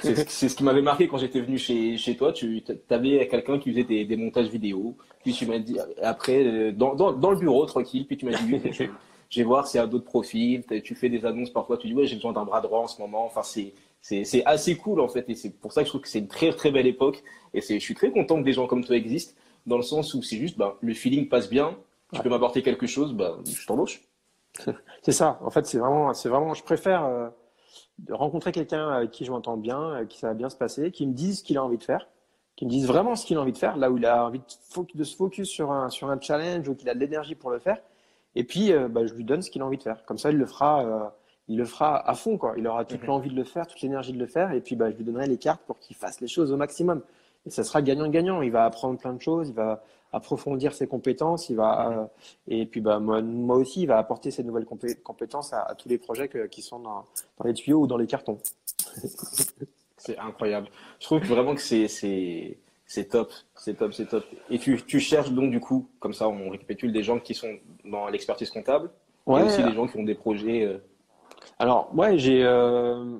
C'est 0.00 0.48
ce 0.48 0.54
qui 0.54 0.62
m'avait 0.62 0.82
marqué 0.82 1.08
quand 1.08 1.18
j'étais 1.18 1.40
venu 1.40 1.58
chez, 1.58 1.96
chez 1.96 2.16
toi. 2.16 2.32
Tu 2.32 2.62
avais 2.88 3.26
quelqu'un 3.26 3.58
qui 3.58 3.70
faisait 3.70 3.84
des, 3.84 4.04
des, 4.04 4.16
montages 4.16 4.48
vidéo. 4.48 4.96
Puis 5.24 5.32
tu 5.32 5.46
m'as 5.46 5.58
dit, 5.58 5.76
après, 6.00 6.70
dans, 6.72 6.94
dans, 6.94 7.12
dans, 7.12 7.32
le 7.32 7.36
bureau, 7.36 7.66
tranquille, 7.66 8.06
puis 8.06 8.16
tu 8.16 8.26
m'as 8.26 8.38
dit, 8.38 8.44
oui, 8.52 8.88
je 9.30 9.40
vais 9.40 9.44
voir 9.44 9.66
s'il 9.66 9.78
y 9.78 9.82
a 9.82 9.86
d'autres 9.86 10.04
profils. 10.04 10.62
Tu 10.84 10.94
fais 10.94 11.08
des 11.08 11.24
annonces 11.24 11.50
parfois. 11.50 11.78
Tu 11.78 11.88
dis, 11.88 11.94
ouais, 11.94 12.06
j'ai 12.06 12.16
besoin 12.16 12.32
d'un 12.32 12.44
bras 12.44 12.60
droit 12.60 12.80
en 12.80 12.86
ce 12.86 13.00
moment. 13.00 13.24
Enfin, 13.24 13.42
c'est 13.42 14.44
assez 14.44 14.76
cool 14.76 15.00
en 15.00 15.08
fait. 15.08 15.28
Et 15.28 15.34
c'est 15.34 15.50
pour 15.50 15.72
ça 15.72 15.82
que 15.82 15.86
je 15.86 15.90
trouve 15.90 16.02
que 16.02 16.08
c'est 16.08 16.18
une 16.18 16.28
très 16.28 16.52
très 16.52 16.70
belle 16.70 16.86
époque. 16.86 17.22
Et 17.54 17.60
je 17.60 17.78
suis 17.78 17.94
très 17.94 18.10
content 18.10 18.38
que 18.38 18.44
des 18.44 18.52
gens 18.52 18.66
comme 18.66 18.84
toi 18.84 18.96
existent, 18.96 19.34
dans 19.66 19.76
le 19.76 19.82
sens 19.82 20.14
où 20.14 20.22
c'est 20.22 20.36
juste, 20.36 20.58
bah, 20.58 20.76
le 20.80 20.94
feeling 20.94 21.28
passe 21.28 21.48
bien. 21.48 21.76
Tu 22.12 22.16
ouais. 22.16 22.22
peux 22.22 22.30
m'apporter 22.30 22.62
quelque 22.62 22.86
chose, 22.86 23.12
bah, 23.14 23.38
je 23.46 23.66
t'embauche. 23.66 24.02
C'est 25.02 25.12
ça. 25.12 25.38
En 25.42 25.50
fait, 25.50 25.64
c'est 25.66 25.78
vraiment, 25.78 26.12
c'est 26.12 26.28
vraiment, 26.28 26.54
je 26.54 26.62
préfère. 26.64 27.04
Euh 27.04 27.28
rencontrer 28.08 28.52
quelqu'un 28.52 28.88
avec 28.88 29.10
qui 29.10 29.24
je 29.24 29.30
m'entends 29.30 29.56
bien, 29.56 29.92
avec 29.92 30.08
qui 30.08 30.18
ça 30.18 30.28
va 30.28 30.34
bien 30.34 30.50
se 30.50 30.56
passer, 30.56 30.90
qui 30.90 31.06
me 31.06 31.12
dise 31.12 31.38
ce 31.40 31.44
qu'il 31.44 31.58
a 31.58 31.64
envie 31.64 31.78
de 31.78 31.84
faire, 31.84 32.08
qui 32.56 32.64
me 32.64 32.70
dise 32.70 32.86
vraiment 32.86 33.16
ce 33.16 33.26
qu'il 33.26 33.36
a 33.36 33.40
envie 33.40 33.52
de 33.52 33.58
faire, 33.58 33.76
là 33.76 33.90
où 33.90 33.98
il 33.98 34.06
a 34.06 34.24
envie 34.24 34.40
de, 34.40 34.98
de 34.98 35.04
se 35.04 35.16
focus 35.16 35.48
sur 35.48 35.72
un, 35.72 35.90
sur 35.90 36.10
un 36.10 36.20
challenge 36.20 36.68
ou 36.68 36.74
qu'il 36.74 36.88
a 36.88 36.94
de 36.94 37.00
l'énergie 37.00 37.34
pour 37.34 37.50
le 37.50 37.58
faire. 37.58 37.78
Et 38.34 38.44
puis, 38.44 38.72
euh, 38.72 38.88
bah, 38.88 39.06
je 39.06 39.14
lui 39.14 39.24
donne 39.24 39.42
ce 39.42 39.50
qu'il 39.50 39.62
a 39.62 39.66
envie 39.66 39.78
de 39.78 39.82
faire. 39.82 40.04
Comme 40.04 40.18
ça, 40.18 40.30
il 40.30 40.36
le 40.36 40.46
fera, 40.46 40.84
euh, 40.84 41.08
il 41.48 41.58
le 41.58 41.64
fera 41.64 42.08
à 42.08 42.14
fond, 42.14 42.38
quoi. 42.38 42.54
Il 42.56 42.66
aura 42.66 42.84
toute 42.84 43.00
mm 43.00 43.04
-hmm. 43.04 43.06
l'envie 43.06 43.30
de 43.30 43.34
le 43.34 43.44
faire, 43.44 43.66
toute 43.66 43.80
l'énergie 43.80 44.12
de 44.12 44.18
le 44.18 44.26
faire. 44.26 44.52
Et 44.52 44.60
puis, 44.60 44.76
bah, 44.76 44.90
je 44.90 44.96
lui 44.96 45.04
donnerai 45.04 45.26
les 45.26 45.38
cartes 45.38 45.62
pour 45.66 45.78
qu'il 45.78 45.96
fasse 45.96 46.20
les 46.20 46.28
choses 46.28 46.52
au 46.52 46.56
maximum. 46.56 47.02
Et 47.46 47.50
ça 47.50 47.64
sera 47.64 47.82
gagnant-gagnant. 47.82 48.42
Il 48.42 48.52
va 48.52 48.64
apprendre 48.64 48.98
plein 48.98 49.14
de 49.14 49.20
choses, 49.20 49.48
il 49.48 49.54
va 49.54 49.82
approfondir 50.12 50.74
ses 50.74 50.86
compétences, 50.86 51.48
il 51.50 51.56
va 51.56 51.90
euh, 51.90 52.06
et 52.48 52.66
puis 52.66 52.80
bah 52.80 52.98
moi, 52.98 53.22
moi 53.22 53.56
aussi 53.56 53.82
il 53.82 53.86
va 53.86 53.98
apporter 53.98 54.30
ces 54.30 54.42
nouvelles 54.42 54.64
compé 54.64 54.96
compétences 54.96 55.52
à, 55.52 55.62
à, 55.62 55.74
tous 55.74 55.88
les 55.88 55.98
projets 55.98 56.28
que, 56.28 56.46
qui 56.46 56.62
sont 56.62 56.80
dans, 56.80 57.04
dans, 57.38 57.44
les 57.44 57.54
tuyaux 57.54 57.82
ou 57.82 57.86
dans 57.86 57.96
les 57.96 58.06
cartons. 58.06 58.38
c'est 59.96 60.18
incroyable. 60.18 60.68
Je 60.98 61.06
trouve 61.06 61.22
vraiment 61.22 61.54
que 61.54 61.60
c'est 61.60 61.86
c'est 61.88 63.04
top, 63.08 63.32
c'est 63.54 63.74
top, 63.74 63.94
c'est 63.94 64.06
top. 64.06 64.24
Et 64.50 64.58
tu, 64.58 64.82
tu 64.84 64.98
cherches 64.98 65.30
donc 65.30 65.50
du 65.50 65.60
coup, 65.60 65.88
comme 66.00 66.12
ça 66.12 66.28
on 66.28 66.50
récapitule 66.50 66.92
des 66.92 67.04
gens 67.04 67.20
qui 67.20 67.34
sont 67.34 67.58
dans 67.84 68.08
l'expertise 68.08 68.50
comptable, 68.50 68.90
ouais, 69.26 69.42
et 69.42 69.44
aussi 69.44 69.62
des 69.62 69.72
gens 69.72 69.86
qui 69.86 69.96
ont 69.96 70.02
des 70.02 70.16
projets. 70.16 70.64
Euh... 70.64 70.78
Alors 71.60 71.94
ouais, 71.94 72.18
j'ai 72.18 72.42
euh, 72.42 73.18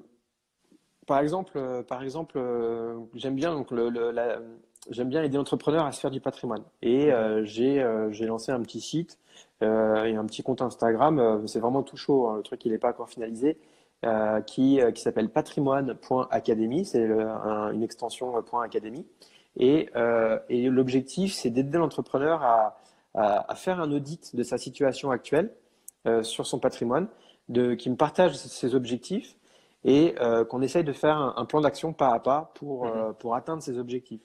par 1.07 1.21
exemple, 1.21 1.85
par 1.89 2.03
exemple, 2.03 2.35
euh, 2.37 2.99
j'aime 3.15 3.37
bien 3.37 3.55
donc 3.55 3.71
le, 3.71 3.91
le 3.91 4.11
la, 4.11 4.41
j'aime 4.89 5.09
bien 5.09 5.23
aider 5.23 5.37
l'entrepreneur 5.37 5.85
à 5.85 5.93
se 5.93 6.01
faire 6.01 6.11
du 6.11 6.21
patrimoine. 6.21 6.63
Et 6.83 7.13
euh, 7.13 7.45
j'ai 7.45 7.83
euh, 7.83 8.11
j'ai 8.13 8.27
lancé 8.27 8.51
un 8.53 8.61
petit 8.63 8.81
site 8.81 9.19
euh, 9.63 10.05
et 10.05 10.17
un 10.17 10.25
petit 10.25 10.43
compte 10.43 10.63
Instagram. 10.63 11.19
Euh, 11.19 11.47
c'est 11.47 11.61
vraiment 11.61 11.83
tout 11.83 11.97
chaud. 11.97 12.29
Hein, 12.29 12.37
le 12.39 12.43
truc 12.43 12.65
il 12.65 12.73
n'est 12.73 12.79
pas 12.79 12.91
encore 12.91 13.09
finalisé. 13.09 13.59
Euh, 14.07 14.41
qui 14.41 14.81
qui 14.95 15.03
s'appelle 15.03 15.29
patrimoine.academy. 15.29 16.87
C'est 16.87 17.07
un, 17.07 17.71
une 17.71 17.83
extension 17.83 18.35
.academy. 18.63 19.07
Et 19.57 19.91
et 20.49 20.71
l'objectif 20.71 21.35
c'est 21.35 21.51
d'aider 21.51 21.77
l'entrepreneur 21.77 22.43
à, 22.43 22.81
à, 23.15 23.53
à 23.53 23.55
faire 23.57 23.79
un 23.79 23.93
audit 23.93 24.35
de 24.35 24.43
sa 24.43 24.57
situation 24.57 25.11
actuelle 25.11 25.53
sur 26.23 26.47
son 26.47 26.59
patrimoine, 26.59 27.09
de 27.51 27.75
qui 27.75 27.91
me 27.91 27.97
partage 27.97 28.37
ses 28.37 28.75
objectifs 28.75 29.37
et 29.85 30.15
qu'on 30.49 30.63
essaye 30.63 30.85
de 30.85 30.95
faire 30.95 31.19
un, 31.19 31.35
un 31.37 31.45
plan 31.45 31.61
d'action 31.61 31.93
pas 31.93 32.15
à 32.15 32.21
pas 32.21 32.53
pour 32.55 32.87
mmh. 32.87 33.15
pour 33.19 33.35
atteindre 33.35 33.63
ses 33.63 33.77
objectifs. 33.79 34.23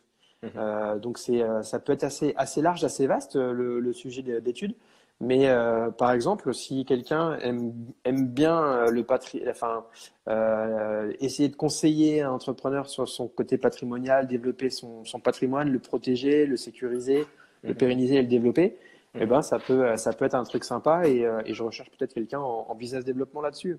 Euh, 0.58 0.98
donc 0.98 1.18
c'est, 1.18 1.42
euh, 1.42 1.64
ça 1.64 1.80
peut 1.80 1.94
être 1.94 2.04
assez, 2.04 2.34
assez 2.38 2.62
large, 2.62 2.84
assez 2.84 3.08
vaste 3.08 3.36
le, 3.36 3.80
le 3.80 3.94
sujet 3.94 4.22
d'études. 4.42 4.76
Mais 5.22 5.48
euh, 5.48 5.92
par 5.92 6.12
exemple, 6.12 6.54
si 6.54 6.84
quelqu'un 6.84 7.38
aime, 7.40 7.74
aime 8.04 8.28
bien 8.28 8.62
euh, 8.62 8.92
le 8.92 9.04
patri, 9.04 9.42
enfin, 9.50 9.86
euh, 10.28 11.14
essayer 11.22 11.48
de 11.48 11.56
conseiller 11.56 12.22
un 12.22 12.32
entrepreneur 12.32 12.90
sur 12.90 13.08
son 13.08 13.30
côté 13.30 13.58
patrimonial, 13.58 14.28
développer 14.28 14.70
son, 14.70 15.06
son 15.06 15.20
patrimoine, 15.22 15.70
le 15.70 15.80
protéger, 15.80 16.46
le 16.46 16.58
sécuriser, 16.58 17.22
mmh. 17.22 17.68
le 17.68 17.74
pérenniser 17.76 18.16
et 18.16 18.22
le 18.24 18.28
développer, 18.28 18.78
eh 19.18 19.26
ben, 19.26 19.42
ça 19.42 19.58
peut, 19.58 19.96
ça 19.96 20.12
peut 20.12 20.26
être 20.26 20.36
un 20.36 20.44
truc 20.44 20.66
sympa 20.66 21.08
et, 21.08 21.26
et 21.46 21.54
je 21.54 21.64
recherche 21.64 21.90
peut-être 21.92 22.14
quelqu'un 22.14 22.42
en, 22.42 22.66
en, 22.68 22.76
business 22.76 23.06
développement 23.06 23.40
là-dessus. 23.40 23.78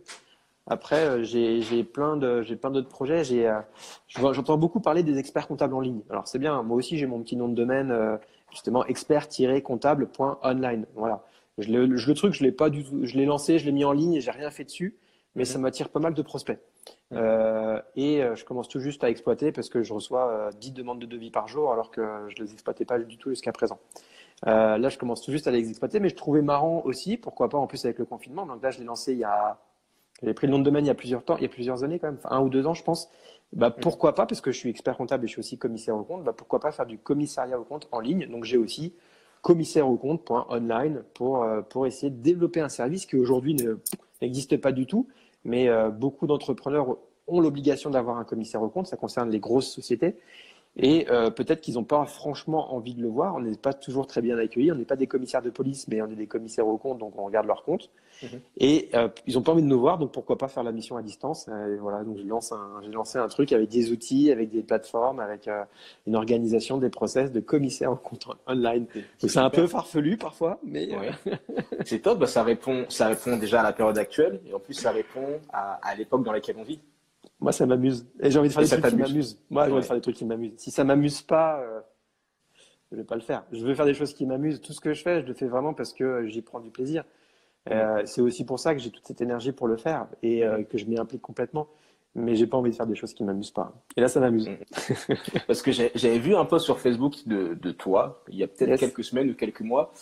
Après, 0.67 1.25
j'ai 1.25 1.85
plein 1.85 2.17
de, 2.17 2.43
j'ai 2.43 2.57
plein 2.57 2.71
d'autres 2.71 2.89
projets. 2.89 3.25
J'ai, 3.25 3.53
j'entends 4.09 4.59
beaucoup 4.59 4.81
parler 4.81 5.03
des 5.03 5.19
experts 5.19 5.47
comptables 5.47 5.75
en 5.75 5.81
ligne. 5.81 6.01
Alors 6.11 6.27
c'est 6.27 6.39
bien. 6.39 6.63
Moi 6.63 6.77
aussi, 6.77 6.99
j'ai 6.99 7.07
mon 7.07 7.23
petit 7.23 7.37
nom 7.37 7.49
de 7.49 7.55
domaine, 7.55 8.19
justement 8.51 8.85
expert-comptable.online. 8.85 10.87
Voilà. 10.95 11.23
Je 11.59 11.73
le, 11.73 11.87
le, 11.87 12.15
truc, 12.15 12.35
je 12.35 12.43
l'ai 12.43 12.53
pas 12.53 12.69
du 12.69 12.85
tout, 12.85 13.05
je 13.05 13.17
l'ai 13.17 13.25
lancé, 13.25 13.59
je 13.59 13.65
l'ai 13.65 13.73
mis 13.73 13.85
en 13.85 13.93
ligne 13.93 14.15
et 14.15 14.21
j'ai 14.21 14.31
rien 14.31 14.51
fait 14.51 14.65
dessus, 14.65 14.97
mais 15.35 15.43
mhm. 15.43 15.47
ça 15.47 15.59
m'attire 15.59 15.89
pas 15.89 16.01
mal 16.01 16.15
de 16.15 16.23
prospects. 16.23 16.59
Mhm. 17.11 17.19
Euh, 17.19 17.81
et 17.97 18.23
euh, 18.23 18.37
je 18.37 18.45
commence 18.45 18.69
tout 18.69 18.81
juste 18.81 19.03
à 19.05 19.11
exploiter 19.11 19.53
parce 19.53 19.69
que 19.69 19.83
je 19.83 19.93
reçois 19.93 20.31
euh, 20.31 20.51
10 20.61 20.73
demandes 20.73 20.99
de 20.99 21.07
devis 21.07 21.31
par 21.31 21.49
jour 21.49 21.73
alors 21.73 21.91
que 21.91 22.03
je 22.29 22.43
les 22.43 22.53
exploitais 22.53 22.85
pas 22.85 22.99
du 22.99 23.17
tout 23.17 23.31
jusqu'à 23.31 23.53
présent. 23.53 23.79
Euh, 24.47 24.77
là, 24.77 24.91
je 24.91 24.99
commence 24.99 25.23
tout 25.23 25.33
juste 25.33 25.47
à 25.47 25.51
les 25.51 25.71
exploiter, 25.71 25.99
mais 25.99 26.11
je 26.11 26.15
trouvais 26.15 26.43
marrant 26.43 26.83
aussi, 26.85 27.17
pourquoi 27.17 27.49
pas 27.49 27.57
en 27.57 27.67
plus 27.67 27.83
avec 27.87 27.99
le 27.99 28.05
confinement. 28.05 28.45
Donc 28.45 28.63
là, 28.63 28.71
je 28.71 28.79
l'ai 28.79 28.85
lancé 28.85 29.13
il 29.13 29.19
y 29.19 29.25
a, 29.25 29.59
j'ai 30.23 30.35
pris 30.35 30.47
le 30.47 30.53
nom 30.53 30.59
de 30.59 30.65
domaine 30.65 30.85
il 30.85 30.89
y 30.89 30.91
a 30.91 30.95
plusieurs 30.95 31.25
temps, 31.25 31.37
il 31.37 31.43
y 31.43 31.47
a 31.47 31.51
plusieurs 31.51 31.85
années 31.85 31.99
quand 31.99 32.09
même, 32.09 32.19
un 32.25 32.41
ou 32.41 32.49
deux 32.49 32.67
ans, 32.67 32.75
je 32.75 32.83
pense. 32.83 33.09
Bah, 33.53 33.69
mhm. 33.71 33.77
pourquoi 33.81 34.15
pas, 34.15 34.27
parce 34.27 34.41
que 34.41 34.51
je 34.51 34.59
suis 34.59 34.71
expert 34.71 34.97
comptable 34.97 35.25
et 35.25 35.29
je 35.29 35.33
suis 35.33 35.41
aussi 35.41 35.59
commissaire 35.59 35.97
au 35.97 36.03
compte, 36.03 36.25
bah, 36.25 36.33
pourquoi 36.33 36.61
pas 36.61 36.73
faire 36.73 36.87
du 36.87 36.99
commissariat 36.99 37.59
au 37.59 37.65
compte 37.65 37.89
en 37.93 38.01
ligne. 38.01 38.27
Donc 38.27 38.45
j'ai 38.45 38.57
aussi 38.57 38.95
commissaire 39.43 39.89
au 39.89 39.97
compte.online 39.97 41.05
pour, 41.15 41.45
euh, 41.45 41.63
pour 41.63 41.87
essayer 41.87 42.11
de 42.11 42.21
développer 42.21 42.61
un 42.61 42.69
service 42.69 43.07
qui 43.07 43.17
aujourd'hui 43.17 43.57
n'existe 44.21 44.57
pas 44.57 44.73
du 44.73 44.87
tout, 44.87 45.07
mais 45.45 45.69
euh, 45.69 45.91
beaucoup 45.91 46.27
d'entrepreneurs 46.27 46.97
ont 47.29 47.41
l'obligation 47.41 47.91
d'avoir 47.91 48.19
un 48.19 48.25
commissaire 48.25 48.63
au 48.63 48.69
compte, 48.69 48.87
ça 48.87 48.97
concerne 48.97 49.31
les 49.31 49.41
grosses 49.41 49.71
sociétés. 49.71 50.17
Et 50.79 51.07
euh, 51.11 51.31
peut-être 51.31 51.63
qu'ils 51.63 51.75
n'ont 51.75 51.85
pas 51.85 52.05
franchement 52.05 52.75
envie 52.75 52.95
de 52.95 53.01
le 53.01 53.09
voir. 53.09 53.35
On 53.37 53.41
n'est 53.41 53.57
pas 53.57 53.73
toujours 53.73 54.07
très 54.07 54.21
bien 54.21 54.37
accueillis. 54.37 54.73
On 54.73 54.75
n'est 54.75 54.85
pas 54.85 54.97
des 54.97 55.07
commissaires 55.07 55.41
de 55.41 55.49
police, 55.49 55.89
mais 55.89 56.03
on 56.03 56.11
est 56.11 56.17
des 56.17 56.27
commissaires 56.27 56.67
au 56.67 56.77
compte, 56.77 56.99
donc 56.99 57.19
on 57.19 57.25
regarde 57.25 57.47
leur 57.47 57.63
compte. 57.63 57.91
Mhm. 58.23 58.41
Et 58.59 58.91
euh, 58.95 59.09
ils 59.27 59.35
n'ont 59.35 59.43
pas 59.43 59.53
envie 59.53 59.63
de 59.63 59.67
nous 59.69 59.81
voir, 59.81 59.99
donc 59.99 60.13
pourquoi 60.13 60.37
pas 60.37 60.49
faire 60.49 60.63
la 60.63 60.73
mission 60.73 60.97
à 60.97 61.03
distance? 61.03 61.49
Et 61.49 61.77
Voilà, 61.77 62.05
donc 62.05 62.19
j'ai 62.19 62.25
lancé, 62.25 62.55
un, 62.55 62.87
lancé 62.91 63.19
un 63.19 63.29
truc 63.29 63.53
avec 63.53 63.71
des 63.71 63.91
outils, 63.91 64.31
avec 64.31 64.51
des 64.51 64.63
plateformes, 64.63 65.21
avec 65.21 65.49
euh, 65.49 65.65
une 66.07 66.15
organisation 66.15 66.77
des 66.77 66.91
process 66.91 67.33
de 67.33 67.41
commissaire 67.41 67.93
au 67.93 67.97
compte 67.97 68.27
online. 68.47 68.87
C'est 69.19 69.39
un 69.39 69.51
peu 69.51 69.67
farfelu 69.67 70.19
parfois, 70.19 70.59
mais 70.63 70.91
c'est 71.87 72.01
top. 72.01 72.19
Bah, 72.19 72.27
ça 72.27 72.43
répond, 72.43 72.85
ça 72.89 73.09
répond 73.09 73.37
déjà 73.39 73.61
à 73.61 73.63
la 73.63 73.73
période 73.73 73.99
actuelle, 73.99 74.41
et 74.47 74.53
en 74.53 74.61
plus 74.61 74.75
ça 74.75 74.91
répond 74.91 75.41
à, 75.53 75.75
à 75.83 75.95
l'époque 75.95 76.23
dans 76.23 76.33
laquelle 76.33 76.57
on 76.59 76.65
vit. 76.65 76.81
Moi, 77.41 77.53
ça 77.53 77.67
m'amuse. 77.67 78.07
Et 78.21 78.31
j'ai 78.31 78.39
envie 78.39 78.49
de 78.49 78.55
faire 78.55 78.63
des 78.63 78.69
trucs 78.69 78.87
qui 78.87 78.97
m'amusent. 78.97 79.39
Moi, 79.51 79.67
j'ai 79.67 79.73
envie 79.73 79.81
de 79.81 79.87
faire 79.87 79.97
des 79.97 80.03
trucs 80.03 80.17
qui 80.17 80.25
m'amusent. 80.25 80.55
Si 80.57 80.71
ça 80.71 80.85
m'amuse 80.85 81.23
pas, 81.23 81.61
euh, 81.61 81.81
je 82.91 82.97
vais 82.97 83.05
pas 83.05 83.15
le 83.15 83.21
faire. 83.21 83.45
Je 83.53 83.65
veux 83.65 83.75
faire 83.75 83.85
des 83.85 83.95
choses 83.95 84.15
qui 84.15 84.27
m'amusent. 84.27 84.61
Tout 84.61 84.73
ce 84.73 84.81
que 84.81 84.95
je 84.95 85.03
fais, 85.03 85.21
je 85.21 85.27
le 85.27 85.35
fais 85.35 85.47
vraiment 85.47 85.75
parce 85.75 85.93
que 85.93 86.27
j'y 86.27 86.43
prends 86.43 86.61
du 86.61 86.71
plaisir. 86.71 87.05
Euh, 87.71 88.03
c'est 88.05 88.21
aussi 88.21 88.47
pour 88.47 88.59
ça 88.59 88.75
que 88.75 88.81
j'ai 88.81 88.91
toute 88.91 89.07
cette 89.07 89.21
énergie 89.21 89.53
pour 89.53 89.67
le 89.67 89.77
faire 89.77 90.07
et 90.23 90.45
euh, 90.45 90.63
que 90.63 90.79
je 90.79 90.87
m'y 90.87 90.99
implique 90.99 91.21
complètement. 91.21 91.69
Mais 92.15 92.35
j'ai 92.35 92.47
pas 92.47 92.57
envie 92.57 92.71
de 92.71 92.77
faire 92.77 92.87
des 92.87 92.95
choses 92.95 93.13
qui 93.13 93.25
m'amusent 93.25 93.51
pas. 93.51 93.75
Et 93.97 94.01
là, 94.01 94.09
ça 94.09 94.21
m'amuse. 94.21 94.49
parce 95.47 95.61
que 95.61 95.73
j'avais 95.73 96.19
vu 96.19 96.35
un 96.35 96.47
post 96.47 96.65
sur 96.65 96.81
Facebook 96.81 97.17
de, 97.27 97.53
de 97.53 97.71
toi, 97.73 98.25
il 98.29 98.39
y 98.39 98.43
a 98.43 98.49
peut-être 98.49 98.81
quelques 98.81 99.05
semaines 99.05 99.29
ou 99.29 99.35
quelques 99.35 99.61
mois, 99.61 99.93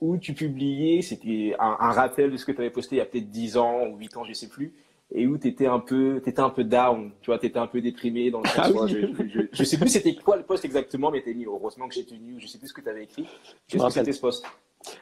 où 0.00 0.16
tu 0.16 0.34
publiais, 0.34 1.02
c'était 1.02 1.56
un, 1.58 1.76
un, 1.80 1.90
rappel 1.90 2.30
de 2.30 2.36
ce 2.36 2.44
que 2.44 2.52
tu 2.52 2.60
avais 2.60 2.70
posté 2.70 2.96
il 2.96 2.98
y 2.98 3.02
a 3.02 3.06
peut-être 3.06 3.28
10 3.28 3.56
ans 3.56 3.88
ou 3.88 3.96
8 3.96 4.16
ans, 4.18 4.24
je 4.24 4.32
sais 4.34 4.48
plus 4.48 4.72
et 5.12 5.26
où 5.26 5.38
tu 5.38 5.48
étais 5.48 5.66
un 5.66 5.80
peu 5.80 6.16
étais 6.16 6.40
un 6.40 6.50
peu 6.50 6.64
down, 6.64 7.12
tu 7.20 7.30
vois, 7.30 7.38
tu 7.38 7.46
étais 7.46 7.58
un 7.58 7.66
peu 7.66 7.80
déprimé 7.80 8.30
dans 8.30 8.40
le 8.40 8.48
sens 8.48 8.72
ah 8.74 8.86
je, 8.86 8.98
je, 9.28 9.40
je, 9.52 9.64
sais 9.64 9.78
plus 9.78 9.88
c'était 9.88 10.14
quoi 10.14 10.36
le 10.36 10.42
poste 10.42 10.64
exactement 10.64 11.10
mais 11.10 11.22
t'es 11.22 11.34
mis 11.34 11.44
heureusement 11.44 11.88
que 11.88 11.94
j'ai 11.94 12.04
tenu, 12.04 12.36
je 12.38 12.46
sais 12.46 12.58
plus 12.58 12.68
ce 12.68 12.74
que 12.74 12.80
tu 12.80 12.88
avais 12.88 13.04
écrit. 13.04 13.26
Qu'est-ce 13.68 13.84
que 13.84 13.90
c'était 13.90 14.12
ce 14.12 14.20
poste. 14.20 14.44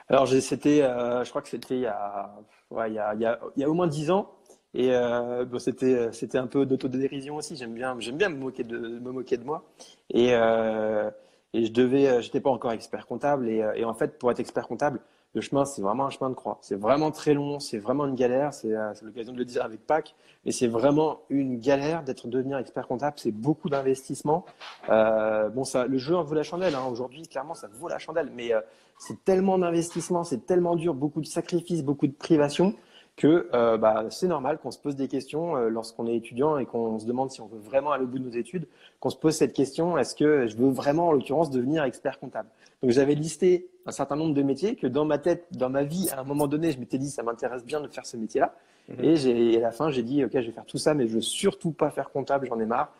Alors 0.08 0.28
c'était 0.28 0.82
euh, 0.82 1.24
je 1.24 1.30
crois 1.30 1.42
que 1.42 1.48
c'était 1.48 1.76
il 1.76 1.82
y 1.82 1.86
a 1.86 2.30
ouais, 2.70 2.90
il 2.90 2.94
y 2.94 2.98
a, 2.98 3.14
il 3.14 3.20
y 3.20 3.26
a 3.26 3.40
il 3.56 3.60
y 3.60 3.64
a 3.64 3.70
au 3.70 3.74
moins 3.74 3.86
dix 3.86 4.10
ans. 4.10 4.30
Et 4.74 4.88
euh, 4.90 5.44
bon, 5.44 5.58
c'était 5.58 6.12
c'était 6.12 6.38
un 6.38 6.46
peu 6.46 6.64
d'autodérision 6.64 7.36
aussi, 7.36 7.56
j'aime 7.56 7.74
bien 7.74 7.96
j'aime 7.98 8.16
bien 8.16 8.28
me 8.28 8.38
moquer 8.38 8.64
de 8.64 8.78
me 8.78 9.12
moquer 9.12 9.36
de 9.36 9.44
moi. 9.44 9.64
Et 10.10 10.30
euh, 10.32 11.10
et 11.52 11.66
je 11.66 11.72
devais 11.72 12.22
j'étais 12.22 12.40
pas 12.40 12.50
encore 12.50 12.72
expert 12.72 13.06
comptable. 13.06 13.48
Et, 13.48 13.64
et 13.76 13.84
en 13.84 13.94
fait 13.94 14.18
pour 14.18 14.30
être 14.30 14.40
expert 14.40 14.66
comptable 14.66 15.00
le 15.34 15.40
chemin, 15.40 15.64
c'est 15.64 15.80
vraiment 15.80 16.06
un 16.06 16.10
chemin 16.10 16.28
de 16.28 16.34
croix. 16.34 16.58
C'est 16.60 16.74
vraiment 16.74 17.10
très 17.10 17.32
long, 17.32 17.58
c'est 17.58 17.78
vraiment 17.78 18.06
une 18.06 18.14
galère. 18.14 18.52
C'est 18.52 18.74
euh, 18.74 18.92
l'occasion 19.02 19.32
de 19.32 19.38
le 19.38 19.44
dire 19.44 19.64
avec 19.64 19.86
Pâques, 19.86 20.14
mais 20.44 20.52
c'est 20.52 20.66
vraiment 20.66 21.20
une 21.30 21.58
galère 21.58 22.02
d'être 22.02 22.28
devenir 22.28 22.58
expert 22.58 22.86
comptable. 22.86 23.16
C'est 23.18 23.32
beaucoup 23.32 23.70
d'investissement. 23.70 24.44
Euh, 24.90 25.48
bon, 25.48 25.64
ça, 25.64 25.86
le 25.86 25.96
jeu 25.98 26.14
en 26.14 26.22
vaut 26.22 26.34
la 26.34 26.42
chandelle. 26.42 26.74
Hein. 26.74 26.86
Aujourd'hui, 26.90 27.22
clairement, 27.22 27.54
ça 27.54 27.68
vaut 27.72 27.88
la 27.88 27.98
chandelle, 27.98 28.30
mais 28.34 28.52
euh, 28.52 28.60
c'est 28.98 29.24
tellement 29.24 29.58
d'investissement, 29.58 30.22
c'est 30.22 30.46
tellement 30.46 30.76
dur, 30.76 30.94
beaucoup 30.94 31.20
de 31.20 31.26
sacrifices, 31.26 31.82
beaucoup 31.82 32.06
de 32.06 32.12
privations 32.12 32.74
que 33.16 33.48
euh, 33.52 33.76
bah, 33.76 34.06
c'est 34.10 34.26
normal 34.26 34.58
qu'on 34.58 34.70
se 34.70 34.78
pose 34.78 34.96
des 34.96 35.08
questions 35.08 35.56
euh, 35.56 35.68
lorsqu'on 35.68 36.06
est 36.06 36.16
étudiant 36.16 36.58
et 36.58 36.66
qu'on 36.66 36.98
se 36.98 37.06
demande 37.06 37.30
si 37.30 37.40
on 37.40 37.46
veut 37.46 37.58
vraiment 37.58 37.92
aller 37.92 38.04
au 38.04 38.06
bout 38.06 38.18
de 38.18 38.24
nos 38.24 38.30
études, 38.30 38.66
qu'on 39.00 39.10
se 39.10 39.16
pose 39.16 39.34
cette 39.34 39.52
question 39.52 39.98
est-ce 39.98 40.14
que 40.14 40.46
je 40.46 40.56
veux 40.56 40.70
vraiment, 40.70 41.08
en 41.08 41.12
l'occurrence, 41.12 41.50
devenir 41.50 41.84
expert 41.84 42.18
comptable? 42.18 42.48
Donc 42.82 42.90
j'avais 42.90 43.14
listé 43.14 43.68
un 43.86 43.92
certain 43.92 44.16
nombre 44.16 44.34
de 44.34 44.42
métiers 44.42 44.76
que 44.76 44.86
dans 44.86 45.04
ma 45.04 45.18
tête, 45.18 45.46
dans 45.52 45.70
ma 45.70 45.82
vie, 45.82 46.08
à 46.10 46.20
un 46.20 46.24
moment 46.24 46.46
donné, 46.46 46.72
je 46.72 46.78
m'étais 46.78 46.98
dit 46.98 47.10
ça 47.10 47.22
m'intéresse 47.22 47.64
bien 47.64 47.80
de 47.80 47.88
faire 47.88 48.06
ce 48.06 48.16
métier-là. 48.16 48.54
Mhm. 48.88 49.04
Et, 49.04 49.56
à 49.56 49.60
la 49.60 49.70
fin, 49.72 49.90
j'ai 49.90 50.02
dit 50.02 50.24
ok, 50.24 50.32
je 50.34 50.38
vais 50.38 50.52
faire 50.52 50.66
tout 50.66 50.78
ça, 50.78 50.94
mais 50.94 51.06
je 51.06 51.14
veux 51.14 51.20
surtout 51.20 51.72
pas 51.72 51.90
faire 51.90 52.10
comptable, 52.10 52.46
j'en 52.48 52.58
ai 52.60 52.66
marre. 52.66 52.92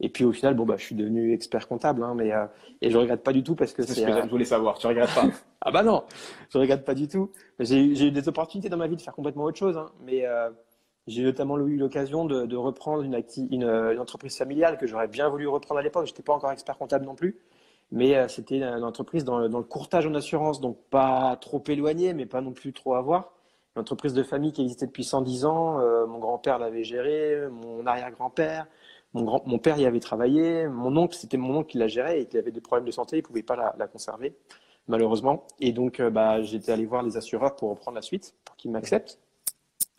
Et 0.00 0.08
puis 0.08 0.24
au 0.24 0.32
final, 0.32 0.54
bon 0.54 0.64
bah, 0.64 0.76
je 0.76 0.84
suis 0.84 0.94
devenu 0.94 1.32
expert 1.32 1.66
comptable, 1.66 2.04
hein, 2.04 2.14
mais 2.14 2.32
euh, 2.32 2.46
et 2.80 2.90
je 2.90 2.96
regrette 2.96 3.24
pas 3.24 3.32
du 3.32 3.42
tout 3.42 3.56
parce 3.56 3.72
que 3.72 3.82
c'est. 3.82 3.94
ce 3.94 4.06
que 4.06 4.22
je 4.22 4.30
voulais 4.30 4.44
savoir. 4.44 4.78
Tu 4.78 4.86
regrettes 4.86 5.14
pas? 5.14 5.24
Ah 5.60 5.72
bah 5.72 5.82
non, 5.82 6.04
je 6.50 6.58
regrette 6.58 6.84
pas 6.84 6.94
du 6.94 7.08
tout. 7.08 7.32
J'ai 7.58 7.82
eu 7.84 8.12
des 8.12 8.28
opportunités 8.28 8.68
dans 8.68 8.76
ma 8.76 8.86
vie 8.86 8.94
de 8.94 9.02
faire 9.02 9.12
complètement 9.12 9.42
autre 9.42 9.58
chose, 9.58 9.76
hein, 9.76 9.90
mais 10.06 10.24
euh, 10.24 10.50
j'ai 11.08 11.24
notamment 11.24 11.58
eu 11.58 11.76
l'occasion 11.76 12.26
de, 12.26 12.46
de, 12.46 12.56
reprendre 12.56 13.02
une, 13.02 13.20
une, 13.50 13.64
une, 13.64 13.98
entreprise 13.98 14.36
familiale 14.36 14.78
que 14.78 14.86
j'aurais 14.86 15.08
bien 15.08 15.28
voulu 15.28 15.48
reprendre 15.48 15.80
à 15.80 15.82
l'époque. 15.82 16.06
J'étais 16.06 16.22
pas 16.22 16.32
encore 16.32 16.52
expert 16.52 16.78
comptable 16.78 17.06
non 17.06 17.16
plus, 17.16 17.38
mais 17.90 18.16
euh, 18.16 18.28
c'était 18.28 18.58
une 18.58 18.84
entreprise 18.84 19.24
dans, 19.24 19.48
dans, 19.48 19.58
le 19.58 19.64
courtage 19.64 20.06
en 20.06 20.14
assurance, 20.14 20.60
donc 20.60 20.78
pas 20.90 21.36
trop 21.40 21.62
éloigné, 21.68 22.14
mais 22.14 22.26
pas 22.26 22.40
non 22.40 22.52
plus 22.52 22.72
trop 22.72 22.94
à 22.94 23.00
voir. 23.00 23.32
Une 23.76 23.80
entreprise 23.80 24.12
de 24.12 24.22
famille 24.22 24.52
qui 24.52 24.62
existait 24.62 24.86
depuis 24.86 25.04
110 25.04 25.44
ans. 25.44 25.80
Euh, 25.80 26.06
mon 26.06 26.18
grand-père 26.18 26.58
l'avait 26.58 26.84
gérée, 26.84 27.48
mon 27.50 27.86
arrière-grand-père. 27.86 28.66
Mon, 29.14 29.24
grand, 29.24 29.46
mon 29.46 29.58
père 29.58 29.78
y 29.78 29.86
avait 29.86 30.00
travaillé. 30.00 30.68
Mon 30.68 30.96
oncle, 30.96 31.16
c'était 31.16 31.36
mon 31.38 31.56
oncle 31.56 31.70
qui 31.70 31.78
la 31.78 31.88
gérait 31.88 32.22
et 32.22 32.26
qui 32.26 32.36
avait 32.36 32.50
des 32.50 32.60
problèmes 32.60 32.86
de 32.86 32.90
santé. 32.90 33.18
Il 33.18 33.22
pouvait 33.22 33.42
pas 33.42 33.56
la, 33.56 33.74
la 33.78 33.86
conserver, 33.86 34.36
malheureusement. 34.86 35.46
Et 35.60 35.72
donc, 35.72 36.00
euh, 36.00 36.10
bah, 36.10 36.42
j'étais 36.42 36.72
allé 36.72 36.84
voir 36.84 37.02
les 37.02 37.16
assureurs 37.16 37.56
pour 37.56 37.70
reprendre 37.70 37.94
la 37.94 38.02
suite, 38.02 38.34
pour 38.44 38.56
qu'ils 38.56 38.70
m'acceptent. 38.70 39.18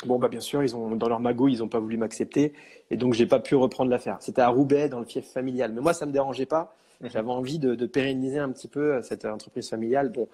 Bon, 0.06 0.18
bah, 0.18 0.30
bien 0.30 0.40
sûr, 0.40 0.64
ils 0.64 0.76
ont, 0.76 0.96
dans 0.96 1.10
leur 1.10 1.20
magot, 1.20 1.48
ils 1.48 1.60
n'ont 1.60 1.68
pas 1.68 1.80
voulu 1.80 1.98
m'accepter. 1.98 2.54
Et 2.90 2.98
donc, 2.98 3.14
j'ai 3.14 3.26
pas 3.26 3.40
pu 3.40 3.56
reprendre 3.56 3.92
l'affaire. 3.92 4.18
C'était 4.22 4.42
à 4.42 4.50
Roubaix, 4.50 4.90
dans 4.90 5.00
le 5.00 5.06
fief 5.06 5.26
familial. 5.26 5.74
Mais 5.74 5.82
moi, 5.82 5.94
ça 5.94 6.06
me 6.06 6.12
dérangeait 6.12 6.46
pas. 6.46 6.76
Mhm. 7.02 7.10
J'avais 7.12 7.32
envie 7.32 7.60
de, 7.60 7.76
de, 7.76 7.86
pérenniser 7.86 8.40
un 8.40 8.50
petit 8.50 8.68
peu 8.68 8.96
euh, 8.96 9.02
cette 9.02 9.26
entreprise 9.26 9.70
familiale. 9.70 10.10
Bon, 10.10 10.28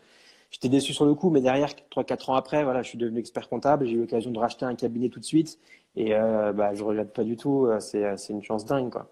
j'étais 0.52 0.70
déçu 0.70 0.94
sur 0.94 1.06
le 1.06 1.16
coup, 1.16 1.30
mais 1.30 1.42
derrière, 1.42 1.70
3-4 1.92 2.32
ans 2.32 2.36
après, 2.36 2.64
voilà, 2.64 2.84
je 2.84 2.90
suis 2.90 2.98
devenu 2.98 3.20
expert 3.20 3.50
comptable. 3.50 3.86
J'ai 3.86 3.94
eu 3.94 4.00
l'occasion 4.00 4.32
de 4.32 4.40
racheter 4.40 4.66
un 4.66 4.76
cabinet 4.76 5.10
tout 5.10 5.20
de 5.20 5.26
suite. 5.26 5.60
Et 5.96 6.16
euh, 6.16 6.54
bah, 6.54 6.74
je 6.74 6.84
regrette 6.84 7.14
pas 7.14 7.24
du 7.24 7.38
tout. 7.38 7.66
Euh, 7.66 7.80
c'est, 7.80 8.04
euh, 8.04 8.16
une 8.30 8.44
chance 8.44 8.66
dingue, 8.66 8.92
quoi. 8.92 9.10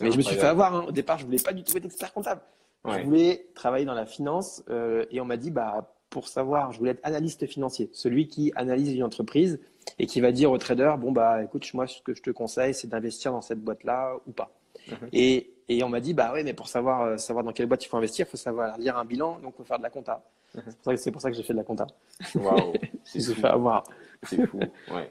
Mais 0.00 0.10
je 0.10 0.16
me 0.16 0.22
suis 0.22 0.36
fait 0.36 0.46
avoir. 0.46 0.74
Hein. 0.74 0.84
Au 0.88 0.92
départ, 0.92 1.18
je 1.18 1.24
voulais 1.24 1.38
pas 1.38 1.52
du 1.52 1.64
tout 1.64 1.76
être 1.76 1.84
expert 1.84 2.12
comptable. 2.12 2.42
Je 2.88 3.02
voulais 3.02 3.48
travailler 3.54 3.84
dans 3.84 3.94
la 3.94 4.06
finance 4.06 4.62
euh, 4.70 5.04
et 5.10 5.20
on 5.20 5.24
m'a 5.24 5.36
dit, 5.36 5.50
bah, 5.50 5.92
pour 6.10 6.28
savoir, 6.28 6.72
je 6.72 6.78
voulais 6.78 6.92
être 6.92 7.00
analyste 7.02 7.46
financier, 7.46 7.90
celui 7.92 8.28
qui 8.28 8.52
analyse 8.54 8.92
une 8.94 9.02
entreprise 9.02 9.60
et 9.98 10.06
qui 10.06 10.20
va 10.20 10.32
dire 10.32 10.50
au 10.50 10.58
trader, 10.58 10.94
bon 10.98 11.12
bah, 11.12 11.42
écoute, 11.42 11.72
moi, 11.74 11.86
ce 11.86 12.02
que 12.02 12.14
je 12.14 12.22
te 12.22 12.30
conseille, 12.30 12.74
c'est 12.74 12.88
d'investir 12.88 13.32
dans 13.32 13.42
cette 13.42 13.60
boîte-là 13.60 14.16
ou 14.26 14.32
pas. 14.32 14.50
Mhm. 14.88 15.08
Et, 15.12 15.50
et 15.68 15.82
on 15.82 15.88
m'a 15.88 16.00
dit, 16.00 16.14
bah 16.14 16.32
ouais, 16.32 16.44
mais 16.44 16.54
pour 16.54 16.68
savoir, 16.68 17.18
savoir 17.18 17.44
dans 17.44 17.52
quelle 17.52 17.66
boîte 17.66 17.84
il 17.84 17.88
faut 17.88 17.96
investir, 17.96 18.26
il 18.26 18.30
faut 18.30 18.36
savoir 18.36 18.78
lire 18.78 18.96
un 18.96 19.04
bilan, 19.04 19.38
donc 19.42 19.54
il 19.54 19.58
faut 19.58 19.64
faire 19.64 19.78
de 19.78 19.82
la 19.82 19.90
compta. 19.90 20.22
Mhm. 20.54 20.96
C'est 20.96 21.10
pour 21.10 21.20
ça 21.20 21.30
que 21.30 21.36
j'ai 21.36 21.42
fait 21.42 21.52
de 21.52 21.58
la 21.58 21.64
compta. 21.64 21.86
Waouh, 22.34 22.72
c'est 23.04 23.20
fait 23.20 23.46
avoir. 23.46 23.84
C'est 24.22 24.46
fou, 24.46 24.58
ouais 24.92 25.10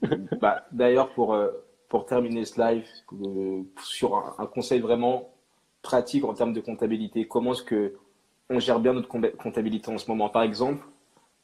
bah, 0.40 0.66
D'ailleurs, 0.72 1.10
pour, 1.10 1.34
euh, 1.34 1.50
pour 1.88 2.06
terminer 2.06 2.44
ce 2.44 2.60
live, 2.60 2.86
euh, 3.12 3.62
sur 3.82 4.16
un, 4.38 4.46
conseil 4.46 4.80
vraiment 4.80 5.30
pratique 5.82 6.24
en 6.24 6.34
termes 6.34 6.52
de 6.52 6.60
comptabilité, 6.60 7.26
comment 7.26 7.52
est-ce 7.52 7.62
que 7.62 7.94
on 8.48 8.60
gère 8.60 8.78
bien 8.78 8.92
notre 8.92 9.08
comptabilité 9.08 9.90
en 9.90 9.98
ce 9.98 10.08
moment? 10.08 10.28
Par 10.28 10.42
exemple, 10.42 10.84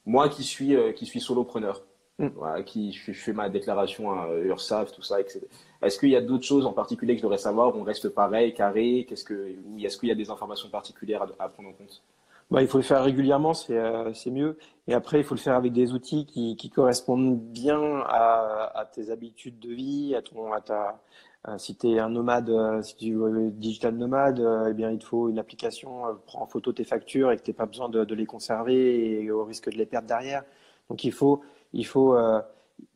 moi 0.06 0.28
qui 0.28 0.44
suis, 0.44 0.74
euh, 0.74 0.92
qui 0.92 1.06
suis 1.06 1.20
solopreneur, 1.20 1.82
mm. 2.18 2.28
voilà, 2.34 2.62
qui 2.62 2.92
je, 2.92 3.12
fais 3.12 3.32
ma 3.32 3.48
déclaration 3.48 4.10
à 4.10 4.28
URSAF, 4.34 4.92
tout 4.92 5.02
ça, 5.02 5.20
etc. 5.20 5.40
Est-ce 5.82 5.98
qu'il 5.98 6.10
y 6.10 6.16
a 6.16 6.20
d'autres 6.20 6.44
choses 6.44 6.66
en 6.66 6.72
particulier 6.72 7.14
que 7.14 7.18
je 7.18 7.22
devrais 7.22 7.38
savoir 7.38 7.74
On 7.76 7.82
reste 7.82 8.08
pareil, 8.08 8.54
carré 8.54 9.06
Qu'est-ce 9.08 9.24
que, 9.24 9.54
Est-ce 9.80 9.98
qu'il 9.98 10.08
y 10.08 10.12
a 10.12 10.16
des 10.16 10.30
informations 10.30 10.68
particulières 10.68 11.22
à, 11.22 11.44
à 11.44 11.48
prendre 11.48 11.70
en 11.70 11.72
compte? 11.72 12.02
Bah, 12.50 12.60
il 12.60 12.68
faut 12.68 12.78
le 12.78 12.84
faire 12.84 13.02
régulièrement, 13.02 13.54
c'est 13.54 13.78
euh, 13.78 14.12
mieux. 14.26 14.58
Et 14.86 14.94
après, 14.94 15.18
il 15.18 15.24
faut 15.24 15.34
le 15.34 15.40
faire 15.40 15.54
avec 15.56 15.72
des 15.72 15.94
outils 15.94 16.26
qui, 16.26 16.56
qui 16.56 16.68
correspondent 16.68 17.40
bien 17.40 17.80
à, 18.06 18.72
à, 18.74 18.84
tes 18.84 19.10
habitudes 19.10 19.58
de 19.58 19.72
vie, 19.72 20.14
à 20.14 20.20
ton, 20.20 20.52
à 20.52 20.60
ta, 20.60 21.00
euh, 21.48 21.58
si 21.58 21.74
tu 21.76 21.88
es 21.88 21.98
un 21.98 22.08
nomade, 22.08 22.50
euh, 22.50 22.82
si 22.82 22.96
tu 22.96 23.24
es 23.26 23.50
digital 23.50 23.96
nomade, 23.96 24.38
euh, 24.38 24.68
eh 24.70 24.74
bien, 24.74 24.90
il 24.92 24.98
te 24.98 25.04
faut 25.04 25.28
une 25.28 25.40
application, 25.40 26.02
prends 26.26 26.42
en 26.42 26.46
photo 26.46 26.72
tes 26.72 26.84
factures 26.84 27.32
et 27.32 27.36
que 27.36 27.42
tu 27.42 27.50
n'aies 27.50 27.56
pas 27.56 27.66
besoin 27.66 27.88
de, 27.88 28.04
de, 28.04 28.14
les 28.14 28.26
conserver 28.26 29.22
et 29.22 29.30
au 29.32 29.44
risque 29.44 29.68
de 29.68 29.76
les 29.76 29.86
perdre 29.86 30.06
derrière. 30.06 30.44
Donc, 30.88 31.02
il 31.04 31.12
faut, 31.12 31.42
il 31.72 31.86
faut 31.86 32.16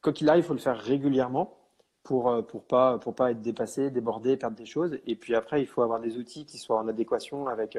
quoi 0.03 0.13
qu'il 0.13 0.29
arrive, 0.29 0.45
il 0.45 0.47
faut 0.47 0.55
le 0.55 0.61
faire 0.61 0.79
régulièrement 0.79 1.57
pour 2.03 2.45
pour 2.47 2.65
pas 2.65 2.99
pour 2.99 3.15
pas 3.15 3.31
être 3.31 3.43
dépassé, 3.43 3.91
débordé, 3.91 4.37
perdre 4.37 4.57
des 4.57 4.67
choses. 4.67 4.99
Et 5.07 5.17
puis 5.17 5.35
après, 5.35 5.61
il 5.61 5.67
faut 5.67 5.83
avoir 5.83 6.01
des 6.01 6.19
outils 6.19 6.47
qui 6.47 6.59
soient 6.59 6.79
en 6.79 6.89
adéquation 6.89 7.47
avec 7.49 7.79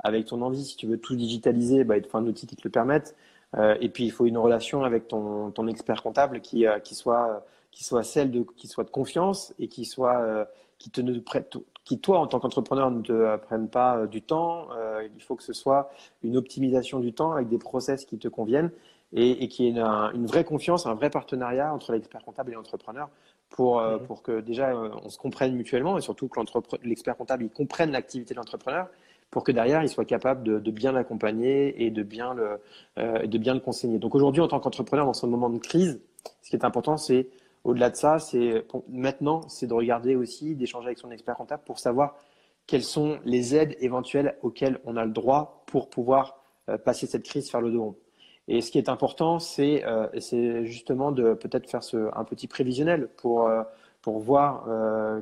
avec 0.00 0.26
ton 0.26 0.42
envie. 0.42 0.64
Si 0.64 0.76
tu 0.76 0.86
veux 0.86 0.98
tout 0.98 1.16
digitaliser, 1.16 1.84
bah, 1.84 1.96
il 1.96 2.04
faut 2.04 2.18
un 2.18 2.26
outil 2.26 2.46
qui 2.46 2.56
te 2.56 2.62
le 2.64 2.70
permette. 2.70 3.16
Euh, 3.56 3.76
et 3.80 3.88
puis 3.88 4.04
il 4.04 4.10
faut 4.10 4.26
une 4.26 4.38
relation 4.38 4.84
avec 4.84 5.08
ton, 5.08 5.50
ton 5.50 5.66
expert 5.66 6.02
comptable 6.02 6.40
qui, 6.40 6.66
euh, 6.66 6.78
qui 6.78 6.94
soit 6.94 7.44
qui 7.72 7.84
soit 7.84 8.02
celle 8.02 8.30
de 8.30 8.44
qui 8.56 8.68
soit 8.68 8.84
de 8.84 8.90
confiance 8.90 9.54
et 9.58 9.68
qui 9.68 9.84
soit 9.84 10.20
euh, 10.20 10.44
qui 10.78 10.90
te 10.90 11.00
ne 11.00 11.18
prête 11.18 11.56
qui 11.84 11.98
toi 12.00 12.20
en 12.20 12.26
tant 12.26 12.38
qu'entrepreneur 12.40 12.90
ne 12.90 13.02
te 13.02 13.36
prenne 13.38 13.68
pas 13.68 14.06
du 14.06 14.22
temps. 14.22 14.68
il 15.16 15.22
faut 15.22 15.34
que 15.34 15.42
ce 15.42 15.52
soit 15.52 15.90
une 16.22 16.36
optimisation 16.36 17.00
du 17.00 17.12
temps 17.12 17.32
avec 17.32 17.48
des 17.48 17.58
process 17.58 18.04
qui 18.04 18.18
te 18.18 18.28
conviennent 18.28 18.70
et, 19.12 19.44
et 19.44 19.48
qui 19.48 19.66
ait 19.66 19.70
une, 19.70 19.78
une, 20.14 20.26
vraie 20.26 20.44
confiance, 20.44 20.86
un 20.86 20.94
vrai 20.94 21.10
partenariat 21.10 21.72
entre 21.72 21.92
l'expert 21.92 22.22
comptable 22.24 22.52
et 22.52 22.54
l'entrepreneur 22.54 23.08
pour, 23.48 23.80
mm-hmm. 23.80 24.02
pour 24.06 24.22
que 24.22 24.40
déjà 24.40 24.74
on 24.74 25.08
se 25.08 25.18
comprenne 25.18 25.54
mutuellement 25.54 25.98
et 25.98 26.00
surtout 26.00 26.28
que 26.28 26.40
l'expert 26.84 27.16
comptable 27.16 27.44
il 27.44 27.50
comprenne 27.50 27.90
l'activité 27.90 28.34
de 28.34 28.38
l'entrepreneur 28.38 28.86
pour 29.30 29.44
que 29.44 29.52
derrière, 29.52 29.82
il 29.82 29.88
soit 29.88 30.04
capable 30.04 30.60
de, 30.60 30.70
bien 30.70 30.92
l'accompagner 30.92 31.84
et 31.84 31.90
de 31.90 32.02
bien 32.02 32.34
le, 32.34 32.60
euh, 32.98 33.26
de 33.26 33.38
bien 33.38 33.54
le 33.54 33.60
conseiller. 33.60 33.98
Donc 33.98 34.14
aujourd'hui, 34.14 34.42
en 34.42 34.48
tant 34.48 34.60
qu'entrepreneur, 34.60 35.06
dans 35.06 35.14
ce 35.14 35.26
moment 35.26 35.48
de 35.50 35.58
crise, 35.58 36.00
ce 36.42 36.50
qui 36.50 36.56
est 36.56 36.64
important, 36.64 36.96
c'est 36.96 37.28
au-delà 37.62 37.90
de 37.90 37.96
ça, 37.96 38.18
c'est 38.18 38.64
maintenant, 38.88 39.48
c'est 39.48 39.66
de 39.66 39.74
regarder 39.74 40.16
aussi, 40.16 40.56
d'échanger 40.56 40.86
avec 40.86 40.98
son 40.98 41.10
expert 41.10 41.36
comptable 41.36 41.62
pour 41.64 41.78
savoir 41.78 42.16
quelles 42.66 42.82
sont 42.82 43.18
les 43.24 43.54
aides 43.54 43.76
éventuelles 43.80 44.36
auxquelles 44.42 44.80
on 44.84 44.96
a 44.96 45.04
le 45.04 45.12
droit 45.12 45.62
pour 45.66 45.90
pouvoir 45.90 46.42
euh, 46.68 46.78
passer 46.78 47.06
cette 47.06 47.24
crise, 47.24 47.50
faire 47.50 47.60
le 47.60 47.70
dos 47.70 47.82
rond. 47.82 47.96
Et 48.52 48.62
ce 48.62 48.72
qui 48.72 48.78
est 48.78 48.88
important, 48.88 49.38
c'est 49.38 49.84
euh, 49.86 50.08
justement 50.64 51.12
de 51.12 51.34
peut-être 51.34 51.70
faire 51.70 51.82
un 52.16 52.24
petit 52.24 52.48
prévisionnel 52.48 53.08
pour, 53.16 53.46
euh, 53.46 53.62
pour 54.02 54.18
voir 54.18 54.64
euh, 54.68 55.20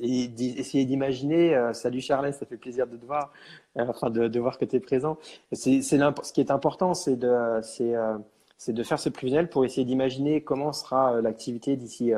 et 0.00 0.28
essayer 0.58 0.84
d'imaginer. 0.84 1.56
Salut 1.72 2.00
Charles, 2.00 2.32
ça 2.32 2.44
fait 2.46 2.56
plaisir 2.56 2.88
de 2.88 2.96
te 2.96 3.06
voir, 3.06 3.32
enfin 3.78 4.10
de, 4.10 4.40
voir 4.40 4.58
que 4.58 4.64
tu 4.64 4.74
es 4.74 4.80
présent. 4.80 5.18
C'est, 5.52 5.82
ce 5.82 6.32
qui 6.32 6.40
est 6.40 6.50
important, 6.50 6.94
c'est 6.94 7.14
de, 7.14 7.60
de 8.66 8.82
faire 8.82 8.98
ce 8.98 9.08
prévisionnel 9.08 9.48
pour 9.48 9.64
essayer 9.64 9.84
d'imaginer 9.84 10.40
comment 10.40 10.72
sera 10.72 11.20
l'activité 11.20 11.76
d'ici 11.76 12.10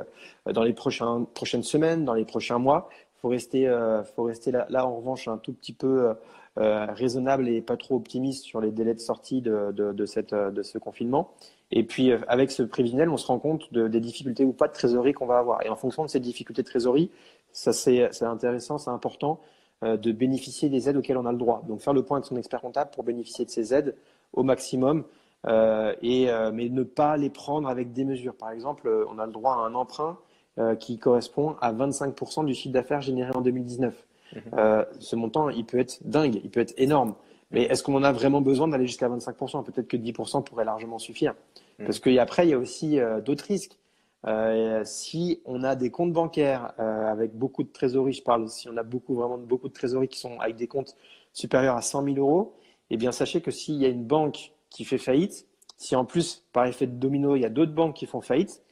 dans 0.51 0.63
les 0.63 0.73
prochains, 0.73 1.27
prochaines 1.35 1.65
semaines, 1.65 2.07
dans 2.07 2.15
les 2.15 2.25
prochains 2.25 2.59
mois. 2.59 2.89
Il 3.19 3.21
faut 3.21 3.29
rester, 3.29 3.71
faut 4.17 4.23
rester 4.23 4.53
là, 4.53 4.87
en 4.87 4.97
revanche 4.97 5.29
un 5.29 5.37
tout 5.37 5.53
petit 5.53 5.75
peu 5.75 6.15
raisonnable 6.57 7.49
et 7.49 7.61
pas 7.61 7.77
trop 7.77 7.97
optimiste 7.97 8.45
sur 8.45 8.61
les 8.61 8.71
délais 8.71 8.95
de 8.95 9.01
sortie 9.01 9.43
de, 9.43 9.73
de, 9.73 10.07
cette, 10.07 10.35
de 10.35 10.63
ce 10.63 10.79
confinement. 10.79 11.31
Et 11.71 11.83
puis, 11.83 12.13
avec 12.29 12.51
ce 12.51 12.63
prévisionnel, 12.63 13.11
on 13.11 13.17
se 13.17 13.27
rend 13.27 13.39
compte 13.39 13.73
de, 13.73 13.89
des 13.89 14.01
difficultés 14.01 14.45
ou 14.45 14.53
pas 14.53 14.69
de 14.69 14.73
trésorerie 14.73 15.13
qu'on 15.13 15.27
va 15.27 15.39
avoir. 15.39 15.65
Et 15.67 15.69
en 15.69 15.77
fonction 15.77 16.05
de 16.05 16.09
ces 16.09 16.21
difficultés 16.21 16.63
de 16.63 16.67
trésorerie, 16.69 17.11
ça 17.53 17.73
c'est 17.73 18.23
intéressant, 18.23 18.79
c'est 18.79 18.91
important 18.91 19.41
euh, 19.85 19.99
de 19.99 20.11
bénéficier 20.11 20.71
des 20.71 20.89
aides 20.89 20.97
auxquelles 20.97 21.19
on 21.19 21.27
a 21.27 21.33
le 21.33 21.39
droit. 21.39 21.63
Donc 21.69 21.81
faire 21.81 21.93
le 21.93 22.03
point 22.03 22.17
avec 22.17 22.27
son 22.27 22.37
expert 22.37 22.63
comptable 22.63 22.91
pour 22.93 23.05
bénéficier 23.05 23.45
de 23.45 23.51
ces 23.51 23.75
aides 23.75 23.95
au 24.33 24.43
maximum, 24.43 25.05
euh, 25.47 25.95
et, 26.01 26.31
euh, 26.31 26.51
mais 26.53 26.71
ne 26.71 26.83
pas 26.83 27.19
les 27.19 27.29
prendre 27.29 27.69
avec 27.69 27.93
des 27.93 28.05
mesures. 28.05 28.35
Par 28.35 28.51
exemple, 28.51 28.91
on 29.11 29.19
a 29.19 29.27
le 29.27 29.33
droit 29.33 29.55
à 29.55 29.59
un 29.59 29.75
emprunt 29.75 30.19
qui 30.81 30.97
correspond 30.97 31.55
à 31.61 31.71
25% 31.71 32.47
du 32.47 32.55
chiffre 32.55 32.73
d'affaires 32.73 33.03
généré 33.03 33.31
en 33.35 33.43
2019. 33.43 34.07
Mhm. 34.35 34.85
ce 34.99 35.17
montant, 35.17 35.49
il 35.51 35.65
peut 35.65 35.79
être 35.79 35.99
dingue, 36.05 36.41
il 36.43 36.51
peut 36.51 36.61
être 36.61 36.75
énorme. 36.77 37.15
Mais 37.53 37.63
est-ce 37.63 37.83
qu'on 37.83 37.95
en 37.95 38.03
a 38.03 38.13
vraiment 38.13 38.41
besoin 38.41 38.67
d'aller 38.67 38.87
jusqu'à 38.87 39.09
25% 39.09 39.63
Peut-être 39.63 39.87
que 39.87 39.97
10% 39.97 40.43
pourrait 40.43 40.65
largement 40.65 40.99
suffire. 40.99 41.35
Mhm. 41.79 41.87
Parce 41.87 42.01
qu'après, 42.01 42.47
il 42.47 42.51
y 42.51 42.55
a 42.55 42.59
aussi 42.59 42.99
d'autres 43.25 43.45
risques. 43.45 43.79
Euh, 44.27 44.83
si 44.85 45.41
on 45.45 45.63
a 45.63 45.77
des 45.77 45.91
comptes 45.91 46.13
bancaires 46.13 46.73
euh, 46.81 47.07
avec 47.07 47.35
beaucoup 47.35 47.63
de 47.63 47.69
trésorerie, 47.69 48.13
je 48.13 48.23
parle 48.23 48.49
si 48.49 48.69
on 48.69 48.77
a 48.77 48.83
beaucoup 48.83 49.15
vraiment 49.15 49.39
beaucoup 49.39 49.69
de 49.69 49.73
trésorerie 49.73 50.09
qui 50.09 50.19
sont 50.19 50.39
avec 50.41 50.57
des 50.57 50.67
comptes 50.67 50.97
supérieurs 51.33 51.77
à 51.77 51.83
100 51.83 52.03
000 52.05 52.17
euros, 52.17 52.55
eh 52.91 52.97
bien 52.97 53.13
sachez 53.13 53.41
que 53.41 53.51
s'il 53.51 53.77
y 53.77 53.85
a 53.85 53.89
une 53.89 54.05
banque 54.05 54.53
qui 54.71 54.85
fait 54.85 54.99
faillite, 54.99 55.47
si 55.77 55.95
en 55.95 56.05
plus 56.05 56.45
par 56.53 56.67
effet 56.67 56.87
de 56.87 56.99
domino 56.99 57.37
il 57.37 57.43
y 57.43 57.45
a 57.45 57.51
d'autres 57.51 57.73
banques 57.73 57.95
qui 57.95 58.07
font 58.07 58.21
faillite, 58.21 58.63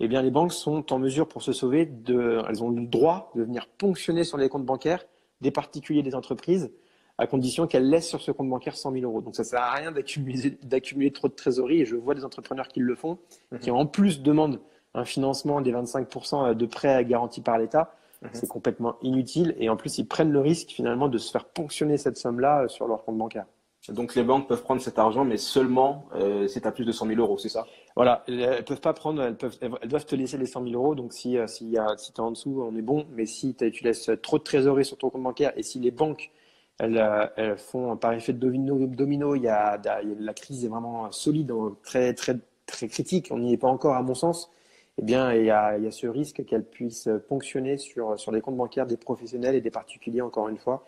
eh 0.00 0.08
bien 0.08 0.22
les 0.22 0.30
banques 0.30 0.52
sont 0.52 0.92
en 0.92 0.98
mesure 0.98 1.28
pour 1.28 1.42
se 1.42 1.52
sauver 1.52 1.86
de, 1.86 2.42
elles 2.48 2.62
ont 2.62 2.70
le 2.70 2.86
droit 2.86 3.30
de 3.34 3.42
venir 3.42 3.68
ponctionner 3.78 4.24
sur 4.24 4.38
les 4.38 4.48
comptes 4.48 4.64
bancaires 4.64 5.04
des 5.40 5.50
particuliers, 5.50 6.02
des 6.02 6.14
entreprises, 6.14 6.72
à 7.18 7.26
condition 7.26 7.66
qu'elles 7.66 7.88
laissent 7.88 8.08
sur 8.08 8.20
ce 8.20 8.32
compte 8.32 8.48
bancaire 8.48 8.76
100 8.76 8.92
000 8.92 9.04
euros. 9.04 9.20
Donc 9.20 9.36
ça 9.36 9.44
sert 9.44 9.60
à 9.60 9.72
rien 9.72 9.92
d'accumuler 9.92 11.12
trop 11.12 11.28
de 11.28 11.34
trésorerie 11.34 11.82
et 11.82 11.86
je 11.86 11.96
vois 11.96 12.14
des 12.14 12.24
entrepreneurs 12.24 12.68
qui 12.68 12.80
le 12.80 12.94
font, 12.96 13.18
qui 13.60 13.70
mhm. 13.70 13.76
en 13.76 13.86
plus 13.86 14.22
demandent 14.22 14.60
un 14.94 15.04
financement 15.04 15.60
des 15.60 15.72
25% 15.72 16.50
euh, 16.50 16.54
de 16.54 16.66
prêts 16.66 17.04
garantis 17.04 17.40
par 17.40 17.58
l'État, 17.58 17.94
mhm. 18.22 18.30
c'est 18.32 18.48
complètement 18.48 18.96
inutile. 19.02 19.54
Et 19.58 19.68
en 19.68 19.76
plus, 19.76 19.98
ils 19.98 20.06
prennent 20.06 20.32
le 20.32 20.40
risque 20.40 20.70
finalement 20.70 21.08
de 21.08 21.18
se 21.18 21.30
faire 21.30 21.44
ponctionner 21.44 21.98
cette 21.98 22.16
somme-là 22.16 22.62
euh, 22.62 22.68
sur 22.68 22.88
leur 22.88 23.04
compte 23.04 23.18
bancaire. 23.18 23.46
Donc 23.90 24.14
les 24.14 24.22
banques 24.22 24.48
peuvent 24.48 24.62
prendre 24.62 24.80
cet 24.80 24.98
argent, 24.98 25.24
mais 25.24 25.36
seulement 25.36 26.06
euh, 26.14 26.48
c'est 26.48 26.66
à 26.66 26.72
plus 26.72 26.84
de 26.84 26.92
100 26.92 27.06
000 27.06 27.20
euros, 27.20 27.36
c'est 27.36 27.50
ça? 27.50 27.66
Voilà, 27.96 28.24
elles 28.28 28.64
peuvent 28.64 28.80
pas 28.80 28.94
prendre, 28.94 29.22
elles, 29.22 29.36
peuvent, 29.36 29.56
elles 29.60 29.88
doivent 29.88 30.06
te 30.06 30.16
laisser 30.16 30.38
les 30.38 30.46
100 30.46 30.64
000 30.64 30.74
euros. 30.74 30.94
Donc 30.94 31.12
si, 31.12 31.36
si, 31.46 31.68
y 31.68 31.78
a, 31.78 31.96
si 31.98 32.12
tu 32.12 32.20
es 32.20 32.24
en 32.24 32.30
dessous, 32.30 32.64
on 32.66 32.74
est 32.76 32.82
bon. 32.82 33.06
Mais 33.12 33.26
si 33.26 33.54
tu 33.54 33.84
laisses 33.84 34.10
trop 34.22 34.38
de 34.38 34.42
trésorerie 34.42 34.84
sur 34.84 34.96
ton 34.96 35.10
compte 35.10 35.22
bancaire 35.22 35.52
et 35.56 35.62
si 35.62 35.78
les 35.80 35.90
banques, 35.90 36.30
elles, 36.78 37.30
elles 37.36 37.58
font 37.58 37.96
par 37.96 38.12
effet 38.14 38.32
de 38.32 38.38
domino, 38.38 38.86
domino 38.86 39.34
il, 39.36 39.42
y 39.42 39.48
a, 39.48 39.80
la 40.18 40.34
crise 40.34 40.64
est 40.64 40.68
vraiment 40.68 41.12
solide, 41.12 41.52
très, 41.82 42.14
très, 42.14 42.38
très 42.66 42.88
critique. 42.88 43.28
On 43.30 43.38
n'y 43.38 43.52
est 43.52 43.58
pas 43.58 43.68
encore 43.68 43.94
à 43.94 44.02
mon 44.02 44.14
sens 44.14 44.50
eh 44.98 45.02
bien, 45.02 45.32
il 45.34 45.44
y 45.44 45.50
a, 45.50 45.76
il 45.76 45.84
y 45.84 45.86
a 45.86 45.90
ce 45.90 46.06
risque 46.06 46.44
qu'elle 46.44 46.64
puisse 46.64 47.08
ponctionner 47.28 47.78
sur, 47.78 48.18
sur 48.18 48.30
les 48.30 48.40
comptes 48.40 48.56
bancaires 48.56 48.86
des 48.86 48.96
professionnels 48.96 49.56
et 49.56 49.60
des 49.60 49.70
particuliers, 49.70 50.20
encore 50.20 50.48
une 50.48 50.58
fois. 50.58 50.84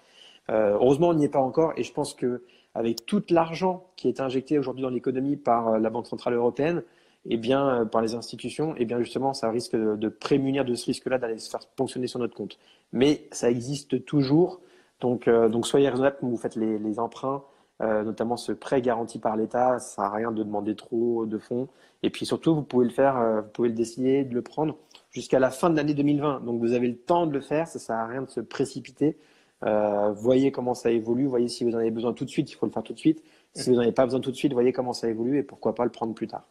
Euh, 0.50 0.74
heureusement, 0.74 1.08
on 1.08 1.14
n'y 1.14 1.24
est 1.24 1.28
pas 1.28 1.40
encore, 1.40 1.72
et 1.76 1.82
je 1.82 1.92
pense 1.92 2.14
que 2.14 2.44
avec 2.76 3.06
tout 3.06 3.22
l'argent 3.30 3.86
qui 3.96 4.06
est 4.08 4.20
injecté 4.20 4.58
aujourd'hui 4.58 4.82
dans 4.82 4.90
l'économie 4.90 5.36
par 5.36 5.68
euh, 5.68 5.78
la 5.78 5.88
Banque 5.88 6.06
centrale 6.06 6.34
européenne, 6.34 6.82
eh 7.24 7.38
bien, 7.38 7.68
euh, 7.68 7.84
par 7.86 8.02
les 8.02 8.14
institutions, 8.14 8.74
eh 8.76 8.84
bien, 8.84 9.00
justement, 9.00 9.32
ça 9.32 9.50
risque 9.50 9.74
de, 9.74 10.08
prémunir 10.08 10.64
de 10.64 10.74
ce 10.74 10.86
risque-là 10.86 11.18
d'aller 11.18 11.38
se 11.38 11.50
faire 11.50 11.66
ponctionner 11.74 12.06
sur 12.06 12.18
notre 12.18 12.36
compte. 12.36 12.58
Mais 12.92 13.28
ça 13.32 13.50
existe 13.50 14.04
toujours, 14.04 14.60
donc, 15.00 15.26
euh, 15.26 15.50
soyez 15.62 15.88
raisonnable 15.88 16.16
quand 16.20 16.28
vous 16.28 16.36
faites 16.36 16.56
les, 16.56 16.98
emprunts. 16.98 17.42
Notamment 17.78 18.38
ce 18.38 18.52
prêt 18.52 18.80
garanti 18.80 19.18
par 19.18 19.36
l'État, 19.36 19.78
ça 19.78 19.96
sert 19.96 20.04
à 20.04 20.10
rien 20.10 20.32
de 20.32 20.42
demander 20.42 20.74
trop 20.74 21.26
de 21.26 21.36
fonds. 21.36 21.68
Et 22.02 22.08
puis 22.08 22.24
surtout, 22.24 22.54
vous 22.54 22.62
pouvez 22.62 22.86
le 22.86 22.90
faire, 22.90 23.42
vous 23.42 23.50
pouvez 23.52 23.68
le 23.68 23.74
décider 23.74 24.24
de 24.24 24.34
le 24.34 24.40
prendre 24.40 24.78
jusqu'à 25.10 25.38
la 25.38 25.50
fin 25.50 25.68
de 25.68 25.76
l'année 25.76 25.92
2020. 25.92 26.40
Donc 26.46 26.58
vous 26.58 26.72
avez 26.72 26.88
le 26.88 26.96
temps 26.96 27.26
de 27.26 27.32
le 27.34 27.42
faire, 27.42 27.68
ça 27.68 27.78
sert 27.78 27.96
à 27.96 28.06
rien 28.06 28.22
de 28.22 28.30
se 28.30 28.40
précipiter. 28.40 29.18
Euh, 29.64 30.12
voyez 30.12 30.52
comment 30.52 30.74
ça 30.74 30.90
évolue, 30.90 31.26
voyez 31.26 31.48
si 31.48 31.64
vous 31.64 31.74
en 31.74 31.78
avez 31.78 31.90
besoin 31.90 32.12
tout 32.12 32.24
de 32.24 32.30
suite, 32.30 32.50
il 32.50 32.54
faut 32.54 32.66
le 32.66 32.72
faire 32.72 32.82
tout 32.82 32.92
de 32.92 32.98
suite. 32.98 33.22
Si 33.54 33.70
vous 33.70 33.76
n'en 33.76 33.82
avez 33.82 33.92
pas 33.92 34.04
besoin 34.04 34.20
tout 34.20 34.30
de 34.30 34.36
suite, 34.36 34.52
voyez 34.52 34.72
comment 34.72 34.92
ça 34.92 35.08
évolue 35.08 35.38
et 35.38 35.42
pourquoi 35.42 35.74
pas 35.74 35.84
le 35.84 35.90
prendre 35.90 36.14
plus 36.14 36.26
tard. 36.26 36.46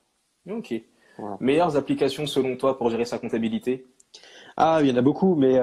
Ok. 0.50 0.74
Meilleures 1.40 1.78
applications 1.78 2.26
selon 2.26 2.58
toi 2.58 2.78
pour 2.78 2.90
gérer 2.90 3.06
sa 3.06 3.20
comptabilité? 3.20 3.86
Ah, 4.58 4.80
il 4.82 4.90
y 4.90 4.92
en 4.92 4.98
a 4.98 5.02
beaucoup, 5.02 5.36
mais 5.36 5.60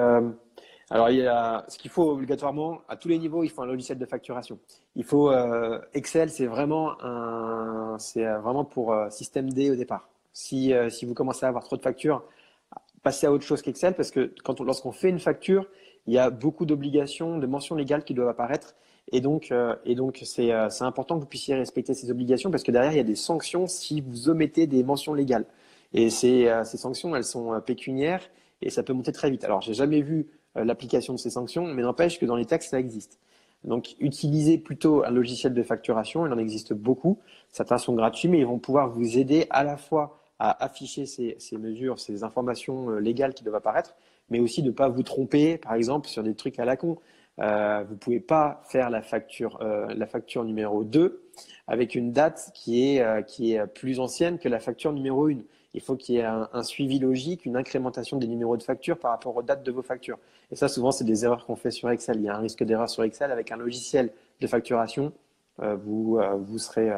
alors, 0.93 1.09
il 1.09 1.21
y 1.21 1.27
a, 1.27 1.65
ce 1.69 1.79
qu'il 1.79 1.91
faut 1.91 2.11
obligatoirement, 2.11 2.83
à 2.87 2.99
tous 2.99 3.09
les 3.09 3.19
niveaux, 3.19 3.45
il 3.45 3.49
faut 3.49 3.63
un 3.63 3.67
logiciel 3.67 3.97
de 3.97 4.05
facturation. 4.05 4.59
Il 4.95 5.05
faut 5.05 5.31
euh, 5.31 5.81
Excel, 5.95 6.29
c'est 6.29 6.45
vraiment 6.45 7.03
un, 7.03 7.97
c'est 7.99 8.27
vraiment 8.27 8.67
pour 8.67 8.93
euh, 8.93 9.09
système 9.09 9.49
D 9.49 9.71
au 9.71 9.75
départ. 9.75 10.11
Si, 10.35 10.75
euh, 10.75 10.91
si 10.91 11.07
vous 11.07 11.15
commencez 11.15 11.47
à 11.47 11.49
avoir 11.49 11.65
trop 11.65 11.79
de 11.79 11.83
factures, 11.83 12.23
passez 13.03 13.27
à 13.27 13.33
autre 13.33 13.43
chose 13.43 13.63
qu'Excel 13.63 13.95
parce 13.95 14.11
que 14.11 14.35
quand 14.45 14.61
on, 14.61 14.65
lorsqu'on 14.65 14.93
fait 14.93 15.09
une 15.09 15.19
facture, 15.19 15.67
il 16.07 16.15
y 16.15 16.19
a 16.19 16.31
beaucoup 16.31 16.67
d'obligations, 16.67 17.39
de 17.39 17.47
mentions 17.47 17.75
légales 17.75 18.05
qui 18.05 18.15
doivent 18.15 18.29
apparaître. 18.29 18.75
Et 19.11 19.21
donc, 19.21 19.53
et 19.85 19.95
donc 19.95 20.21
c'est, 20.25 20.51
c'est 20.71 20.85
important 20.85 21.17
que 21.17 21.21
vous 21.21 21.27
puissiez 21.27 21.55
respecter 21.55 21.93
ces 21.93 22.11
obligations 22.11 22.51
parce 22.51 22.63
que 22.63 22.71
derrière, 22.71 22.93
il 22.93 22.97
y 22.97 23.01
a 23.01 23.05
des 23.05 23.17
sanctions 23.17 23.67
si 23.67 24.01
vous 24.01 24.29
omettez 24.29 24.67
des 24.67 24.85
mentions 24.85 25.13
légales. 25.13 25.45
Et 25.93 26.09
ces, 26.09 26.51
ces 26.65 26.77
sanctions, 26.77 27.15
elles 27.17 27.25
sont 27.25 27.61
pécuniaires 27.61 28.23
et 28.63 28.71
ça 28.71 28.83
peut 28.83 28.93
monter 28.93 29.13
très 29.13 29.31
vite. 29.31 29.45
Alors, 29.45 29.61
j'ai 29.61 29.75
jamais 29.75 30.01
vu 30.01 30.29
euh, 30.57 30.65
l'application 30.65 31.15
de 31.15 31.19
ces 31.19 31.31
sanctions, 31.31 31.67
mais 31.67 31.83
n'empêche 31.83 32.19
que 32.19 32.27
dans 32.27 32.37
les 32.37 32.47
textes, 32.47 32.71
ça 32.71 32.81
existe. 32.81 33.19
Donc, 33.65 33.95
utilisez 34.01 34.59
plutôt 34.59 35.05
un 35.05 35.11
logiciel 35.11 35.55
de 35.55 35.63
facturation, 35.63 36.27
il 36.27 36.33
en 36.33 36.39
existe 36.39 36.73
beaucoup. 36.75 37.19
Certains 37.51 37.79
sont 37.79 37.95
gratuits, 37.95 38.29
mais 38.29 38.39
ils 38.39 38.47
vont 38.47 38.59
pouvoir 38.59 38.89
vous 38.89 39.19
aider 39.19 39.47
à 39.51 39.63
la 39.63 39.77
fois 39.77 40.19
à 40.39 40.65
afficher 40.65 41.07
ces, 41.07 41.37
ces 41.39 41.57
mesures, 41.59 42.01
ces 42.01 42.25
informations 42.25 42.91
euh, 42.91 42.99
légales 42.99 43.35
qui 43.35 43.45
doivent 43.45 43.57
apparaître, 43.57 43.95
mais 44.33 44.41
aussi 44.41 44.63
de 44.63 44.69
ne 44.69 44.73
pas 44.73 44.89
vous 44.89 45.03
tromper, 45.03 45.59
par 45.59 45.75
exemple, 45.75 46.09
sur 46.09 46.23
des 46.23 46.35
trucs 46.35 46.59
à 46.59 46.65
la 46.65 46.77
con. 46.77 46.99
euh, 47.41 47.85
vous 47.87 47.95
ne 47.95 47.99
pouvez 47.99 48.21
pas 48.21 48.63
faire 48.69 48.91
la 48.91 49.03
facture, 49.03 49.59
la 49.63 50.07
facture 50.07 50.45
numéro 50.45 50.85
2 50.85 51.23
avec 51.69 51.95
une 51.95 52.13
date 52.13 52.51
qui 52.55 52.97
est, 52.97 53.27
qui 53.27 53.55
est 53.55 53.67
plus 53.67 54.01
ancienne 54.01 54.39
que 54.39 54.49
la 54.49 54.59
facture 54.59 54.93
numéro 54.93 55.29
1. 55.29 55.37
Il 55.75 55.81
faut 55.81 55.97
qu'il 55.97 56.17
y 56.17 56.19
ait 56.19 56.25
un, 56.25 56.63
suivi 56.63 56.99
logique, 56.99 57.47
une 57.47 57.57
incrémentation 57.57 58.19
des 58.19 58.27
numéros 58.27 58.57
de 58.57 58.63
facture 58.63 58.99
par 58.99 59.13
rapport 59.13 59.37
aux 59.37 59.43
dates 59.43 59.63
de 59.63 59.71
vos 59.71 59.83
factures. 59.83 60.19
Et 60.51 60.57
ça, 60.57 60.69
souvent, 60.69 60.91
c'est 60.91 61.05
des 61.05 61.25
erreurs 61.25 61.47
qu'on 61.47 61.57
fait 61.57 61.71
sur 61.71 61.89
Excel. 61.89 62.17
Il 62.19 62.25
y 62.25 62.29
a 62.29 62.37
un 62.37 62.41
risque 62.41 62.63
d'erreur 62.65 62.91
sur 62.91 63.05
Excel 63.05 63.31
avec 63.31 63.53
un 63.53 63.57
logiciel 63.57 64.11
de 64.41 64.47
facturation. 64.47 65.13
vous, 65.59 66.21
vous 66.41 66.59
serez 66.59 66.91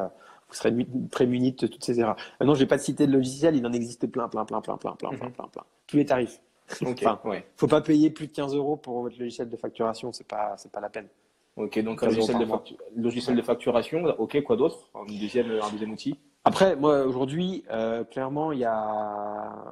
vous 0.49 0.55
serez 0.55 0.87
prémuni 1.11 1.53
de 1.53 1.67
toutes 1.67 1.85
ces 1.85 2.01
erreurs. 2.01 2.17
Euh, 2.41 2.45
non, 2.45 2.55
je 2.55 2.61
vais 2.61 2.67
pas 2.67 2.79
citer 2.79 3.07
de 3.07 3.13
logiciel, 3.13 3.57
il 3.57 3.67
en 3.67 3.73
existe 3.73 4.07
plein, 4.07 4.29
plein, 4.29 4.45
plein, 4.45 4.61
plein, 4.61 4.77
plein, 4.77 4.93
plein, 4.93 5.11
plein, 5.11 5.27
mhm. 5.27 5.33
plein, 5.33 5.49
plein. 5.49 5.65
Tous 5.87 5.97
les 5.97 6.05
tarifs. 6.05 6.41
Okay, 6.81 7.07
ouais. 7.25 7.47
faut 7.57 7.67
pas 7.67 7.81
payer 7.81 8.11
plus 8.11 8.27
de 8.27 8.33
15 8.33 8.55
euros 8.55 8.77
pour 8.77 9.03
votre 9.03 9.19
logiciel 9.19 9.49
de 9.49 9.57
facturation, 9.57 10.13
c'est 10.13 10.27
pas, 10.27 10.55
c'est 10.57 10.73
pas 10.73 10.81
la 10.81 10.89
peine. 10.89 11.09
Ok, 11.57 11.79
donc 11.81 12.03
un 12.03 12.07
logiciel 12.07 12.39
de, 12.39 12.47
logiciel 13.01 13.37
de, 13.37 13.43
facturation, 13.43 14.05
ok, 14.19 14.43
quoi 14.43 14.57
d'autre? 14.57 14.91
Un 14.95 15.05
deuxième, 15.05 15.51
un 15.51 15.71
deuxième 15.71 15.93
outil? 15.93 16.19
Après, 16.47 16.77
moi, 16.77 17.07
aujourd'hui, 17.07 17.65
euh, 17.71 18.05
clairement, 18.05 18.53
il 18.53 18.59
y 18.59 18.65
a, 18.65 18.75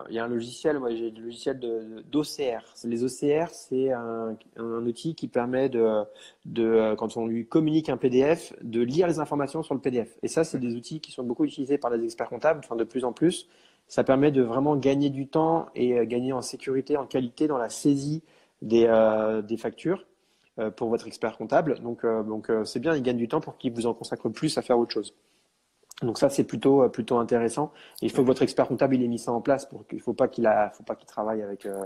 un 0.09 0.29
logiciel, 0.29 0.79
moi, 0.79 0.95
j'ai 0.95 1.11
le 1.11 1.23
logiciel 1.25 1.59
d'OCR. 1.59 2.63
Les 2.85 3.05
OCR, 3.05 3.51
c'est 3.51 3.93
un, 3.93 4.37
outil 4.59 5.15
qui 5.15 5.29
permet 5.29 5.69
de, 5.69 6.03
de, 6.47 6.95
quand 6.97 7.19
on 7.19 7.27
lui 7.27 7.47
communique 7.47 7.91
un 7.91 7.99
PDF, 7.99 8.55
de 8.63 8.81
lire 8.81 9.07
les 9.07 9.19
informations 9.19 9.63
sur 9.63 9.75
le 9.75 9.81
PDF. 9.81 10.17
Et 10.23 10.29
ça, 10.29 10.45
c'est 10.45 10.59
des 10.59 10.75
outils 10.75 11.01
qui 11.01 11.13
sont 11.13 11.25
beaucoup 11.25 11.45
utilisés 11.45 11.77
par 11.77 11.91
les 11.91 12.03
experts 12.05 12.31
comptables, 12.31 12.61
enfin, 12.65 12.77
de 12.77 12.85
plus 12.85 13.05
en 13.05 13.13
plus. 13.13 13.49
Ça 13.89 14.05
permet 14.05 14.31
de 14.31 14.43
vraiment 14.43 14.77
gagner 14.77 15.11
du 15.11 15.27
temps 15.29 15.69
et 15.75 15.99
euh, 15.99 16.05
gagner 16.05 16.33
en 16.33 16.43
sécurité, 16.43 16.97
en 16.97 17.07
qualité 17.07 17.47
dans 17.47 17.59
la 17.59 17.69
saisie 17.69 18.23
des, 18.63 18.87
euh, 18.87 19.43
des 19.43 19.57
factures 19.57 20.07
pour 20.77 20.91
votre 20.91 21.07
expert 21.07 21.39
comptable. 21.39 21.81
Donc, 21.81 22.05
donc 22.05 22.53
c'est 22.65 22.79
bien, 22.79 22.95
il 22.95 23.03
gagne 23.03 23.17
du 23.17 23.27
temps 23.27 23.41
pour 23.41 23.57
qu'il 23.57 23.73
vous 23.73 23.87
en 23.87 23.95
consacre 23.95 24.29
plus 24.29 24.59
à 24.59 24.63
faire 24.63 24.79
autre 24.79 24.93
chose. 24.93 25.15
Donc 26.03 26.19
ça, 26.19 26.29
c'est 26.31 26.45
plutôt, 26.45 26.83
euh, 26.83 26.89
plutôt 26.89 27.19
intéressant. 27.19 27.73
il 28.01 28.11
faut 28.11 28.23
que 28.23 28.27
votre 28.27 28.43
expert 28.43 28.67
comptable 28.67 28.95
il 28.97 29.03
ait 29.03 29.09
mis 29.09 29.19
ça 29.19 29.33
en 29.33 29.41
place. 29.41 29.67
Pour 29.67 29.87
qu'il 29.87 30.01
faut 30.01 30.15
pas 30.15 30.29
qu'il 30.29 30.47
a, 30.47 30.73
travaille 31.07 31.43
avec, 31.43 31.67
euh, 31.67 31.85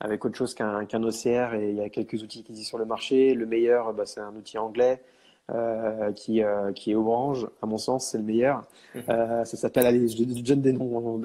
avec 0.00 0.24
autre 0.24 0.36
chose 0.36 0.54
qu'un 0.54 0.84
qu'un 0.86 1.02
OCR. 1.02 1.54
Et 1.54 1.70
il 1.70 1.76
y 1.76 1.80
a 1.80 1.88
quelques 1.88 2.22
outils 2.22 2.42
qui 2.42 2.52
existent 2.52 2.70
sur 2.70 2.78
le 2.78 2.86
marché. 2.86 3.34
Le 3.34 3.46
meilleur, 3.46 3.92
bah, 3.92 4.06
c'est 4.06 4.20
un 4.20 4.34
outil 4.34 4.58
anglais 4.58 5.02
euh, 5.50 6.12
qui, 6.12 6.42
qui 6.74 6.92
est 6.92 6.94
Orange. 6.94 7.48
À 7.62 7.66
mon 7.66 7.78
sens, 7.78 8.08
c'est 8.08 8.18
le 8.18 8.24
meilleur. 8.24 8.62
Mhm. 8.94 9.02
ça 9.06 9.44
s'appelle, 9.44 9.86
allez, 9.86 10.08
je, 10.08 10.42
donne 10.42 10.60
des 10.60 10.72
noms. 10.72 11.20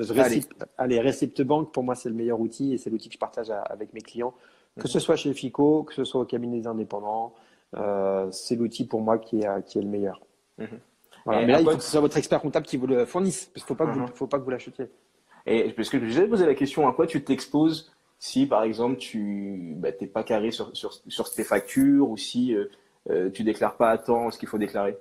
allez. 0.78 1.02
Recept 1.02 1.42
Bank, 1.42 1.72
pour 1.72 1.84
moi, 1.84 1.96
c'est 1.96 2.10
le 2.10 2.16
meilleur 2.16 2.40
outil 2.40 2.74
et 2.74 2.78
c'est 2.78 2.90
l'outil 2.90 3.10
que 3.10 3.14
je 3.14 3.20
partage 3.20 3.52
avec 3.70 3.94
mes 3.94 4.02
clients. 4.02 4.34
Que 4.78 4.84
mhm. 4.84 4.88
ce 4.88 5.00
soit 5.00 5.16
chez 5.16 5.34
FICO, 5.34 5.84
que 5.84 5.94
ce 5.94 6.04
soit 6.04 6.22
au 6.22 6.26
cabinet 6.26 6.60
des 6.60 6.68
indépendants, 6.68 7.34
c'est 8.32 8.56
l'outil 8.56 8.86
pour 8.86 9.02
moi 9.02 9.18
qui 9.18 9.42
est, 9.42 9.66
qui 9.66 9.80
est 9.80 9.82
le 9.82 9.90
meilleur. 9.90 10.22
Mhm 10.58 10.80
mais 11.26 11.48
là, 11.48 11.60
il 11.62 11.66
faut 11.66 11.78
que 11.78 11.84
ce 11.84 11.92
soit 11.92 12.02
votre 12.02 12.18
expert 12.18 12.40
comptable 12.40 12.66
qui 12.66 12.78
vous 12.78 12.88
le 12.88 13.06
fournisse, 13.06 13.50
parce 13.54 13.66
qu'il 13.66 13.74
ne 13.74 13.78
faut, 13.78 13.84
pas 13.84 13.92
que 13.92 13.98
vous, 13.98 14.08
faut 14.16 14.28
pas 14.28 14.40
que 14.40 14.44
vous 14.44 14.52
l'achetiez. 14.52 14.86
Et 15.46 15.72
parce 15.74 15.90
que 15.90 16.00
je 16.00 16.22
vais 16.22 16.28
poser 16.28 16.46
la 16.46 16.56
question, 16.56 16.88
à 16.88 16.94
quoi 16.94 17.08
tu 17.08 17.24
t'exposes 17.24 17.92
si, 18.18 18.46
par 18.46 18.64
exemple, 18.64 18.98
tu 18.98 19.20
n'es 19.20 19.76
bah, 19.76 19.90
pas 20.14 20.24
carré 20.24 20.50
sur, 20.50 20.76
sur, 20.76 20.94
sur, 21.08 21.30
tes 21.30 21.44
factures 21.44 22.10
ou 22.10 22.18
si 22.18 22.56
euh, 23.10 23.26
euh, 23.26 23.30
tu 23.30 23.44
déclares 23.44 23.78
pas 23.78 23.90
à 23.90 23.98
temps 23.98 24.32
ce 24.32 24.40
qu'il 24.40 24.48
faut 24.48 24.58
déclarer 24.58 24.98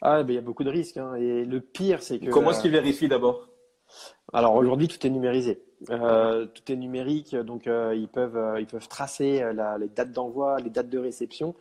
Ah, 0.00 0.22
ben, 0.22 0.32
il 0.32 0.34
y 0.36 0.38
a 0.38 0.42
beaucoup 0.42 0.64
de 0.64 0.70
risques. 0.70 0.96
Hein. 0.96 1.14
Et 1.14 1.44
le 1.44 1.60
pire, 1.60 2.02
c'est 2.02 2.18
que. 2.18 2.30
Comment 2.30 2.50
est-ce 2.50 2.62
qu'ils 2.62 2.72
vérifient 2.72 3.08
d'abord? 3.08 3.48
Alors 4.32 4.54
aujourd'hui, 4.54 4.88
tout 4.88 5.06
est 5.06 5.10
numérisé. 5.10 5.62
Euh, 5.90 6.46
tout 6.46 6.72
est 6.72 6.76
numérique, 6.76 7.36
donc 7.36 7.66
ils, 7.66 8.08
peuvent, 8.08 8.56
ils 8.58 8.66
peuvent 8.66 8.88
tracer 8.88 9.44
les 9.78 9.88
dates 9.88 10.12
d'envoi, 10.12 10.58
les 10.60 10.70
dates 10.70 10.88
de 10.88 10.98
réception. 10.98 11.54